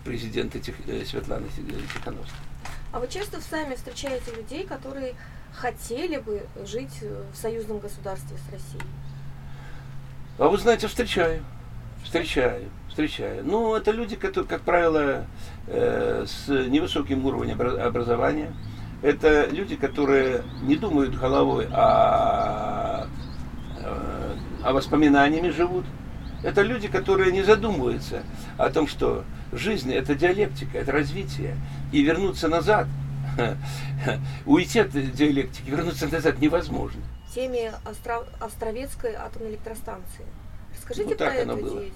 Тих, 0.05 0.75
э, 0.87 1.03
Светланы 1.05 1.47
Тихановской. 1.93 2.46
А 2.91 2.99
вы 2.99 3.07
часто 3.07 3.41
сами 3.41 3.75
встречаете 3.75 4.33
людей, 4.35 4.65
которые 4.65 5.15
хотели 5.53 6.17
бы 6.17 6.45
жить 6.65 7.03
в 7.33 7.35
союзном 7.35 7.79
государстве 7.79 8.37
с 8.37 8.51
Россией? 8.51 8.81
А 10.37 10.47
вы 10.47 10.57
знаете, 10.57 10.87
встречаю. 10.87 11.43
Встречаю, 12.03 12.69
встречаю. 12.87 13.43
Ну, 13.43 13.75
это 13.75 13.91
люди, 13.91 14.15
которые, 14.15 14.47
как 14.47 14.61
правило, 14.61 15.25
э, 15.67 16.25
с 16.25 16.47
невысоким 16.47 17.25
уровнем 17.25 17.59
образования. 17.59 18.53
Это 19.01 19.47
люди, 19.47 19.75
которые 19.75 20.43
не 20.61 20.75
думают 20.75 21.15
головой, 21.15 21.67
а, 21.71 23.07
а 24.63 24.73
воспоминаниями 24.73 25.49
живут. 25.49 25.85
Это 26.43 26.61
люди, 26.61 26.87
которые 26.87 27.31
не 27.31 27.43
задумываются 27.43 28.23
о 28.57 28.69
том, 28.69 28.87
что 28.87 29.23
жизнь– 29.51 29.91
это 29.93 30.15
диалектика, 30.15 30.77
это 30.77 30.91
развитие. 30.91 31.55
И 31.91 32.01
вернуться 32.01 32.47
назад, 32.47 32.87
уйти 34.45 34.79
от 34.79 34.91
диалектики, 34.91 35.69
вернуться 35.69 36.07
назад 36.07 36.39
невозможно. 36.39 37.01
В 37.29 37.33
теме 37.33 37.73
Остро... 37.89 38.23
Островецкой 38.39 39.13
атомной 39.15 39.51
электростанции. 39.51 40.25
Расскажите 40.75 41.09
Вот 41.09 41.17
про 41.17 41.33
эту 41.33 41.47
было. 41.55 41.59
деятельность. 41.81 41.93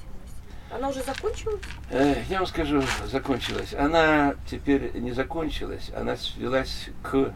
Она 0.74 0.90
уже 0.90 1.04
закончилась? 1.04 1.62
Э, 1.90 2.24
Я 2.30 2.38
вам 2.38 2.48
скажу, 2.48 2.82
закончилась. 3.12 3.74
Она 3.74 4.36
теперь 4.50 4.92
не 4.98 5.12
закончилась, 5.12 5.92
она 5.96 6.16
свелась 6.16 6.90
к 7.04 7.34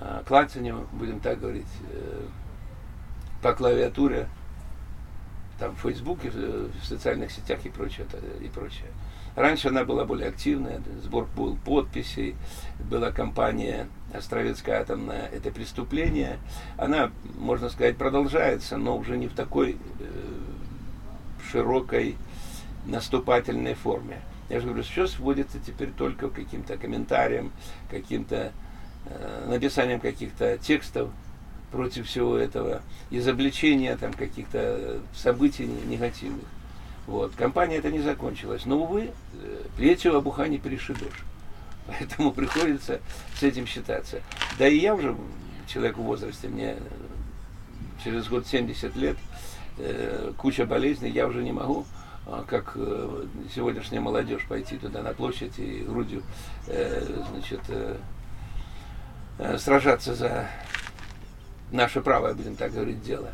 э, 0.00 0.22
клацанию, 0.26 0.86
будем 0.92 1.20
так 1.20 1.40
говорить, 1.40 1.66
э, 1.92 2.22
по 3.42 3.52
клавиатуре, 3.52 4.28
там 5.58 5.74
в 5.74 5.80
Фейсбуке, 5.80 6.30
в 6.30 6.84
социальных 6.84 7.32
сетях 7.32 7.64
и 7.64 7.68
прочее. 7.68 8.06
И 8.40 8.48
прочее. 8.48 8.88
Раньше 9.34 9.68
она 9.68 9.84
была 9.84 10.04
более 10.04 10.30
активная, 10.30 10.82
сбор 11.02 11.28
был 11.36 11.56
подписей, 11.64 12.34
была 12.90 13.12
компания 13.12 13.86
Островецкая 14.12 14.80
атомная, 14.80 15.26
это 15.26 15.52
преступление. 15.52 16.38
Она, 16.76 17.12
можно 17.36 17.68
сказать, 17.68 17.96
продолжается, 17.96 18.76
но 18.78 18.96
уже 18.96 19.16
не 19.16 19.28
в 19.28 19.34
такой 19.34 19.76
э, 20.00 20.06
широкой 21.52 22.16
наступательной 22.86 23.74
форме. 23.74 24.20
Я 24.48 24.60
же 24.60 24.66
говорю, 24.66 24.82
все 24.82 25.06
сводится 25.06 25.58
теперь 25.60 25.90
только 25.90 26.30
к 26.30 26.32
каким-то 26.32 26.76
комментариям, 26.76 27.52
каким-то 27.90 28.52
э, 29.06 29.46
написанием 29.48 30.00
каких-то 30.00 30.58
текстов 30.58 31.10
против 31.70 32.06
всего 32.06 32.36
этого, 32.36 32.82
изобличения 33.10 33.96
там 33.96 34.12
каких-то 34.12 35.00
событий 35.14 35.66
не- 35.66 35.96
негативных. 35.96 36.44
Вот. 37.06 37.34
Компания 37.36 37.76
это 37.76 37.90
не 37.90 38.00
закончилась. 38.00 38.66
Но, 38.66 38.78
увы, 38.78 39.10
э, 39.42 39.62
третьего 39.76 40.18
обуха 40.18 40.46
не 40.46 40.58
перешибешь. 40.58 41.24
Поэтому 41.86 42.32
приходится 42.32 43.00
с 43.38 43.42
этим 43.42 43.66
считаться. 43.66 44.20
Да 44.58 44.68
и 44.68 44.78
я 44.78 44.94
уже 44.94 45.16
человек 45.66 45.96
в 45.96 46.02
возрасте, 46.02 46.48
мне 46.48 46.72
э, 46.72 46.78
через 48.04 48.28
год 48.28 48.46
70 48.46 48.94
лет, 48.96 49.16
э, 49.78 50.32
куча 50.36 50.66
болезней, 50.66 51.10
я 51.10 51.26
уже 51.26 51.42
не 51.42 51.52
могу, 51.52 51.86
а, 52.26 52.44
как 52.46 52.72
э, 52.74 53.24
сегодняшняя 53.54 54.00
молодежь, 54.00 54.44
пойти 54.46 54.76
туда 54.76 55.02
на 55.02 55.14
площадь 55.14 55.58
и 55.58 55.80
грудью, 55.80 56.22
э, 56.66 57.22
значит, 57.30 57.60
э, 57.68 57.96
э, 59.38 59.56
сражаться 59.56 60.14
за 60.14 60.46
наше 61.70 62.00
правое, 62.00 62.34
будем 62.34 62.56
так 62.56 62.72
говорить, 62.72 63.02
дело. 63.02 63.30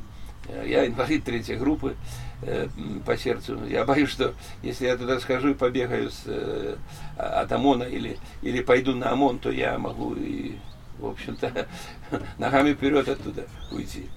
Э, 0.49 0.64
Я 0.66 0.87
инвалид 0.87 1.24
третьей 1.24 1.57
группы 1.57 1.97
э, 2.43 2.68
по 3.07 3.16
сердцу. 3.16 3.64
Я 3.66 3.85
боюсь, 3.85 4.11
что 4.11 4.35
если 4.62 4.87
я 4.87 4.97
туда 4.97 5.20
схожу 5.20 5.51
и 5.51 5.55
побегаю 5.55 6.11
с, 6.11 6.22
э, 6.26 6.76
от 7.16 7.51
ОМОНа 7.53 7.85
или, 7.85 8.18
или 8.43 8.62
пойду 8.62 8.95
на 8.95 9.12
ОМОН, 9.12 9.39
то 9.39 9.51
я 9.51 9.78
могу 9.78 10.14
и, 10.14 10.57
в 10.99 11.07
общем-то, 11.07 11.66
ногами 12.39 12.74
вперед 12.74 13.09
оттуда 13.09 13.47
уйти. 13.70 14.09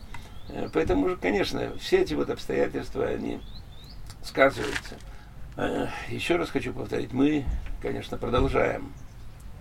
Э, 0.50 0.70
Поэтому, 0.74 1.18
конечно, 1.18 1.72
все 1.80 2.02
эти 2.02 2.14
вот 2.14 2.30
обстоятельства, 2.30 3.06
они 3.06 3.40
сказываются. 4.24 4.96
Еще 6.10 6.36
раз 6.36 6.52
хочу 6.52 6.72
повторить, 6.72 7.14
мы, 7.14 7.44
конечно, 7.82 8.18
продолжаем 8.18 8.94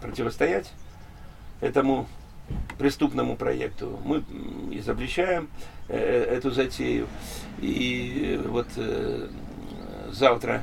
противостоять 0.03 0.71
этому 1.63 2.07
преступному 2.79 3.37
проекту. 3.37 3.99
Мы 4.05 4.23
изобличаем 4.73 5.49
э, 5.89 5.97
эту 5.97 6.51
затею. 6.51 7.07
И 7.61 8.39
э, 8.39 8.49
вот 8.49 8.69
э, 8.77 9.29
завтра 10.13 10.63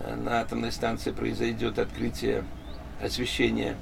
э, 0.00 0.14
на 0.14 0.40
атомной 0.40 0.72
станции 0.72 1.10
произойдет 1.10 1.78
открытие 1.78 2.44
освещения 3.02 3.76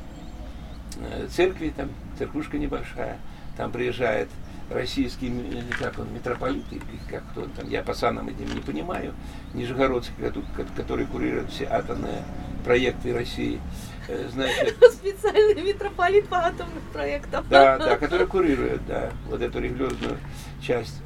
э, 1.01 1.27
церкви, 1.29 1.73
там 1.77 1.91
церквушка 2.19 2.59
небольшая, 2.59 3.19
там 3.57 3.71
приезжает 3.71 4.29
российский, 4.71 5.29
э, 5.29 5.63
как 5.79 5.99
он, 5.99 6.13
митрополит, 6.13 6.65
как 7.11 7.23
кто 7.33 7.47
там, 7.47 7.69
я 7.69 7.83
по 7.83 7.95
санам 7.95 8.29
этим 8.29 8.55
не 8.55 8.61
понимаю, 8.61 9.15
Нижегородский, 9.55 10.15
кото- 10.19 10.43
ко- 10.57 10.65
который 10.77 11.07
курирует 11.07 11.51
все 11.51 11.67
атомные 11.67 12.23
проекты 12.65 13.13
России. 13.15 13.61
Э, 14.09 14.29
Значит, 14.33 14.77
Специальный 14.93 15.63
митрополит 15.63 16.29
по 16.29 16.39
атомным 16.39 16.83
проектам. 16.93 17.45
да, 17.49 17.79
да, 17.79 17.97
который 17.97 18.27
курирует, 18.27 18.85
да, 18.87 19.11
вот 19.29 19.41
эту 19.41 19.61
религиозную 19.61 20.19
часть. 20.63 21.01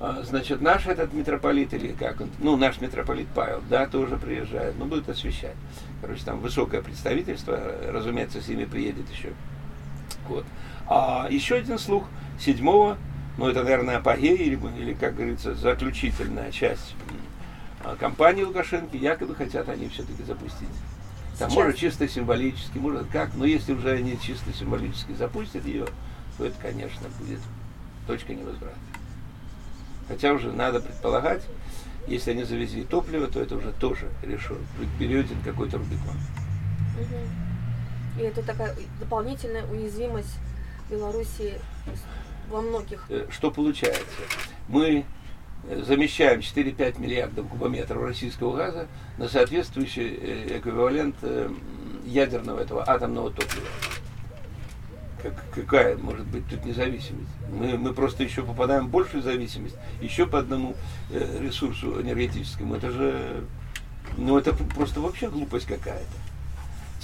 А, 0.00 0.22
Значит, 0.22 0.60
наш 0.60 0.86
этот 0.86 1.12
митрополит, 1.12 1.72
или 1.74 1.92
как 1.92 2.20
он, 2.20 2.30
ну, 2.38 2.56
наш 2.56 2.80
митрополит 2.80 3.28
Павел, 3.34 3.62
да, 3.70 3.86
тоже 3.86 4.16
приезжает, 4.16 4.78
но 4.78 4.84
будет 4.84 5.08
освещать. 5.08 5.54
Короче, 6.00 6.24
там 6.24 6.40
высокое 6.40 6.82
представительство, 6.82 7.58
разумеется, 7.88 8.40
с 8.40 8.48
ними 8.48 8.64
приедет 8.64 9.08
еще. 9.10 9.30
Вот. 10.28 10.44
А 10.88 11.26
еще 11.30 11.56
один 11.56 11.78
слух, 11.78 12.04
седьмого, 12.38 12.98
ну, 13.38 13.48
это, 13.48 13.62
наверное, 13.62 13.96
апогей, 13.96 14.36
или, 14.36 14.58
или, 14.78 14.92
как 14.92 15.14
говорится, 15.14 15.54
заключительная 15.54 16.50
часть 16.50 16.94
а, 17.84 17.96
кампании 17.96 18.42
Лукашенко, 18.42 18.96
якобы 18.96 19.34
хотят 19.34 19.68
они 19.68 19.88
все-таки 19.88 20.22
запустить. 20.24 20.68
Там, 21.38 21.50
Сейчас. 21.50 21.54
может, 21.54 21.76
чисто 21.76 22.08
символически, 22.08 22.78
может, 22.78 23.08
как, 23.08 23.34
но 23.34 23.44
если 23.44 23.72
уже 23.72 23.90
они 23.90 24.18
чисто 24.20 24.52
символически 24.52 25.12
запустят 25.12 25.64
ее, 25.64 25.86
то 26.36 26.44
это, 26.44 26.56
конечно, 26.60 27.08
будет 27.18 27.40
точка 28.06 28.34
невозврата. 28.34 28.76
Хотя 30.08 30.32
уже 30.32 30.52
надо 30.52 30.80
предполагать, 30.80 31.42
если 32.06 32.32
они 32.32 32.44
завезли 32.44 32.84
топливо, 32.84 33.28
то 33.28 33.40
это 33.40 33.56
уже 33.56 33.72
тоже 33.72 34.08
решен, 34.22 34.58
перейдет 34.98 35.28
какой-то 35.44 35.78
Рубикон. 35.78 36.16
Мгм. 36.98 38.20
И 38.20 38.22
это 38.24 38.42
такая 38.42 38.74
дополнительная 39.00 39.64
уязвимость 39.64 40.36
Беларуси 40.90 41.54
во 42.50 42.60
многих. 42.60 43.04
Э, 43.08 43.26
Что 43.30 43.50
получается? 43.50 44.02
Мы 44.68 45.04
замещаем 45.68 46.40
4-5 46.40 47.00
миллиардов 47.00 47.48
кубометров 47.48 48.02
российского 48.02 48.56
газа 48.56 48.88
на 49.18 49.28
соответствующий 49.28 50.18
э, 50.20 50.58
эквивалент 50.58 51.16
э, 51.22 51.50
ядерного 52.04 52.60
этого 52.60 52.88
атомного 52.88 53.30
топлива. 53.30 53.66
Как, 55.22 55.34
какая 55.54 55.96
может 55.96 56.26
быть 56.26 56.48
тут 56.48 56.64
независимость? 56.64 57.30
Мы, 57.48 57.78
мы 57.78 57.94
просто 57.94 58.24
еще 58.24 58.42
попадаем 58.42 58.88
в 58.88 58.90
большую 58.90 59.22
зависимость 59.22 59.76
еще 60.00 60.26
по 60.26 60.40
одному 60.40 60.74
э, 61.10 61.38
ресурсу 61.40 62.00
энергетическому. 62.00 62.74
Это 62.74 62.90
же, 62.90 63.44
ну 64.16 64.36
это 64.36 64.52
просто 64.52 65.00
вообще 65.00 65.30
глупость 65.30 65.66
какая-то. 65.66 66.32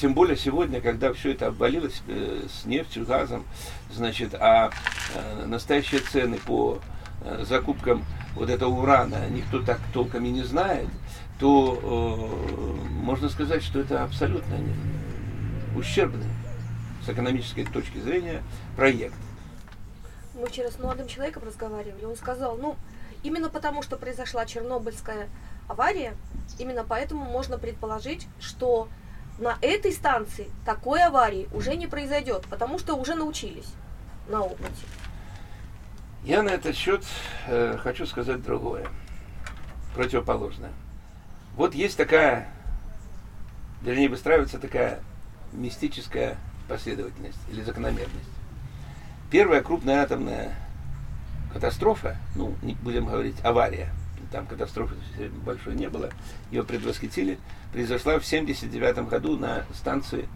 Тем 0.00 0.14
более 0.14 0.36
сегодня, 0.36 0.80
когда 0.80 1.12
все 1.12 1.32
это 1.32 1.48
обвалилось 1.48 2.02
э, 2.08 2.42
с 2.48 2.64
нефтью, 2.66 3.04
газом, 3.04 3.44
значит, 3.92 4.34
а 4.34 4.70
э, 5.14 5.46
настоящие 5.46 6.00
цены 6.00 6.38
по 6.38 6.80
закупкам 7.42 8.04
вот 8.34 8.50
этого 8.50 8.70
урана 8.70 9.28
никто 9.28 9.62
так 9.62 9.80
толком 9.92 10.24
и 10.24 10.30
не 10.30 10.42
знает, 10.42 10.88
то 11.38 11.78
э, 11.80 12.86
можно 13.02 13.28
сказать, 13.28 13.62
что 13.62 13.80
это 13.80 14.02
абсолютно 14.02 14.54
не- 14.54 14.74
ущербный 15.76 16.26
с 17.04 17.08
экономической 17.08 17.64
точки 17.64 17.98
зрения 17.98 18.42
проект. 18.76 19.14
Мы 20.34 20.46
вчера 20.46 20.70
с 20.70 20.78
молодым 20.78 21.08
человеком 21.08 21.44
разговаривали, 21.44 22.04
он 22.04 22.16
сказал, 22.16 22.56
ну, 22.56 22.76
именно 23.22 23.48
потому, 23.48 23.82
что 23.82 23.96
произошла 23.96 24.46
Чернобыльская 24.46 25.28
авария, 25.68 26.14
именно 26.58 26.84
поэтому 26.84 27.24
можно 27.24 27.58
предположить, 27.58 28.26
что 28.40 28.88
на 29.38 29.56
этой 29.60 29.92
станции 29.92 30.48
такой 30.64 31.02
аварии 31.02 31.48
уже 31.52 31.76
не 31.76 31.86
произойдет, 31.86 32.44
потому 32.50 32.78
что 32.78 32.94
уже 32.94 33.14
научились 33.14 33.72
на 34.28 34.42
опыте. 34.42 34.84
Я 36.28 36.42
на 36.42 36.50
этот 36.50 36.76
счет 36.76 37.06
э, 37.46 37.78
хочу 37.82 38.04
сказать 38.04 38.42
другое, 38.42 38.86
противоположное. 39.94 40.72
Вот 41.56 41.74
есть 41.74 41.96
такая, 41.96 42.50
вернее, 43.80 44.10
выстраивается 44.10 44.58
такая 44.58 45.00
мистическая 45.54 46.36
последовательность 46.68 47.38
или 47.50 47.62
закономерность. 47.62 48.28
Первая 49.30 49.62
крупная 49.62 50.02
атомная 50.02 50.54
катастрофа, 51.50 52.18
ну, 52.36 52.54
не 52.60 52.74
будем 52.74 53.06
говорить 53.06 53.36
авария, 53.42 53.88
там 54.30 54.44
катастрофы 54.44 54.96
большой 55.46 55.76
не 55.76 55.88
было, 55.88 56.10
ее 56.50 56.62
предвосхитили, 56.62 57.38
произошла 57.72 58.18
в 58.20 58.26
1979 58.28 59.08
году 59.08 59.38
на 59.38 59.64
станции 59.72 60.28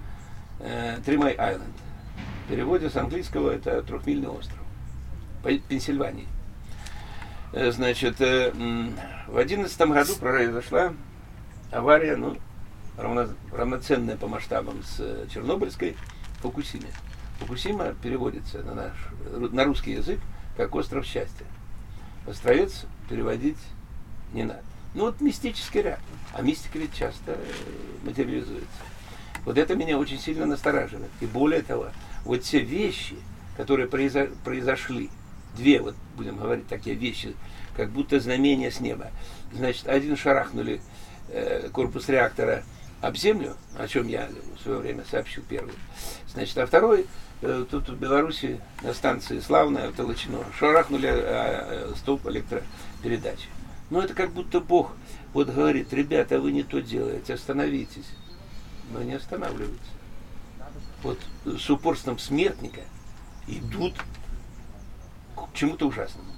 э, 0.59 1.01
Тримай 1.05 1.34
Айленд. 1.34 1.76
В 2.47 2.49
переводе 2.49 2.88
с 2.88 2.97
английского 2.97 3.51
это 3.51 3.82
трехмильный 3.82 4.28
остров. 4.28 4.61
Пенсильвании. 5.43 6.26
Э, 7.53 7.70
значит, 7.70 8.20
э, 8.20 8.53
в 9.26 9.36
одиннадцатом 9.36 9.93
году 9.93 10.14
произошла 10.16 10.95
авария, 11.70 12.16
ну, 12.16 12.36
равно, 12.97 13.28
равноценная 13.53 14.16
по 14.16 14.26
масштабам 14.26 14.82
с 14.82 14.97
э, 15.01 15.26
Чернобыльской 15.32 15.97
Фукусиме. 16.40 16.88
Фукусима 17.40 17.95
переводится 18.03 18.62
на, 18.62 18.74
наш, 18.74 18.93
на 19.53 19.64
русский 19.64 19.93
язык 19.93 20.20
как 20.57 20.74
остров 20.74 21.05
счастья. 21.05 21.47
Островец 22.26 22.86
переводить 23.09 23.59
не 24.32 24.45
надо. 24.45 24.62
Ну 24.95 25.07
вот 25.07 25.20
мистический 25.20 25.82
ряд. 25.82 26.01
А 26.32 26.43
мистика 26.43 26.78
ведь 26.78 26.95
часто 26.95 27.36
материализуется. 28.05 28.68
Вот 29.45 29.59
это 29.59 29.74
меня 29.74 29.99
очень 29.99 30.18
сильно 30.18 30.47
настораживает. 30.47 31.11
И 31.20 31.26
более 31.26 31.62
того, 31.62 31.88
вот 32.24 32.43
те 32.43 32.61
вещи, 32.61 33.16
которые 33.57 33.88
произошли, 33.88 35.11
две, 35.57 35.80
вот 35.80 35.94
будем 36.16 36.36
говорить 36.36 36.68
такие 36.68 36.96
вещи, 36.96 37.34
как 37.76 37.90
будто 37.90 38.20
знамения 38.20 38.70
с 38.70 38.80
неба. 38.80 39.11
Значит, 39.53 39.86
один 39.86 40.16
шарахнули 40.16 40.80
э, 41.28 41.68
корпус 41.72 42.09
реактора 42.09 42.64
об 43.00 43.16
землю, 43.16 43.57
о 43.76 43.88
чем 43.88 44.09
я 44.09 44.28
в 44.59 44.62
свое 44.62 44.78
время 44.78 45.05
сообщил 45.11 45.42
первый. 45.48 45.74
Значит, 46.32 46.57
а 46.59 46.66
второй, 46.66 47.07
э, 47.42 47.64
тут 47.70 47.88
в 47.88 47.98
Беларуси 47.98 48.61
на 48.82 48.94
станции 48.94 49.40
Славная, 49.40 49.90
в 49.90 49.94
Толочино, 49.94 50.38
шарахнули 50.59 51.09
э, 51.09 51.12
э, 51.14 51.92
столб 51.96 52.26
электропередачи. 52.28 53.48
Ну, 53.90 54.00
это 54.00 54.14
как 54.14 54.32
будто 54.32 54.61
Бог 54.61 54.92
вот 55.32 55.48
говорит, 55.48 55.92
ребята, 55.92 56.40
вы 56.40 56.53
не 56.53 56.62
то 56.62 56.80
делаете, 56.80 57.34
остановитесь. 57.34 58.09
Но 58.92 59.03
не 59.03 59.14
останавливаются. 59.14 59.90
Вот 61.03 61.18
с 61.44 61.70
упорством 61.70 62.18
смертника 62.18 62.82
идут 63.48 63.94
чему-то 65.55 65.86
ужасному. 65.86 66.32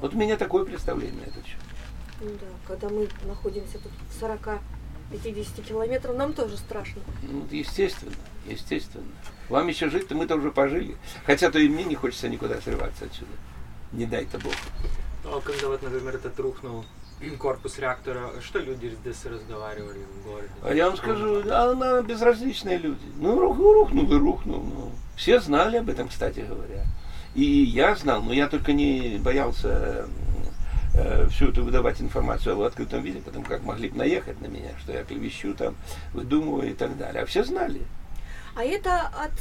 Вот 0.00 0.14
у 0.14 0.16
меня 0.16 0.36
такое 0.36 0.64
представление 0.64 1.20
на 1.20 1.28
этот 1.28 1.46
счет. 1.46 1.60
Ну 2.20 2.30
да, 2.40 2.46
когда 2.66 2.88
мы 2.88 3.08
находимся 3.26 3.78
тут 3.78 3.92
в 4.10 4.20
40 4.20 4.60
50 5.10 5.64
километров, 5.64 6.16
нам 6.16 6.32
тоже 6.32 6.56
страшно. 6.56 7.02
Ну, 7.22 7.46
естественно, 7.50 8.12
естественно. 8.46 9.06
Вам 9.48 9.68
еще 9.68 9.88
жить-то 9.88 10.14
мы-то 10.14 10.36
уже 10.36 10.50
пожили. 10.50 10.96
Хотя 11.24 11.50
то 11.50 11.58
и 11.58 11.68
мне 11.68 11.84
не 11.84 11.94
хочется 11.94 12.28
никуда 12.28 12.60
срываться 12.60 13.04
отсюда. 13.04 13.30
Не 13.92 14.06
дай-то 14.06 14.38
Бог. 14.38 14.54
Ну, 15.24 15.36
а 15.36 15.40
когда 15.40 15.68
вот, 15.68 15.82
например, 15.82 16.16
этот 16.16 16.38
рухнул 16.40 16.84
корпус 17.38 17.78
реактора, 17.78 18.30
что 18.42 18.58
люди 18.58 18.96
здесь 19.00 19.24
разговаривали 19.24 20.00
в 20.00 20.26
городе? 20.26 20.50
А 20.62 20.74
я 20.74 20.86
вам 20.86 20.96
скажу, 20.96 21.42
она 21.50 22.02
безразличные 22.02 22.78
люди. 22.78 23.06
Ну, 23.16 23.38
рухнул 23.38 24.12
и 24.12 24.18
рухнул. 24.18 24.62
Ну. 24.62 24.92
Все 25.16 25.40
знали 25.40 25.78
об 25.78 25.88
этом, 25.88 26.08
кстати 26.08 26.40
говоря. 26.40 26.84
И 27.36 27.64
я 27.64 27.94
знал, 27.94 28.22
но 28.22 28.32
я 28.32 28.48
только 28.48 28.72
не 28.72 29.18
боялся 29.18 30.06
э, 30.94 31.28
всю 31.28 31.50
эту 31.50 31.62
выдавать 31.62 32.00
информацию 32.00 32.56
в 32.56 32.62
открытом 32.62 33.02
виде, 33.02 33.20
потому 33.20 33.44
как 33.44 33.62
могли 33.62 33.90
бы 33.90 33.98
наехать 33.98 34.40
на 34.40 34.46
меня, 34.46 34.70
что 34.80 34.92
я 34.92 35.04
клевещу 35.04 35.52
там, 35.52 35.76
выдумываю 36.14 36.70
и 36.70 36.74
так 36.74 36.96
далее. 36.96 37.24
А 37.24 37.26
все 37.26 37.44
знали. 37.44 37.82
А 38.56 38.64
это 38.64 39.08
от 39.08 39.32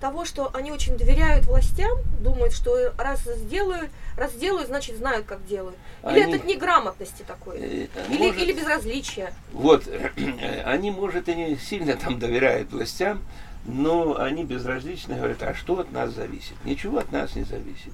того, 0.00 0.24
что 0.24 0.50
они 0.54 0.72
очень 0.72 0.96
доверяют 0.96 1.44
властям, 1.44 1.98
думают, 2.20 2.54
что 2.54 2.94
раз 2.96 3.20
сделают, 3.20 3.90
раз 4.16 4.32
делают, 4.32 4.68
значит 4.68 4.96
знают, 4.96 5.26
как 5.26 5.46
делают. 5.46 5.76
Или 6.02 6.20
они, 6.22 6.32
это 6.32 6.42
от 6.42 6.48
неграмотности 6.48 7.24
такой? 7.26 7.58
Э, 7.58 7.86
или, 8.08 8.18
может, 8.18 8.42
или 8.42 8.52
безразличия? 8.54 9.34
Вот, 9.52 9.84
они, 10.64 10.90
может, 10.90 11.28
и 11.28 11.34
не 11.34 11.56
сильно 11.56 11.94
там 11.94 12.18
доверяют 12.18 12.72
властям, 12.72 13.20
но 13.64 14.18
они 14.18 14.44
безразлично 14.44 15.16
говорят, 15.16 15.42
а 15.42 15.54
что 15.54 15.80
от 15.80 15.92
нас 15.92 16.12
зависит? 16.12 16.54
Ничего 16.64 16.98
от 16.98 17.12
нас 17.12 17.36
не 17.36 17.44
зависит. 17.44 17.92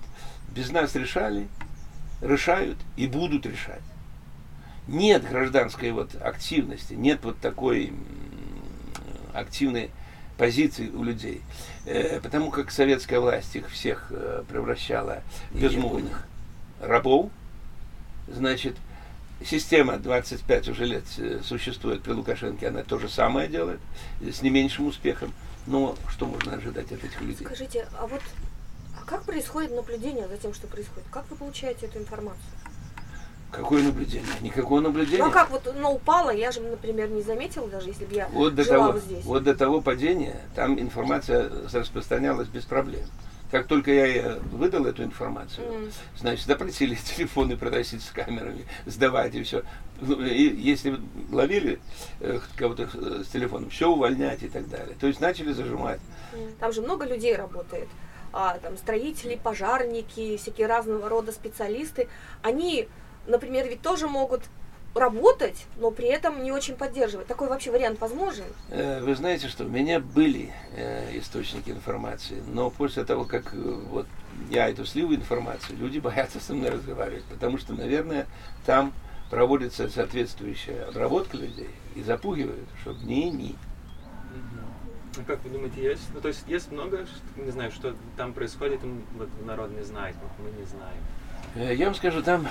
Без 0.55 0.71
нас 0.71 0.95
решали, 0.95 1.49
решают 2.21 2.79
и 2.97 3.07
будут 3.07 3.45
решать. 3.47 3.83
Нет 4.87 5.29
гражданской 5.29 5.93
вот 5.93 6.15
активности, 6.21 6.95
нет 6.95 7.21
вот 7.23 7.39
такой 7.39 7.93
активной 9.35 9.91
позиции 10.39 10.89
у 10.89 11.03
людей. 11.03 11.43
Э, 11.85 12.21
потому 12.21 12.51
как 12.51 12.71
советская 12.71 13.21
власть 13.21 13.55
их 13.57 13.69
всех 13.69 14.07
э, 14.11 14.45
превращала 14.49 15.23
в 15.51 15.61
безмолвных 15.61 16.27
рабов. 16.81 17.31
Значит, 18.29 18.77
система 19.45 19.99
25 19.99 20.69
уже 20.69 20.87
лет 20.87 21.05
э, 21.19 21.41
существует 21.45 22.03
при 22.03 22.13
Лукашенке, 22.13 22.69
она 22.69 22.83
то 22.83 22.99
же 22.99 23.09
самое 23.09 23.49
делает, 23.49 23.81
с 24.21 24.43
не 24.43 24.51
меньшим 24.51 24.87
успехом. 24.87 25.33
Но 25.69 25.95
что 26.11 26.25
можно 26.25 26.55
ожидать 26.55 26.91
от 26.93 27.05
этих 27.05 27.21
людей? 27.21 27.47
Скажите, 27.47 27.87
а 27.99 28.07
вот 28.07 28.23
а 28.99 29.05
как 29.05 29.25
происходит 29.25 29.75
наблюдение 29.75 30.27
за 30.27 30.39
тем, 30.39 30.55
что 30.55 30.67
происходит? 30.67 31.07
Как 31.11 31.29
вы 31.31 31.37
получаете 31.37 31.87
эту 31.87 31.99
информацию? 31.99 32.43
Какое 33.51 33.83
наблюдение? 33.83 34.29
Никакого 34.41 34.81
наблюдения. 34.81 35.23
Ну 35.23 35.29
а 35.29 35.31
как 35.31 35.51
вот 35.51 35.67
оно 35.67 35.95
упало, 35.95 36.31
я 36.31 36.53
же, 36.53 36.61
например, 36.61 37.11
не 37.11 37.23
заметила, 37.23 37.69
даже 37.69 37.89
если 37.89 38.07
бы 38.07 38.15
я 38.15 38.29
вот 38.29 38.55
до 38.55 38.65
жила 38.65 38.77
того, 38.77 38.93
вот 38.93 39.03
здесь. 39.03 39.25
Вот 39.25 39.45
до 39.45 39.55
того 39.55 39.81
падения 39.81 40.41
там 40.55 40.79
информация 40.79 41.51
распространялась 41.73 42.49
без 42.49 42.65
проблем. 42.65 43.05
Как 43.51 43.67
только 43.67 43.91
я 43.91 44.39
выдал 44.53 44.85
эту 44.85 45.03
информацию, 45.03 45.67
mm. 45.67 45.93
значит, 46.19 46.47
запретили 46.47 46.95
телефоны 47.17 47.57
проносить 47.57 48.03
с 48.03 48.11
камерами, 48.11 48.67
сдавать 48.87 49.35
и 49.35 49.43
все. 49.43 49.63
Ну, 50.01 50.23
если 50.23 51.01
ловили 51.33 51.81
э, 52.21 52.39
кого-то 52.57 52.89
э, 52.93 53.23
с 53.25 53.29
телефоном, 53.29 53.69
все 53.71 53.89
увольнять 53.89 54.43
и 54.43 54.49
так 54.49 54.69
далее. 54.69 54.97
То 55.01 55.09
есть 55.09 55.21
начали 55.21 55.53
зажимать. 55.53 56.01
Там 56.61 56.73
же 56.73 56.83
много 56.83 57.05
людей 57.05 57.35
работает. 57.35 57.89
А, 58.33 58.59
там 58.59 58.77
строители, 58.77 59.41
пожарники, 59.43 60.37
всякие 60.37 60.69
разного 60.69 61.09
рода 61.09 61.33
специалисты. 61.33 62.09
Они, 62.43 62.89
например, 63.27 63.67
ведь 63.67 63.83
тоже 63.83 64.07
могут 64.07 64.43
работать, 64.95 65.67
но 65.79 65.91
при 65.91 66.09
этом 66.09 66.45
не 66.45 66.53
очень 66.53 66.77
поддерживать. 66.77 67.27
Такой 67.27 67.49
вообще 67.49 67.73
вариант 67.73 68.01
возможен? 68.01 68.45
Э, 68.71 69.01
вы 69.01 69.17
знаете, 69.17 69.49
что 69.49 69.65
у 69.65 69.69
меня 69.69 69.99
были 69.99 70.53
источники 71.13 71.71
информации, 71.71 72.43
но 72.47 72.71
после 72.71 73.05
того, 73.05 73.25
как 73.25 73.53
вот 73.53 74.07
я 74.51 74.69
эту 74.69 74.87
слил 74.87 75.13
информацию, 75.13 75.77
люди 75.77 75.99
боятся 75.99 76.39
со 76.39 76.55
мной 76.55 76.71
разговаривать, 76.71 77.25
потому 77.25 77.59
что, 77.59 77.73
наверное, 77.73 78.27
там 78.65 78.93
проводится 79.31 79.89
соответствующая 79.89 80.85
обработка 80.85 81.37
людей 81.37 81.71
и 81.95 82.03
запугивают, 82.03 82.69
чтобы 82.81 83.05
не 83.05 83.31
ни. 83.31 83.57
Ну, 85.17 85.25
как 85.27 85.43
вы 85.45 85.51
думаете, 85.51 85.83
есть? 85.83 86.03
Ну, 86.15 86.21
то 86.21 86.29
есть 86.29 86.45
есть 86.47 86.71
много, 86.71 87.07
не 87.37 87.51
знаю, 87.51 87.73
что 87.73 87.95
там 88.17 88.33
происходит, 88.33 88.81
вот 89.17 89.29
народ 89.45 89.71
не 89.71 89.83
знает, 89.83 90.15
мы 90.39 90.51
не 90.59 90.65
знаем. 90.67 91.77
Я 91.79 91.87
вам 91.87 91.95
скажу, 91.95 92.23
там 92.23 92.47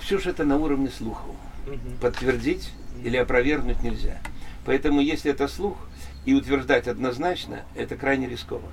все 0.00 0.18
же 0.18 0.30
это 0.30 0.44
на 0.44 0.56
уровне 0.56 0.88
слухов 0.88 1.34
подтвердить 2.00 2.72
или 3.02 3.16
опровергнуть 3.16 3.82
нельзя. 3.82 4.20
Поэтому, 4.64 5.00
если 5.00 5.30
это 5.30 5.48
слух, 5.48 5.76
и 6.24 6.34
утверждать 6.34 6.86
однозначно, 6.86 7.62
это 7.74 7.96
крайне 7.96 8.28
рискованно. 8.28 8.68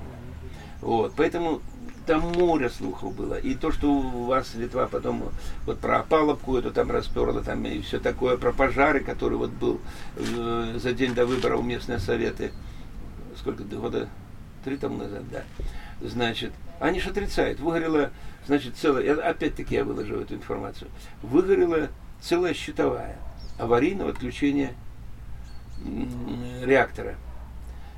Вот. 0.82 1.14
Поэтому 1.16 1.62
там 2.10 2.22
море 2.22 2.72
слухов 2.72 3.14
было. 3.16 3.36
И 3.36 3.54
то, 3.54 3.72
что 3.72 3.88
у 3.92 4.26
вас 4.26 4.56
Литва 4.56 4.88
потом 4.88 5.30
вот 5.68 5.78
про 5.78 6.00
опаловку 6.00 6.58
эту 6.58 6.72
там 6.72 6.90
расперла, 6.90 7.44
там 7.44 7.64
и 7.66 7.82
все 7.82 8.00
такое, 8.00 8.36
про 8.36 8.52
пожары, 8.52 9.02
который 9.02 9.38
вот 9.38 9.52
был 9.52 9.80
э, 10.16 10.80
за 10.80 10.92
день 10.94 11.14
до 11.14 11.28
выборов 11.28 11.64
местные 11.64 12.00
советы, 12.00 12.52
сколько, 13.38 13.64
года 13.64 14.10
три 14.66 14.78
тому 14.78 14.98
назад, 14.98 15.22
да. 15.30 15.44
Значит, 16.02 16.52
они 16.80 17.00
же 17.00 17.12
отрицают. 17.12 17.60
Выгорело, 17.60 18.10
значит, 18.48 18.76
целое, 18.76 19.14
опять-таки 19.14 19.76
я 19.76 19.84
выложу 19.84 20.16
эту 20.16 20.34
информацию, 20.34 20.90
выгорело 21.22 21.90
целая 22.22 22.56
щитовая 22.56 23.18
аварийного 23.60 24.10
отключения 24.10 24.74
реактора. 26.64 27.18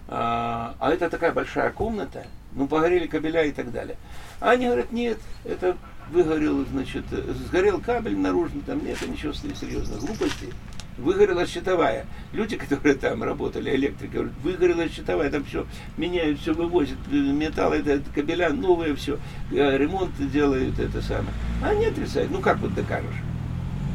А, 0.10 0.76
а 0.80 0.92
это 0.92 1.10
такая 1.10 1.32
большая 1.32 1.72
комната, 1.72 2.26
ну, 2.54 2.68
погорели 2.68 3.08
кабеля 3.08 3.44
и 3.46 3.52
так 3.52 3.72
далее. 3.72 3.98
А 4.40 4.52
они 4.52 4.66
говорят, 4.66 4.92
нет, 4.92 5.20
это 5.46 5.78
выгорел, 6.12 6.66
значит, 6.66 7.06
сгорел 7.48 7.80
кабель 7.80 8.18
наружный, 8.18 8.62
там 8.62 8.84
нет 8.86 8.98
ничего 9.08 9.34
серьезного, 9.34 10.00
глупости. 10.00 10.48
Выгорела 10.98 11.48
щитовая. 11.48 12.06
Люди, 12.34 12.58
которые 12.58 12.96
там 12.96 13.24
работали, 13.24 13.74
электрики, 13.74 14.12
говорят, 14.12 14.34
выгорела 14.44 14.88
щитовая, 14.90 15.32
там 15.32 15.44
все 15.46 15.66
меняют, 15.98 16.40
все 16.40 16.54
вывозят, 16.54 16.98
металл, 17.10 17.74
это, 17.74 17.92
это 17.92 18.12
кабеля 18.14 18.50
новые, 18.50 18.96
все, 18.96 19.18
э, 19.52 19.78
ремонт 19.78 20.12
делают, 20.32 20.78
это 20.80 21.02
самое. 21.02 21.34
А 21.64 21.70
они 21.70 21.86
отрицают. 21.86 22.30
Ну, 22.30 22.40
как 22.40 22.60
вот 22.60 22.74
докажешь? 22.76 23.16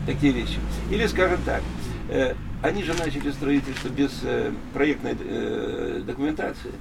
такие 0.06 0.32
вещи. 0.32 0.58
Или, 0.90 1.06
скажем 1.06 1.40
так, 1.44 1.62
э, 2.08 2.34
они 2.62 2.82
же 2.84 2.94
начали 2.94 3.30
строительство 3.32 3.88
без 3.88 4.20
э, 4.22 4.52
проектной 4.72 5.16
э, 5.18 6.02
документации. 6.06 6.72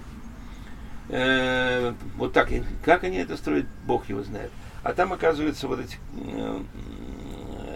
Э, 1.10 1.94
вот 2.18 2.34
так, 2.34 2.50
как 2.84 3.04
они 3.04 3.18
это 3.18 3.38
строят, 3.38 3.66
Бог 3.86 4.10
его 4.10 4.24
знает. 4.24 4.52
А 4.84 4.94
там, 4.94 5.14
оказывается, 5.14 5.68
вот 5.68 5.80
эти 5.80 5.98
э, 6.14 6.62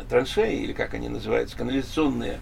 траншеи, 0.09 0.63
или 0.63 0.73
как 0.73 0.93
они 0.93 1.09
называются, 1.09 1.57
канализационные 1.57 2.39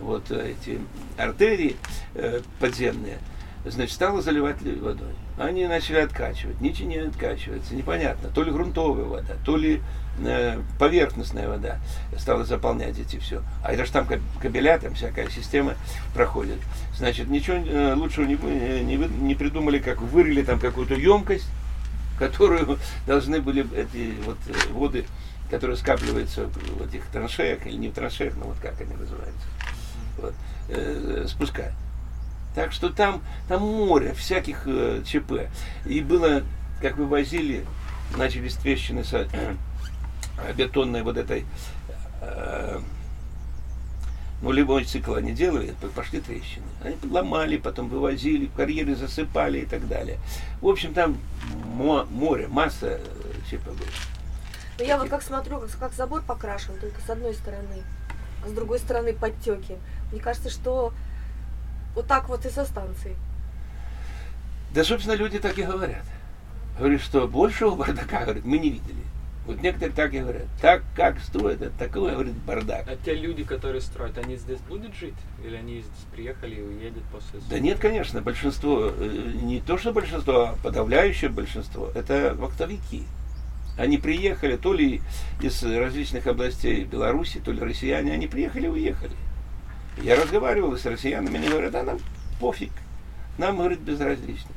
вот 0.00 0.30
эти 0.30 0.80
артерии 1.16 1.76
э, 2.14 2.40
подземные, 2.60 3.18
значит, 3.64 3.94
стало 3.94 4.22
заливать 4.22 4.60
водой. 4.62 5.14
Они 5.38 5.66
начали 5.66 5.98
откачивать, 5.98 6.60
ничего 6.60 6.88
не 6.88 6.96
откачивается, 6.96 7.74
непонятно. 7.74 8.28
То 8.30 8.42
ли 8.42 8.50
грунтовая 8.50 9.04
вода, 9.04 9.34
то 9.44 9.56
ли 9.56 9.80
э, 10.24 10.60
поверхностная 10.78 11.48
вода 11.48 11.78
стала 12.18 12.44
заполнять 12.44 12.98
эти 12.98 13.18
все. 13.18 13.42
А 13.64 13.72
это 13.72 13.84
же 13.84 13.92
там 13.92 14.06
кабеля, 14.40 14.78
там 14.78 14.94
всякая 14.94 15.28
система 15.30 15.74
проходит. 16.14 16.58
Значит, 16.96 17.28
ничего 17.28 17.56
э, 17.56 17.94
лучшего 17.94 18.24
не, 18.24 18.34
не, 18.34 18.96
не 18.96 19.34
придумали, 19.34 19.78
как 19.78 20.00
вырыли 20.00 20.42
там 20.42 20.58
какую-то 20.58 20.94
емкость, 20.94 21.48
которую 22.18 22.78
должны 23.06 23.40
были 23.40 23.64
эти 23.76 24.14
вот 24.24 24.38
воды, 24.70 25.04
которые 25.50 25.76
скапливаются 25.76 26.46
в 26.46 26.82
этих 26.82 27.04
траншеях, 27.06 27.66
или 27.66 27.76
не 27.76 27.88
в 27.88 27.94
траншеях, 27.94 28.34
но 28.36 28.46
вот 28.46 28.56
как 28.60 28.80
они 28.80 28.94
называются, 28.94 29.46
вот, 30.18 30.34
э, 30.68 31.26
спускать. 31.28 31.72
Так 32.54 32.72
что 32.72 32.90
там, 32.90 33.22
там 33.48 33.62
море 33.62 34.12
всяких 34.14 34.64
э, 34.66 35.02
ЧП. 35.04 35.48
И 35.86 36.00
было, 36.00 36.42
как 36.80 36.96
вывозили, 36.96 37.64
начались 38.16 38.54
трещины 38.56 39.04
с 39.04 39.14
э, 39.14 39.26
бетонной 40.54 41.02
вот 41.02 41.16
этой 41.16 41.46
э, 42.20 42.80
нулевой 44.42 44.84
цикл 44.84 45.14
они 45.14 45.32
делали, 45.32 45.74
пошли 45.94 46.20
трещины. 46.20 46.66
Они 46.84 46.96
ломали, 47.10 47.56
потом 47.56 47.88
вывозили, 47.88 48.50
карьеры 48.56 48.96
засыпали 48.96 49.60
и 49.60 49.66
так 49.66 49.88
далее. 49.88 50.18
В 50.60 50.68
общем, 50.68 50.92
там 50.92 51.16
море, 52.10 52.48
масса 52.48 52.98
э, 53.00 53.00
ЧП 53.50 53.66
было. 53.66 53.88
Но 54.78 54.84
я 54.84 54.98
вот 54.98 55.08
как 55.08 55.22
смотрю, 55.22 55.60
как, 55.60 55.70
как 55.78 55.92
забор 55.92 56.22
покрашен, 56.22 56.74
только 56.80 57.00
с 57.00 57.08
одной 57.08 57.34
стороны, 57.34 57.82
а 58.44 58.48
с 58.48 58.52
другой 58.52 58.78
стороны 58.78 59.12
подтеки. 59.12 59.78
Мне 60.10 60.20
кажется, 60.20 60.50
что 60.50 60.92
вот 61.94 62.06
так 62.06 62.28
вот 62.28 62.44
и 62.46 62.50
со 62.50 62.64
станцией. 62.64 63.16
Да, 64.74 64.84
собственно, 64.84 65.14
люди 65.14 65.38
так 65.38 65.58
и 65.58 65.62
говорят. 65.62 66.04
Говорят, 66.78 67.00
что 67.02 67.28
большего 67.28 67.74
бардака, 67.74 68.24
говорят, 68.24 68.44
мы 68.44 68.58
не 68.58 68.70
видели. 68.70 69.02
Вот 69.44 69.60
некоторые 69.60 69.92
так 69.92 70.14
и 70.14 70.20
говорят. 70.20 70.46
Так 70.60 70.82
как 70.94 71.18
строят, 71.20 71.60
это 71.60 71.76
такой, 71.76 72.12
говорит, 72.12 72.34
бардак. 72.46 72.86
А 72.88 72.96
те 72.96 73.14
люди, 73.14 73.42
которые 73.42 73.80
строят, 73.80 74.16
они 74.16 74.36
здесь 74.36 74.60
будут 74.60 74.94
жить? 74.94 75.16
Или 75.44 75.56
они 75.56 75.80
здесь 75.80 76.06
приехали 76.12 76.54
и 76.54 76.62
уедут 76.62 77.02
после 77.10 77.40
Да 77.50 77.58
нет, 77.58 77.78
конечно, 77.78 78.22
большинство, 78.22 78.92
э, 78.96 79.32
не 79.42 79.60
то 79.60 79.78
что 79.78 79.92
большинство, 79.92 80.50
а 80.50 80.56
подавляющее 80.62 81.28
большинство, 81.28 81.90
это 81.94 82.34
вахтовики. 82.38 83.02
Они 83.76 83.98
приехали 83.98 84.56
то 84.56 84.72
ли 84.74 85.00
из 85.40 85.62
различных 85.62 86.26
областей 86.28 86.84
Беларуси, 86.84 87.40
то 87.44 87.50
ли 87.50 87.60
россияне, 87.60 88.12
они 88.12 88.28
приехали 88.28 88.66
и 88.66 88.70
уехали. 88.70 89.16
Я 89.98 90.16
разговаривал 90.16 90.76
с 90.76 90.86
россиянами, 90.86 91.36
они 91.36 91.48
говорят, 91.48 91.72
да 91.72 91.82
нам 91.82 91.98
пофиг, 92.40 92.72
нам, 93.38 93.58
говорит, 93.58 93.80
безразлично. 93.80 94.50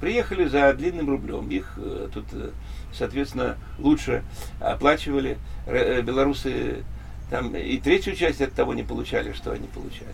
Приехали 0.00 0.46
за 0.46 0.72
длинным 0.74 1.08
рублем, 1.08 1.48
их 1.48 1.74
э, 1.76 2.08
тут, 2.12 2.24
э, 2.32 2.50
соответственно, 2.92 3.56
лучше 3.78 4.24
оплачивали. 4.60 5.38
Э, 5.66 6.02
белорусы 6.02 6.84
там 7.30 7.54
и 7.54 7.78
третью 7.78 8.16
часть 8.16 8.40
от 8.40 8.52
того 8.52 8.74
не 8.74 8.82
получали, 8.82 9.32
что 9.32 9.52
они 9.52 9.68
получали. 9.68 10.12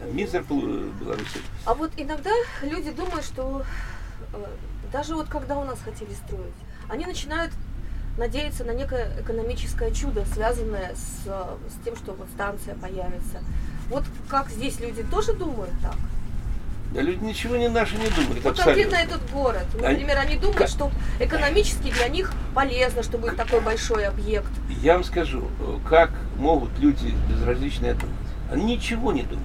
Там 0.00 0.16
мизер 0.16 0.42
белорусы. 0.42 1.38
А 1.66 1.74
вот 1.74 1.92
иногда 1.96 2.30
люди 2.62 2.90
думают, 2.90 3.24
что 3.24 3.62
даже 4.90 5.14
вот 5.14 5.28
когда 5.28 5.58
у 5.58 5.64
нас 5.64 5.78
хотели 5.80 6.14
строить, 6.14 6.54
они 6.88 7.04
начинают 7.04 7.52
надеяться 8.16 8.64
на 8.64 8.72
некое 8.72 9.20
экономическое 9.20 9.92
чудо, 9.92 10.24
связанное 10.32 10.94
с, 10.94 11.26
с 11.26 11.84
тем, 11.84 11.94
что 11.96 12.12
вот 12.12 12.28
станция 12.34 12.74
появится. 12.74 13.42
Вот 13.90 14.04
как 14.28 14.50
здесь 14.50 14.80
люди 14.80 15.02
тоже 15.04 15.32
думают 15.32 15.72
так? 15.82 15.94
Да 16.92 17.02
люди 17.02 17.22
ничего 17.22 17.56
не 17.56 17.68
наши 17.68 17.96
не 17.96 18.08
думают. 18.08 18.42
Вот 18.44 18.56
конкретно 18.56 18.96
этот 18.96 19.20
город. 19.30 19.66
Например, 19.74 20.18
они, 20.18 20.32
они 20.32 20.36
думают, 20.36 20.58
как... 20.58 20.68
что 20.68 20.90
экономически 21.20 21.90
для 21.90 22.08
них 22.08 22.32
полезно, 22.54 23.02
что 23.02 23.18
будет 23.18 23.36
такой 23.36 23.60
большой 23.60 24.06
объект. 24.06 24.48
Я 24.82 24.94
вам 24.94 25.04
скажу, 25.04 25.44
как 25.88 26.10
могут 26.38 26.70
люди 26.78 27.14
безразличные 27.28 27.94
думать. 27.94 28.14
Они 28.50 28.64
ничего 28.64 29.12
не 29.12 29.22
думают. 29.22 29.42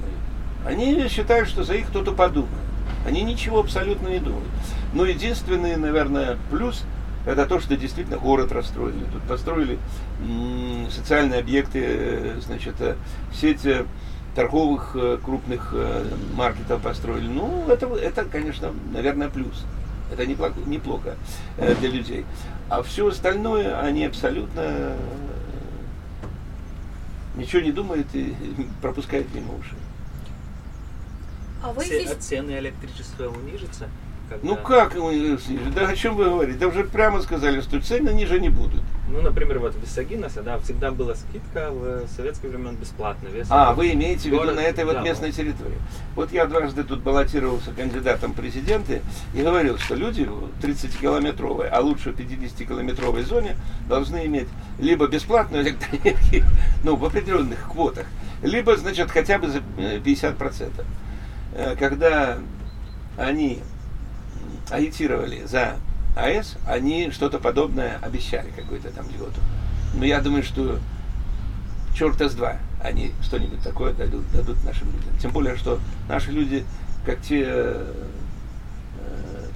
Они 0.66 1.08
считают, 1.10 1.50
что 1.50 1.64
за 1.64 1.74
их 1.74 1.88
кто-то 1.88 2.12
подумает. 2.12 2.54
Они 3.06 3.24
ничего 3.24 3.60
абсолютно 3.60 4.08
не 4.08 4.20
думают. 4.20 4.48
Но 4.94 5.06
единственный, 5.06 5.76
наверное, 5.76 6.38
плюс 6.52 6.84
это 7.26 7.46
то, 7.46 7.60
что 7.60 7.76
действительно 7.78 8.18
город 8.18 8.52
расстроили. 8.52 9.04
Тут 9.12 9.22
построили 9.24 9.78
социальные 10.90 11.40
объекты, 11.40 11.80
э, 11.84 12.40
значит, 12.42 12.76
э, 12.80 12.96
сеть 13.34 13.66
э, 13.66 13.86
торговых 14.36 14.96
крупных 15.24 15.74
маркетов 16.36 16.82
построили. 16.82 17.28
Ну, 17.28 17.68
это, 17.68 17.88
это 17.96 18.26
конечно, 18.26 18.74
наверное, 18.94 19.30
плюс. 19.30 19.66
Это 20.12 20.26
неплохо, 20.26 20.54
неплохо 20.66 21.16
для 21.58 21.90
людей. 21.90 22.26
А 22.70 22.84
все 22.84 23.08
остальное, 23.08 23.80
они 23.80 24.06
абсолютно 24.06 24.96
ничего 27.36 27.62
не 27.62 27.72
думают 27.72 28.08
и 28.14 28.36
пропускают 28.82 29.34
мимо 29.34 29.54
ушей. 29.56 29.78
А 31.64 31.72
вы 31.74 31.86
здесь... 31.86 32.10
Цены 32.20 32.58
электричества 32.58 33.28
унижатся? 33.28 33.88
Когда... 34.32 34.48
Ну 34.48 34.56
как 34.56 34.96
Да 35.76 35.90
о 35.90 35.96
чем 35.96 36.16
вы 36.16 36.24
говорите? 36.24 36.58
Да 36.58 36.68
уже 36.68 36.86
прямо 36.86 37.22
сказали, 37.22 37.60
что 37.60 37.82
цены 37.82 38.12
ниже 38.12 38.40
не 38.40 38.48
будут. 38.48 38.82
Ну, 39.10 39.22
например, 39.22 39.60
вот 39.60 39.76
в 39.76 39.82
Висагиносе, 39.82 40.42
да, 40.42 40.58
всегда 40.60 40.90
была 40.90 41.16
скидка 41.16 41.70
в 41.70 42.08
советское 42.08 42.48
времен 42.48 42.78
бесплатно. 42.78 43.28
Весь 43.28 43.48
а, 43.50 43.74
вы 43.74 43.92
имеете 43.92 44.30
в 44.30 44.32
виду 44.32 44.54
на 44.54 44.62
этой 44.62 44.86
вот 44.86 44.94
да, 44.94 45.02
местной 45.02 45.34
территории. 45.34 45.76
Вот 46.16 46.32
я 46.32 46.46
дважды 46.46 46.86
тут 46.86 47.02
баллотировался 47.02 47.74
кандидатом 47.74 48.32
в 48.32 48.36
президенты 48.36 49.02
и 49.34 49.42
говорил, 49.42 49.78
что 49.78 49.96
люди 49.96 50.24
в 50.24 50.64
30-километровой, 50.64 51.68
а 51.68 51.82
лучше 51.82 52.14
в 52.14 52.16
50-километровой 52.18 53.24
зоне 53.24 53.58
должны 53.90 54.26
иметь 54.28 54.48
либо 54.80 55.08
бесплатную 55.08 55.66
электроэнергию, 55.66 56.46
ну, 56.86 56.96
в 56.96 57.04
определенных 57.04 57.70
квотах, 57.70 58.06
либо, 58.42 58.78
значит, 58.78 59.12
хотя 59.12 59.40
бы 59.40 59.50
за 59.50 59.58
50%. 59.78 60.86
Э, 61.54 61.76
когда 61.76 62.38
они 63.18 63.62
агитировали 64.72 65.44
за 65.46 65.78
АЭС, 66.16 66.58
они 66.66 67.12
что-то 67.12 67.40
подобное 67.40 68.00
обещали, 68.02 68.50
какую-то 68.52 68.90
там 68.92 69.06
льготу. 69.10 69.40
Но 69.94 70.06
я 70.06 70.22
думаю, 70.22 70.44
что 70.44 70.80
черта 71.94 72.30
с 72.30 72.34
два 72.34 72.58
они 72.84 73.12
что-нибудь 73.22 73.62
такое 73.62 73.94
дадут, 73.94 74.30
дадут 74.32 74.64
нашим 74.64 74.88
людям. 74.88 75.18
Тем 75.22 75.32
более, 75.32 75.56
что 75.56 75.80
наши 76.10 76.32
люди, 76.32 76.66
как 77.06 77.22
те 77.22 77.44
э, 77.46 77.94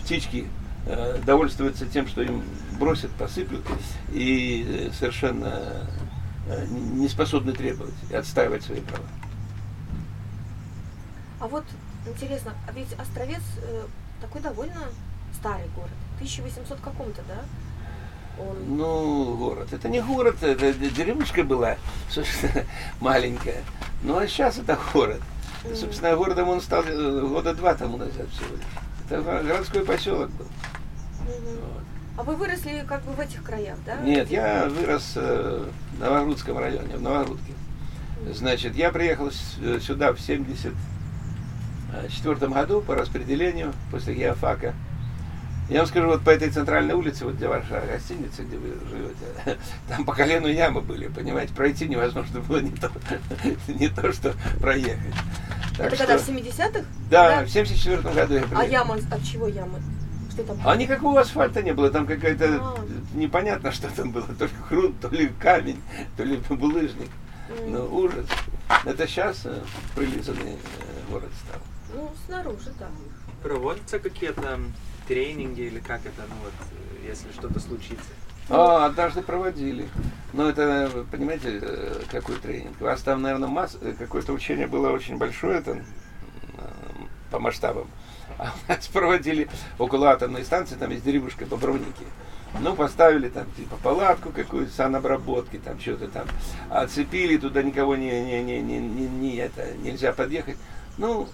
птички, 0.02 0.48
э, 0.86 1.20
довольствуются 1.26 1.86
тем, 1.88 2.08
что 2.08 2.22
им 2.22 2.44
бросят, 2.80 3.12
посыплют, 3.12 3.66
и 4.12 4.92
совершенно 4.98 5.88
э, 6.48 6.66
не 6.70 7.08
способны 7.08 7.54
требовать 7.54 7.96
и 8.12 8.16
отстаивать 8.16 8.64
свои 8.64 8.82
права. 8.82 9.06
А 11.40 11.48
вот 11.48 11.66
интересно, 12.06 12.54
а 12.68 12.72
ведь 12.74 12.94
Островец 12.94 13.42
э, 13.58 13.86
такой 14.26 14.42
довольно 14.42 14.82
старый 15.34 15.68
город. 15.76 15.92
1800 16.16 16.80
каком-то, 16.80 17.22
да? 17.28 17.44
Он... 18.42 18.78
Ну, 18.78 19.38
город. 19.38 19.72
Это 19.72 19.88
не 19.88 20.02
город, 20.02 20.42
это 20.42 20.74
деревушка 20.74 21.44
была, 21.44 21.78
собственно, 22.10 22.66
маленькая. 23.00 23.64
Ну, 24.04 24.18
а 24.18 24.28
сейчас 24.28 24.58
это 24.58 24.78
город. 24.94 25.22
Mm. 25.64 25.76
Собственно, 25.76 26.16
городом 26.16 26.50
он 26.50 26.62
стал 26.62 26.84
э, 26.86 27.22
года 27.22 27.54
два 27.54 27.76
тому 27.76 27.98
назад 27.98 28.28
всего 28.30 28.56
лишь. 28.56 29.10
Это 29.10 29.44
городской 29.44 29.86
поселок 29.86 30.30
был. 30.32 30.46
Mm-hmm. 30.46 31.62
Вот. 31.62 31.84
А 32.18 32.24
вы 32.24 32.36
выросли 32.36 32.84
как 32.88 33.04
бы 33.04 33.14
в 33.14 33.20
этих 33.20 33.44
краях, 33.44 33.78
да? 33.86 33.98
Нет, 33.98 34.30
я 34.30 34.68
вырос 34.68 35.14
э, 35.16 35.70
в 35.94 36.00
Новогрудском 36.00 36.58
районе, 36.58 36.98
в 36.98 37.02
Новогрудке. 37.02 37.54
Mm-hmm. 37.54 38.34
Значит, 38.34 38.76
я 38.76 38.92
приехал 38.92 39.30
э, 39.62 39.80
сюда 39.80 40.14
в 40.14 40.20
70 40.20 40.74
1994 41.98 42.52
году 42.52 42.82
по 42.82 42.96
распределению 42.96 43.74
после 43.92 44.16
геофака. 44.16 44.74
Я 45.68 45.80
вам 45.80 45.88
скажу, 45.88 46.08
вот 46.08 46.22
по 46.24 46.30
этой 46.30 46.52
центральной 46.52 46.94
улице, 46.94 47.26
вот 47.26 47.36
где 47.36 47.48
ваша 47.48 47.82
гостиница, 47.92 48.44
где 48.44 48.58
вы 48.58 48.74
живете, 48.88 49.58
там 49.88 50.06
по 50.06 50.14
колену 50.14 50.48
ямы 50.48 50.82
были, 50.82 51.08
понимаете, 51.08 51.54
пройти 51.54 51.88
невозможно 51.88 52.40
было 52.42 52.60
не 52.60 52.70
то, 52.72 52.92
не 53.68 53.88
то 53.90 54.14
что 54.14 54.34
проехать. 54.60 55.14
Так 55.76 55.88
Это 55.88 55.96
что... 55.96 56.06
когда 56.06 56.18
в 56.20 56.30
70-х? 56.30 56.86
Да, 57.10 57.40
да, 57.40 57.46
в 57.46 57.50
74 57.50 57.98
году 57.98 58.36
я 58.36 58.42
приехал. 58.44 58.58
А 58.58 58.66
яма, 58.66 58.96
от 59.10 59.24
чего 59.24 59.48
ямы? 59.48 59.80
Что 60.32 60.44
там? 60.44 60.58
А 60.64 60.76
никакого 60.76 61.22
асфальта 61.22 61.64
не 61.64 61.74
было, 61.74 61.90
там 61.90 62.06
какая-то 62.06 62.46
а. 62.62 62.86
непонятно, 63.16 63.72
что 63.72 63.90
там 63.90 64.12
было, 64.12 64.28
только 64.38 64.56
грунт, 64.70 65.00
то 65.02 65.10
ли 65.10 65.32
камень, 65.40 65.82
то 66.16 66.24
ли 66.24 66.38
булыжник. 66.48 67.10
Mm. 67.50 67.70
Ну, 67.70 67.98
ужас. 67.98 68.26
Это 68.86 69.08
сейчас 69.08 69.42
э, 69.46 69.62
прилизанный 69.96 70.54
э, 70.54 71.12
город 71.12 71.30
стал. 71.44 71.62
Ну, 72.06 72.12
снаружи, 72.28 72.72
да. 72.80 72.88
Проводятся 73.42 73.98
какие-то 73.98 74.60
тренинги 75.08 75.62
или 75.62 75.80
как 75.80 76.02
это, 76.06 76.22
ну 76.30 76.36
вот, 76.44 76.54
если 77.04 77.32
что-то 77.32 77.60
случится? 77.60 78.06
А, 78.48 78.86
однажды 78.86 79.24
проводили. 79.24 79.90
Но 80.34 80.50
это, 80.50 81.06
понимаете, 81.12 81.60
э, 81.62 82.04
какой 82.12 82.36
тренинг? 82.36 82.80
У 82.80 82.84
вас 82.84 83.02
там, 83.02 83.24
наверное, 83.24 83.50
масс... 83.50 83.76
Э, 83.82 83.94
какое-то 83.98 84.34
учение 84.34 84.68
было 84.68 84.92
очень 84.92 85.18
большое 85.18 85.62
там, 85.62 85.80
э, 85.80 85.84
по 87.32 87.40
масштабам. 87.40 87.88
А 88.38 88.52
у 88.68 88.72
нас 88.72 88.88
проводили 88.88 89.48
около 89.80 90.10
атомной 90.10 90.44
станции, 90.44 90.76
там 90.76 90.92
есть 90.92 91.06
деревушка 91.06 91.46
Бобровники. 91.46 92.06
Ну, 92.60 92.76
поставили 92.76 93.30
там 93.30 93.46
типа 93.56 93.78
палатку 93.82 94.32
какую-то, 94.32 94.74
санобработки, 94.74 95.58
там 95.58 95.80
что-то 95.80 96.10
там, 96.10 96.28
оцепили, 96.70 97.38
туда 97.38 97.64
никого 97.64 97.96
не, 97.96 98.10
не, 98.26 98.44
не, 98.44 98.62
не, 98.62 98.80
не, 98.80 99.08
не 99.08 99.36
это, 99.38 99.74
нельзя 99.78 100.12
подъехать. 100.12 100.58
Ну, 100.98 101.30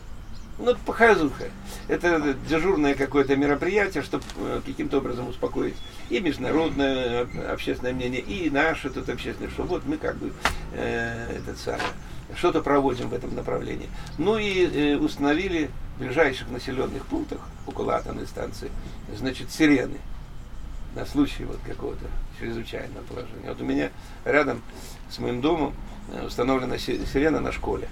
ну, 0.58 0.76
показуха. 0.86 1.46
Это 1.88 2.36
дежурное 2.48 2.96
какое-то 2.96 3.36
мероприятие, 3.36 4.04
чтобы 4.04 4.24
э, 4.38 4.62
каким-то 4.66 5.00
образом 5.00 5.28
успокоить 5.30 5.76
и 6.10 6.20
международное 6.20 7.26
э, 7.26 7.52
общественное 7.52 7.94
мнение, 7.94 8.22
и 8.22 8.50
наше 8.50 8.90
тут 8.90 9.10
общественное, 9.10 9.50
что 9.50 9.64
вот 9.64 9.86
мы 9.86 9.98
как 9.98 10.18
бы 10.18 10.32
э, 10.74 11.38
этот 11.38 11.58
самый, 11.58 11.82
что-то 12.36 12.62
проводим 12.62 13.10
в 13.10 13.14
этом 13.14 13.36
направлении. 13.36 13.90
Ну 14.18 14.38
и 14.38 14.66
э, 14.66 14.98
установили 14.98 15.70
в 15.98 16.00
ближайших 16.00 16.50
населенных 16.50 17.06
пунктах 17.06 17.40
около 17.68 17.96
атомной 17.96 18.28
станции, 18.28 18.72
значит, 19.16 19.52
сирены 19.52 19.98
на 20.96 21.06
случай 21.06 21.46
вот 21.46 21.58
какого-то 21.66 22.06
чрезвычайного 22.40 23.04
положения. 23.04 23.48
Вот 23.48 23.62
у 23.62 23.66
меня 23.66 23.92
рядом 24.26 24.62
с 25.10 25.20
моим 25.20 25.42
домом 25.42 25.74
э, 26.12 26.26
установлена 26.26 26.78
сирена 26.78 27.40
на 27.40 27.52
школе 27.52 27.88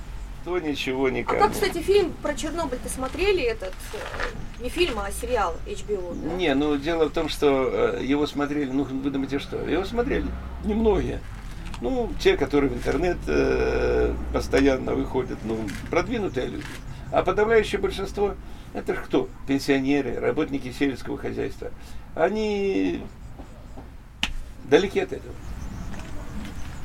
то 0.49 0.59
ничего 0.59 1.09
никому. 1.09 1.39
А 1.39 1.43
как, 1.43 1.51
кстати, 1.51 1.77
фильм 1.79 2.11
про 2.23 2.33
Чернобыль 2.33 2.79
ты 2.81 2.89
смотрели 2.89 3.43
этот? 3.43 3.73
Э, 3.93 4.63
не 4.63 4.69
фильм, 4.69 4.97
а 4.99 5.11
сериал 5.11 5.55
HBO. 5.67 6.15
Да? 6.15 6.33
Не, 6.35 6.55
ну 6.55 6.75
дело 6.75 7.05
в 7.05 7.11
том, 7.11 7.29
что 7.29 7.97
э, 7.99 8.03
его 8.03 8.25
смотрели, 8.25 8.71
ну 8.71 8.83
вы 8.83 9.11
думаете 9.11 9.37
что? 9.37 9.57
Его 9.57 9.85
смотрели 9.85 10.25
немногие. 10.63 11.19
Ну, 11.81 12.11
те, 12.19 12.35
которые 12.35 12.71
в 12.71 12.73
интернет 12.73 13.17
э, 13.27 14.13
постоянно 14.33 14.95
выходят, 14.95 15.37
ну, 15.43 15.59
продвинутые 15.89 16.47
люди. 16.47 16.65
А 17.11 17.21
подавляющее 17.23 17.79
большинство, 17.79 18.33
это 18.73 18.93
кто? 18.93 19.29
Пенсионеры, 19.47 20.19
работники 20.19 20.73
сельского 20.77 21.17
хозяйства. 21.17 21.69
Они 22.15 23.01
далеки 24.65 24.99
от 24.99 25.13
этого. 25.13 25.33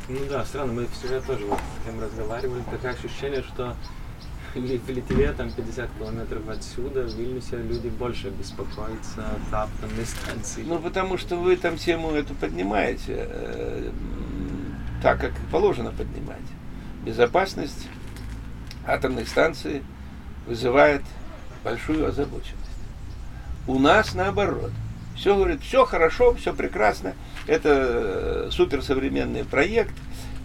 Ну 0.09 0.19
да, 0.29 0.45
странно, 0.45 0.73
мы 0.73 0.87
вчера 0.87 1.21
тоже 1.23 1.47
вот 1.47 1.59
с 1.59 1.87
кем 1.87 1.99
разговаривали, 1.99 2.63
такое 2.71 2.93
ощущение, 2.93 3.43
что 3.43 3.75
в 4.55 4.59
Литве, 4.59 5.33
там 5.33 5.51
50 5.51 5.89
километров 5.99 6.49
отсюда, 6.49 7.05
в 7.05 7.15
Вильнюсе 7.15 7.57
люди 7.57 7.89
больше 7.89 8.29
беспокоятся 8.29 9.25
о 9.51 9.63
атомной 9.63 10.05
станции. 10.05 10.63
Ну, 10.67 10.79
потому 10.79 11.17
что 11.17 11.37
вы 11.37 11.57
там 11.57 11.79
тему 11.79 12.11
эту 12.11 12.35
поднимаете 12.35 13.27
э, 13.29 13.91
так, 15.03 15.21
как 15.21 15.33
положено 15.51 15.91
поднимать. 15.91 16.37
Безопасность 17.05 17.89
атомной 18.87 19.27
станции 19.27 19.83
вызывает 20.47 21.03
большую 21.65 22.07
озабоченность. 22.07 22.61
У 23.67 23.79
нас 23.79 24.15
наоборот. 24.15 24.71
Все 25.15 25.37
говорит, 25.37 25.61
все 25.63 25.85
хорошо, 25.85 26.35
все 26.35 26.53
прекрасно 26.53 27.15
это 27.47 27.69
э, 27.69 28.49
суперсовременный 28.51 29.45
проект, 29.45 29.95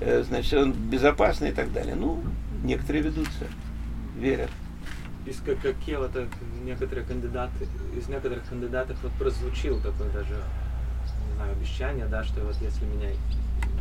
э, 0.01 0.23
значит, 0.23 0.53
он 0.53 0.73
безопасный 0.73 1.49
и 1.49 1.53
так 1.53 1.71
далее. 1.71 1.95
Ну, 1.95 2.23
некоторые 2.63 3.03
ведутся, 3.03 3.45
верят. 4.17 4.49
Из 5.25 5.39
как, 5.41 5.59
какие 5.61 5.95
вот 5.95 6.11
некоторые 6.63 7.05
кандидаты, 7.05 7.67
из 7.95 8.07
некоторых 8.07 8.47
кандидатов 8.47 8.97
вот 9.03 9.11
прозвучил 9.13 9.79
такое 9.81 10.09
даже, 10.11 10.35
не 11.27 11.35
знаю, 11.35 11.51
обещание, 11.53 12.05
да, 12.05 12.23
что 12.23 12.41
вот 12.41 12.55
если 12.61 12.85
меня, 12.85 13.09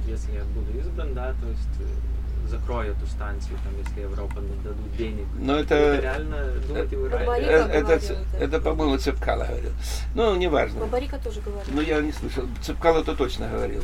если 0.07 0.33
я 0.33 0.45
буду 0.45 0.79
избран, 0.79 1.15
да, 1.15 1.35
то 1.41 1.49
есть 1.49 1.81
э, 1.81 2.18
закроют 2.49 2.97
эту 2.97 3.07
станцию, 3.07 3.59
там, 3.65 3.73
если 3.79 4.01
Европа 4.01 4.41
дадут 4.65 4.97
денег. 4.97 5.27
Но 5.39 5.57
это, 5.57 5.75
это 5.75 6.03
реально, 6.03 6.37
думаете, 6.67 6.97
вы 6.97 7.09
это, 7.09 7.93
это, 7.93 8.17
это, 8.41 8.61
по-моему, 8.61 8.99
Цепкало 8.99 9.45
говорил. 9.45 9.73
Ну, 10.15 10.35
неважно. 10.37 10.81
Бабарика 10.81 11.19
тоже 11.19 11.41
говорил. 11.41 11.73
Ну, 11.75 11.81
я 11.81 12.01
не 12.01 12.13
слышал. 12.13 12.45
Цепкало 12.61 13.05
то 13.05 13.15
точно 13.15 13.49
говорил. 13.49 13.83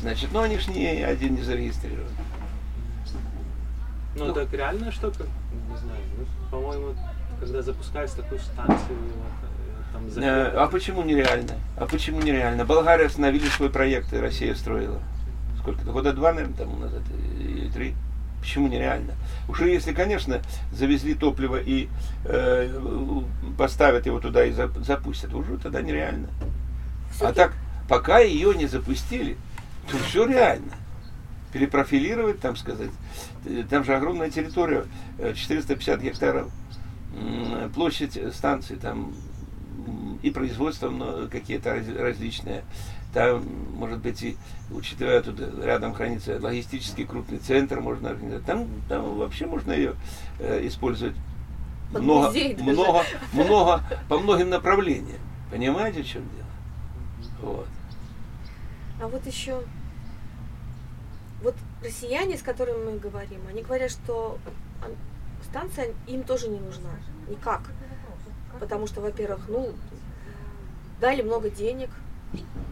Значит, 0.00 0.30
ну, 0.32 0.40
они 0.40 0.58
ж 0.58 0.68
не 0.68 1.02
один 1.02 1.34
не 1.34 1.42
зарегистрирован. 1.42 2.10
Ну, 4.16 4.26
ну, 4.26 4.34
так 4.34 4.52
реальная 4.52 4.92
штука, 4.92 5.24
не 5.70 5.76
знаю, 5.76 6.00
ну, 6.16 6.24
по-моему, 6.50 6.94
когда 7.40 7.62
запускается 7.62 8.18
такую 8.18 8.38
станцию, 8.38 8.78
вот, 8.88 9.92
там 9.92 10.08
закрыто. 10.08 10.62
А 10.62 10.66
почему 10.68 11.02
нереально? 11.02 11.54
А 11.76 11.86
почему 11.86 12.20
нереально? 12.20 12.64
Болгария 12.64 13.06
остановили 13.06 13.48
свой 13.48 13.70
проект, 13.70 14.12
и 14.12 14.18
Россия 14.18 14.54
строила. 14.54 15.00
Сколько-то 15.64 15.92
года 15.92 16.12
два, 16.12 16.34
наверное, 16.34 16.58
тому 16.58 16.76
назад, 16.76 17.00
или 17.40 17.70
три. 17.70 17.94
Почему 18.38 18.68
нереально? 18.68 19.14
Уже 19.48 19.70
если, 19.70 19.94
конечно, 19.94 20.42
завезли 20.72 21.14
топливо 21.14 21.58
и 21.58 21.88
э, 22.26 22.80
поставят 23.56 24.04
его 24.04 24.20
туда 24.20 24.44
и 24.44 24.52
запустят, 24.52 25.32
уже 25.32 25.56
тогда 25.56 25.80
нереально. 25.80 26.28
А 27.18 27.32
так, 27.32 27.54
пока 27.88 28.18
ее 28.18 28.54
не 28.54 28.66
запустили, 28.66 29.38
то 29.90 29.96
все 29.96 30.26
реально. 30.26 30.72
Перепрофилировать, 31.54 32.40
там 32.40 32.56
сказать, 32.56 32.90
там 33.70 33.84
же 33.84 33.96
огромная 33.96 34.28
территория, 34.28 34.84
450 35.16 35.98
э, 35.98 36.02
гектаров, 36.02 36.50
площадь 37.74 38.18
станции, 38.34 38.74
там 38.74 39.14
и 40.22 40.30
производство 40.30 41.26
какие-то 41.30 41.82
различные. 41.98 42.64
Там, 43.14 43.44
может 43.76 44.00
быть, 44.00 44.20
и, 44.22 44.36
учитывая, 44.72 45.22
тут 45.22 45.40
рядом 45.62 45.94
хранится 45.94 46.40
логистический 46.40 47.06
крупный 47.06 47.38
центр, 47.38 47.80
можно 47.80 48.10
организовать. 48.10 48.44
Там, 48.44 48.68
там 48.88 49.16
вообще 49.16 49.46
можно 49.46 49.70
ее 49.70 49.94
э, 50.40 50.66
использовать 50.66 51.14
Под 51.92 52.02
много, 52.02 52.32
много, 52.58 53.04
много, 53.32 53.84
по 54.08 54.18
многим 54.18 54.50
направлениям. 54.50 55.20
Понимаете, 55.48 56.02
в 56.02 56.06
чем 56.06 56.22
дело? 56.22 57.52
Вот. 57.52 57.68
А 59.00 59.06
вот 59.06 59.24
еще, 59.26 59.62
вот 61.40 61.54
россияне, 61.84 62.36
с 62.36 62.42
которыми 62.42 62.90
мы 62.90 62.98
говорим, 62.98 63.42
они 63.48 63.62
говорят, 63.62 63.92
что 63.92 64.38
станция 65.44 65.94
им 66.08 66.24
тоже 66.24 66.48
не 66.48 66.58
нужна. 66.58 66.90
Никак. 67.28 67.62
Потому 68.58 68.88
что, 68.88 69.00
во-первых, 69.00 69.44
ну, 69.46 69.72
дали 71.00 71.22
много 71.22 71.48
денег, 71.48 71.90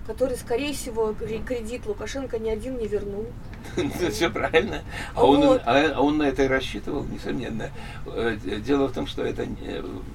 который, 0.06 0.36
скорее 0.36 0.72
всего, 0.72 1.14
кредит 1.14 1.86
Лукашенко 1.86 2.38
ни 2.38 2.50
один 2.50 2.78
не 2.78 2.86
вернул. 2.86 3.26
Все 4.10 4.30
правильно. 4.30 4.82
А 5.14 5.24
он, 5.24 5.60
а, 5.64 5.92
а 5.94 6.00
он 6.00 6.18
на 6.18 6.24
это 6.24 6.44
и 6.44 6.48
рассчитывал, 6.48 7.04
несомненно. 7.04 7.70
Э, 8.06 8.36
дело 8.64 8.88
в 8.88 8.92
том, 8.92 9.06
что 9.06 9.22
это 9.22 9.46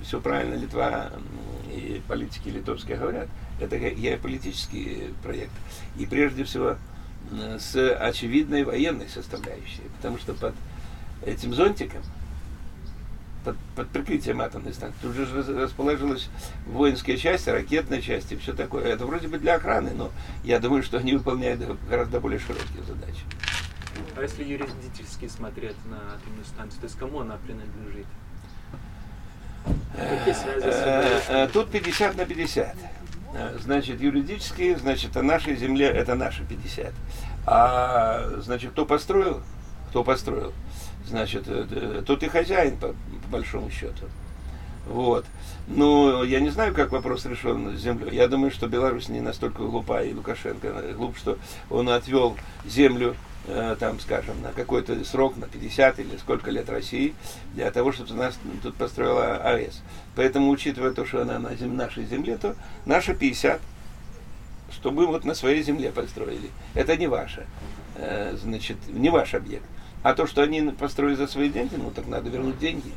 все 0.04 0.20
правильно 0.20 0.56
Литва 0.56 1.12
и 1.74 2.02
политики 2.08 2.50
литовские 2.50 2.98
говорят. 2.98 3.28
Это 3.60 3.78
геополитический 3.78 5.14
проект. 5.24 5.52
И 5.98 6.06
прежде 6.06 6.44
всего 6.44 6.76
с 7.60 7.76
очевидной 7.96 8.64
военной 8.64 9.10
составляющей. 9.10 9.82
Потому 9.98 10.18
что 10.18 10.34
под 10.34 10.54
этим 11.26 11.54
зонтиком 11.54 12.02
под, 13.48 13.56
под 13.78 13.88
прикрытием 13.90 14.42
атомной 14.42 14.74
станции. 14.74 14.98
Тут 15.02 15.14
же 15.14 15.62
расположилась 15.62 16.28
воинские 16.66 17.16
части, 17.16 17.50
ракетные 17.50 18.02
части, 18.02 18.36
все 18.36 18.54
такое. 18.54 18.84
Это 18.84 19.06
вроде 19.06 19.30
бы 19.30 19.38
для 19.38 19.56
охраны, 19.56 19.92
но 19.96 20.12
я 20.44 20.60
думаю, 20.60 20.84
что 20.84 20.98
они 20.98 21.14
выполняют 21.14 21.62
гораздо 21.90 22.20
более 22.20 22.40
широкие 22.40 22.84
задачи. 22.86 23.22
А 24.18 24.22
если 24.22 24.44
юридически 24.44 25.30
смотреть 25.30 25.78
на 25.86 25.98
атомную 26.16 26.46
станцию, 26.46 26.82
то 26.82 26.88
есть 26.88 27.00
кому 27.00 27.22
она 27.22 27.38
принадлежит? 27.38 28.06
Э, 29.96 31.22
э, 31.30 31.48
Тут 31.54 31.72
50 31.72 32.18
на 32.18 32.26
50. 32.26 32.76
Э, 33.34 33.58
значит, 33.64 34.02
юридически, 34.02 34.76
значит, 34.76 35.16
о 35.16 35.24
нашей 35.24 35.56
земле 35.56 35.88
это 35.88 36.16
наши 36.16 36.44
50. 36.44 36.94
А, 37.46 38.40
значит, 38.40 38.72
кто 38.72 38.86
построил? 38.86 39.42
Кто 39.90 40.04
построил? 40.04 40.52
Значит, 41.08 41.48
тот 42.06 42.24
и 42.24 42.28
хозяин, 42.28 42.78
по, 42.78 42.88
по 42.88 43.28
большому 43.32 43.70
счету. 43.72 44.06
Вот. 44.88 45.26
Ну, 45.68 46.24
я 46.24 46.40
не 46.40 46.50
знаю, 46.50 46.74
как 46.74 46.92
вопрос 46.92 47.26
решен 47.26 47.78
с 47.78 47.82
землей. 47.82 48.16
Я 48.16 48.28
думаю, 48.28 48.52
что 48.52 48.68
Беларусь 48.68 49.10
не 49.10 49.20
настолько 49.20 49.64
глупа, 49.64 50.02
и 50.02 50.14
Лукашенко 50.14 50.94
глуп, 50.94 51.18
что 51.18 51.38
он 51.70 51.90
отвел 51.90 52.38
землю, 52.66 53.16
э, 53.48 53.76
там, 53.80 54.00
скажем, 54.00 54.42
на 54.42 54.54
какой-то 54.54 55.04
срок, 55.04 55.36
на 55.36 55.48
50 55.48 56.00
или 56.00 56.18
сколько 56.18 56.52
лет 56.52 56.70
России, 56.70 57.14
для 57.54 57.70
того, 57.72 57.92
чтобы 57.92 58.14
нас 58.14 58.40
тут 58.64 58.76
построила 58.76 59.38
АЭС. 59.38 59.82
Поэтому, 60.16 60.50
учитывая 60.50 60.92
то, 60.92 61.06
что 61.06 61.22
она 61.22 61.38
на 61.38 61.56
зем, 61.56 61.76
нашей 61.76 62.06
земле, 62.06 62.38
то 62.38 62.56
наша 62.86 63.14
50, 63.14 63.60
что 64.72 64.92
мы 64.92 65.06
вот 65.06 65.26
на 65.26 65.34
своей 65.34 65.64
земле 65.64 65.92
построили. 65.92 66.50
Это 66.76 66.96
не 66.96 67.08
ваше, 67.08 67.46
э, 67.96 68.38
значит, 68.42 68.78
не 68.88 69.10
ваш 69.10 69.34
объект. 69.34 69.66
А 70.04 70.14
то, 70.14 70.28
что 70.28 70.42
они 70.42 70.62
построили 70.72 71.16
за 71.16 71.28
свои 71.28 71.50
деньги, 71.50 71.76
ну 71.76 71.92
так 71.92 72.08
надо 72.08 72.30
вернуть 72.30 72.60
деньги. 72.60 72.92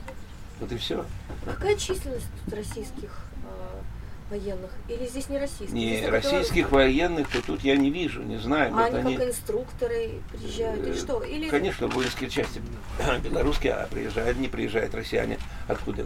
Вот 0.61 0.70
и 0.72 0.76
все. 0.76 1.05
Какая 1.44 1.76
численность 1.76 2.26
тут 2.44 2.55
российских 2.55 3.24
э, 3.44 4.30
военных? 4.30 4.70
Или 4.88 5.07
здесь 5.07 5.28
не 5.28 5.38
российских? 5.38 5.72
Не, 5.72 5.96
здесь 5.96 6.09
российских 6.09 6.70
военных 6.70 7.28
то 7.30 7.42
тут 7.42 7.62
я 7.62 7.76
не 7.76 7.90
вижу, 7.90 8.22
не 8.22 8.36
знаю. 8.36 8.72
А 8.74 8.84
вот 8.84 8.94
они, 8.94 9.16
как 9.16 9.28
инструкторы 9.28 10.11
приезжают 10.30 10.86
или 10.86 10.94
что? 10.94 11.22
Или... 11.22 11.48
Конечно, 11.48 11.88
воинские 11.88 12.28
части 12.28 12.61
белорусские, 13.24 13.72
а 13.72 13.86
приезжают, 13.86 14.38
не 14.38 14.48
приезжают 14.48 14.94
россияне. 14.94 15.38
Откуда? 15.66 16.05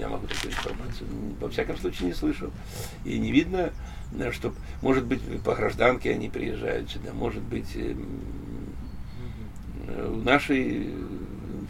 я 0.00 0.08
могу 0.08 0.26
такую 0.26 0.52
информацию. 0.52 1.08
Во 1.40 1.48
всяком 1.48 1.76
случае 1.76 2.08
не 2.08 2.14
слышал. 2.14 2.50
И 3.04 3.18
не 3.18 3.32
видно, 3.32 3.70
что, 4.32 4.54
может 4.82 5.04
быть, 5.04 5.20
по 5.42 5.54
гражданке 5.54 6.12
они 6.12 6.28
приезжают 6.28 6.90
сюда, 6.90 7.12
может 7.12 7.42
быть, 7.42 7.76
в 9.96 10.24
нашей 10.24 10.88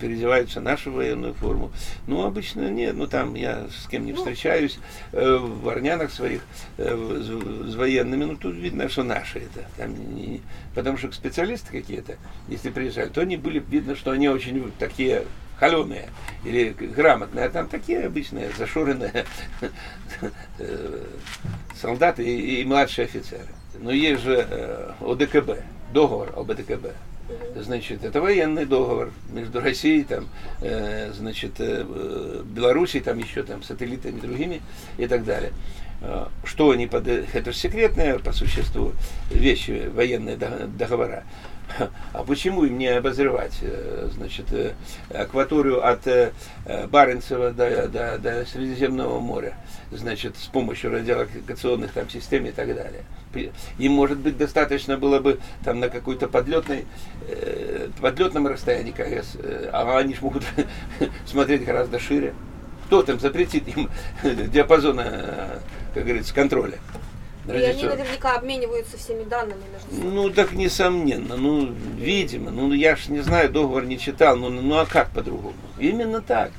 переодеваются 0.00 0.60
нашу 0.60 0.92
военную 0.92 1.34
форму. 1.34 1.70
Ну, 2.06 2.24
обычно 2.24 2.70
нет, 2.70 2.94
ну 2.96 3.06
там 3.06 3.34
я 3.34 3.66
с 3.68 3.86
кем 3.86 4.06
не 4.06 4.12
ну. 4.12 4.18
встречаюсь, 4.18 4.78
э, 5.12 5.36
в 5.36 5.68
арнянах 5.68 6.10
своих 6.10 6.42
э, 6.78 6.88
с, 6.88 7.72
с 7.72 7.74
военными, 7.74 8.24
ну 8.24 8.36
тут 8.36 8.54
видно, 8.56 8.88
что 8.88 9.02
наши 9.02 9.40
это. 9.40 9.66
Там 9.76 10.14
не, 10.14 10.40
потому 10.74 10.96
что 10.96 11.12
специалисты 11.12 11.70
какие-то, 11.70 12.16
если 12.48 12.70
приезжали, 12.70 13.10
то 13.10 13.20
они 13.20 13.36
были, 13.36 13.58
видно, 13.58 13.94
что 13.94 14.10
они 14.10 14.28
очень 14.28 14.72
такие 14.78 15.24
холеные 15.58 16.08
или 16.44 16.70
грамотные, 16.70 17.44
а 17.44 17.50
там 17.50 17.68
такие 17.68 18.06
обычные 18.06 18.50
зашоренные 18.56 19.26
э, 20.58 21.04
солдаты 21.78 22.24
и, 22.24 22.62
и 22.62 22.64
младшие 22.64 23.04
офицеры. 23.04 23.48
Но 23.78 23.90
есть 23.92 24.22
же 24.22 24.46
э, 24.48 24.92
ОДКБ, 25.00 25.62
договор 25.92 26.32
об 26.34 26.50
ОДКБ. 26.50 26.86
Значит, 27.56 28.04
это 28.04 28.20
военный 28.20 28.64
договор 28.64 29.10
между 29.30 29.60
Россией, 29.60 30.04
там, 30.04 30.28
э, 30.60 31.12
значит, 31.12 31.52
э, 31.58 32.42
Белоруссией, 32.44 33.02
там 33.02 33.18
еще 33.18 33.42
там 33.42 33.62
сателлитами 33.62 34.20
другими 34.20 34.62
и 34.98 35.06
так 35.06 35.24
далее. 35.24 35.52
Э, 36.00 36.26
что 36.44 36.70
они 36.70 36.86
под... 36.86 37.08
Это 37.08 37.52
же 37.52 37.56
секретные 37.56 38.18
по 38.18 38.32
существу 38.32 38.92
вещи, 39.30 39.90
военные 39.92 40.36
договора. 40.36 41.24
А 42.12 42.24
почему 42.24 42.64
им 42.64 42.78
не 42.78 42.88
обозревать, 42.88 43.58
э, 43.62 44.08
значит, 44.12 44.46
э, 44.52 44.72
акваторию 45.12 45.86
от 45.86 46.06
э, 46.06 46.32
Баренцева 46.88 47.50
до, 47.50 47.88
до, 47.88 48.18
до 48.18 48.44
Средиземного 48.46 49.20
моря, 49.20 49.56
значит, 49.90 50.36
с 50.36 50.46
помощью 50.46 50.92
радиолокационных 50.92 51.92
там 51.92 52.08
систем 52.08 52.46
и 52.46 52.50
так 52.50 52.74
далее? 52.74 53.04
Им, 53.78 53.92
может 53.92 54.18
быть, 54.18 54.36
достаточно 54.36 54.96
было 54.96 55.20
бы 55.20 55.38
там 55.64 55.78
на 55.78 55.88
какой-то 55.88 56.26
подлетной, 56.26 56.84
подлетном 58.00 58.48
расстоянии 58.48 58.90
КС, 58.90 59.36
а 59.72 59.98
они 59.98 60.14
же 60.14 60.22
могут 60.22 60.42
смотреть 61.26 61.64
гораздо 61.64 62.00
шире. 62.00 62.34
Кто 62.86 63.02
там 63.02 63.20
запретит 63.20 63.68
им 63.68 63.88
диапазона, 64.50 65.60
как 65.94 66.02
говорится, 66.02 66.34
контроля? 66.34 66.78
И 67.54 67.62
они 67.62 67.84
наверняка 67.84 68.36
обмениваются 68.36 68.96
всеми 68.96 69.24
данными 69.24 69.62
между 69.72 69.90
собой. 69.90 70.12
Ну, 70.12 70.30
так 70.30 70.52
несомненно. 70.52 71.36
Ну, 71.36 71.72
видимо. 71.96 72.50
Ну, 72.50 72.72
я 72.72 72.96
ж 72.96 73.08
не 73.08 73.20
знаю, 73.20 73.50
договор 73.50 73.84
не 73.84 73.98
читал. 73.98 74.36
Ну, 74.36 74.48
ну 74.50 74.78
а 74.78 74.86
как 74.86 75.10
по-другому? 75.10 75.54
Именно 75.78 76.20
так. 76.20 76.52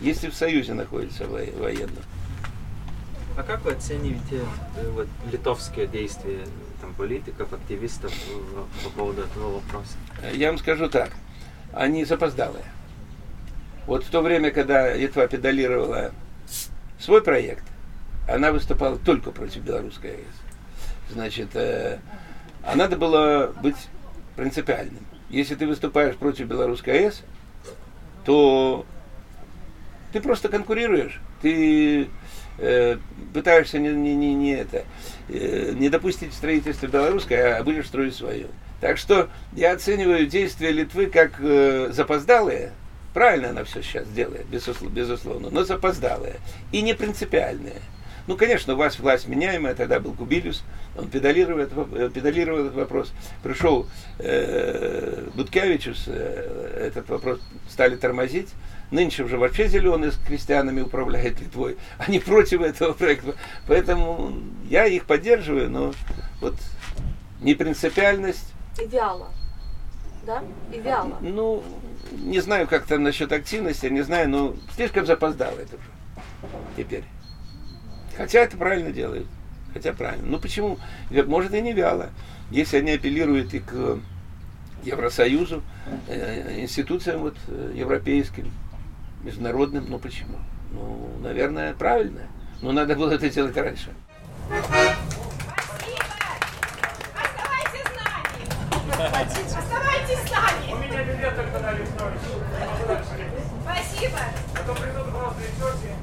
Если 0.00 0.28
в 0.28 0.34
Союзе 0.34 0.74
находится 0.74 1.26
военным. 1.26 2.04
А 3.36 3.42
как 3.44 3.64
вы 3.64 3.72
оцениваете 3.72 4.40
э, 4.76 4.90
вот, 4.90 5.06
литовские 5.30 5.86
действия 5.86 6.40
там, 6.80 6.92
политиков, 6.94 7.52
активистов 7.52 8.12
э, 8.12 8.84
по 8.84 8.90
поводу 8.90 9.22
этого 9.22 9.54
вопроса? 9.54 9.96
Я 10.34 10.48
вам 10.48 10.58
скажу 10.58 10.88
так. 10.88 11.10
Они 11.72 12.04
запоздалые. 12.04 12.64
Вот 13.86 14.04
в 14.04 14.10
то 14.10 14.22
время, 14.22 14.50
когда 14.50 14.92
Литва 14.92 15.28
педалировала 15.28 16.12
свой 16.98 17.22
проект, 17.22 17.64
она 18.28 18.52
выступала 18.52 18.96
только 18.98 19.30
против 19.30 19.62
белорусской 19.62 20.10
АЭС. 20.10 21.10
Значит, 21.10 21.48
э, 21.54 21.98
а 22.62 22.76
надо 22.76 22.96
было 22.96 23.54
быть 23.62 23.88
принципиальным. 24.36 25.04
Если 25.30 25.54
ты 25.54 25.66
выступаешь 25.66 26.16
против 26.16 26.46
белорусской 26.46 27.06
АЭС, 27.06 27.22
то 28.24 28.84
ты 30.12 30.20
просто 30.20 30.48
конкурируешь. 30.48 31.20
Ты 31.40 32.08
э, 32.58 32.98
пытаешься 33.32 33.78
не, 33.78 33.88
не, 33.88 34.14
не, 34.14 34.34
не, 34.34 34.52
это, 34.52 34.84
э, 35.28 35.72
не 35.74 35.88
допустить 35.88 36.34
строительства 36.34 36.86
белорусской, 36.86 37.54
а 37.54 37.62
будешь 37.62 37.86
строить 37.86 38.14
свое. 38.14 38.48
Так 38.80 38.98
что 38.98 39.28
я 39.52 39.72
оцениваю 39.72 40.26
действия 40.26 40.70
Литвы 40.70 41.06
как 41.06 41.40
э, 41.40 41.88
запоздалые, 41.92 42.72
правильно 43.12 43.50
она 43.50 43.64
все 43.64 43.82
сейчас 43.82 44.06
делает, 44.08 44.46
безусловно, 44.46 45.50
но 45.50 45.64
запоздалые 45.64 46.36
и 46.70 46.82
не 46.82 46.94
принципиальные. 46.94 47.80
Ну, 48.28 48.36
конечно, 48.36 48.74
у 48.74 48.76
вас 48.76 48.98
власть 48.98 49.26
меняемая, 49.26 49.74
тогда 49.74 50.00
был 50.00 50.12
Кубилюс, 50.12 50.62
он 50.98 51.08
педалировал, 51.08 51.66
э, 51.94 52.10
педалировал 52.12 52.66
этот 52.66 52.74
вопрос. 52.74 53.10
Пришел 53.42 53.86
э, 54.18 55.28
Буткевичус, 55.34 56.04
э, 56.08 56.88
этот 56.88 57.08
вопрос 57.08 57.40
стали 57.70 57.96
тормозить. 57.96 58.50
Нынче 58.90 59.22
уже 59.22 59.38
вообще 59.38 59.66
зеленые 59.66 60.12
с 60.12 60.16
крестьянами 60.16 60.82
управляет 60.82 61.40
Литвой. 61.40 61.78
Они 61.98 62.18
против 62.18 62.60
этого 62.60 62.92
проекта. 62.92 63.34
Поэтому 63.66 64.34
я 64.68 64.84
их 64.84 65.06
поддерживаю, 65.06 65.70
но 65.70 65.94
вот 66.42 66.54
непринципиальность... 67.40 68.52
И 68.78 68.86
вяло. 68.86 69.28
Да? 70.26 70.44
И 70.70 70.78
вяло. 70.78 71.16
Ну, 71.22 71.64
не 72.12 72.40
знаю, 72.40 72.68
как 72.68 72.84
там 72.84 73.04
насчет 73.04 73.32
активности, 73.32 73.86
не 73.86 74.02
знаю, 74.02 74.28
но 74.28 74.54
слишком 74.76 75.06
запоздало 75.06 75.58
это 75.58 75.76
уже 75.76 75.86
теперь. 76.76 77.04
Хотя 78.18 78.40
это 78.40 78.56
правильно 78.56 78.90
делают. 78.90 79.28
Хотя 79.72 79.92
правильно. 79.92 80.26
Ну 80.26 80.40
почему? 80.40 80.78
Может 81.08 81.54
и 81.54 81.60
не 81.60 81.72
вяло. 81.72 82.10
Если 82.50 82.78
они 82.78 82.90
апеллируют 82.90 83.54
и 83.54 83.60
к 83.60 84.00
Евросоюзу, 84.82 85.62
э, 86.08 86.60
институциям 86.60 87.20
вот, 87.20 87.36
э, 87.46 87.72
европейским, 87.76 88.50
международным, 89.22 89.86
ну 89.88 90.00
почему? 90.00 90.36
Ну, 90.72 91.16
наверное, 91.22 91.74
правильно. 91.74 92.22
Но 92.60 92.72
надо 92.72 92.96
было 92.96 93.12
это 93.12 93.30
делать 93.30 93.56
раньше. 93.56 93.90
Оставайтесь 98.90 100.18
с 100.26 100.30
нами! 100.32 100.72
У 100.72 100.76
меня 100.76 101.04
билет 101.04 101.36
только 101.36 101.58
на 101.60 101.72
Спасибо! 103.62 104.18
А 104.54 104.66
то 104.66 104.74
придут 104.74 105.06
взрослые 105.06 105.48
тети 105.56 105.97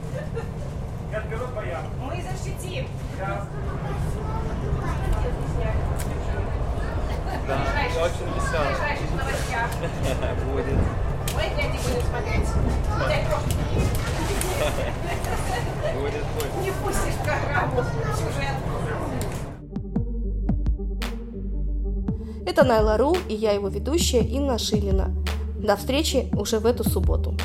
бояр. 1.55 1.83
Мы 2.01 2.21
защитим. 2.21 2.87
Да. 3.17 3.45
Да, 7.47 7.61
очень 8.01 8.27
весело. 8.33 8.63
В 8.63 8.67
ближайших 8.67 9.11
новостях. 9.11 9.69
Будет. 10.51 10.79
Мы 11.35 11.41
дяди 11.55 11.77
будем 11.83 12.01
смотреть. 12.01 12.49
Будет, 15.95 16.23
будет. 16.33 16.53
Не 16.61 16.71
пустишь 16.71 17.19
программу, 17.23 17.83
сюжет. 18.15 18.55
Это 22.47 22.63
Найла 22.63 22.97
Ру 22.97 23.15
и 23.27 23.33
я 23.33 23.51
его 23.51 23.67
ведущая 23.67 24.21
Инна 24.21 24.57
Шилина. 24.57 25.13
До 25.57 25.75
встречи 25.75 26.29
уже 26.33 26.59
в 26.59 26.65
эту 26.65 26.83
субботу. 26.83 27.35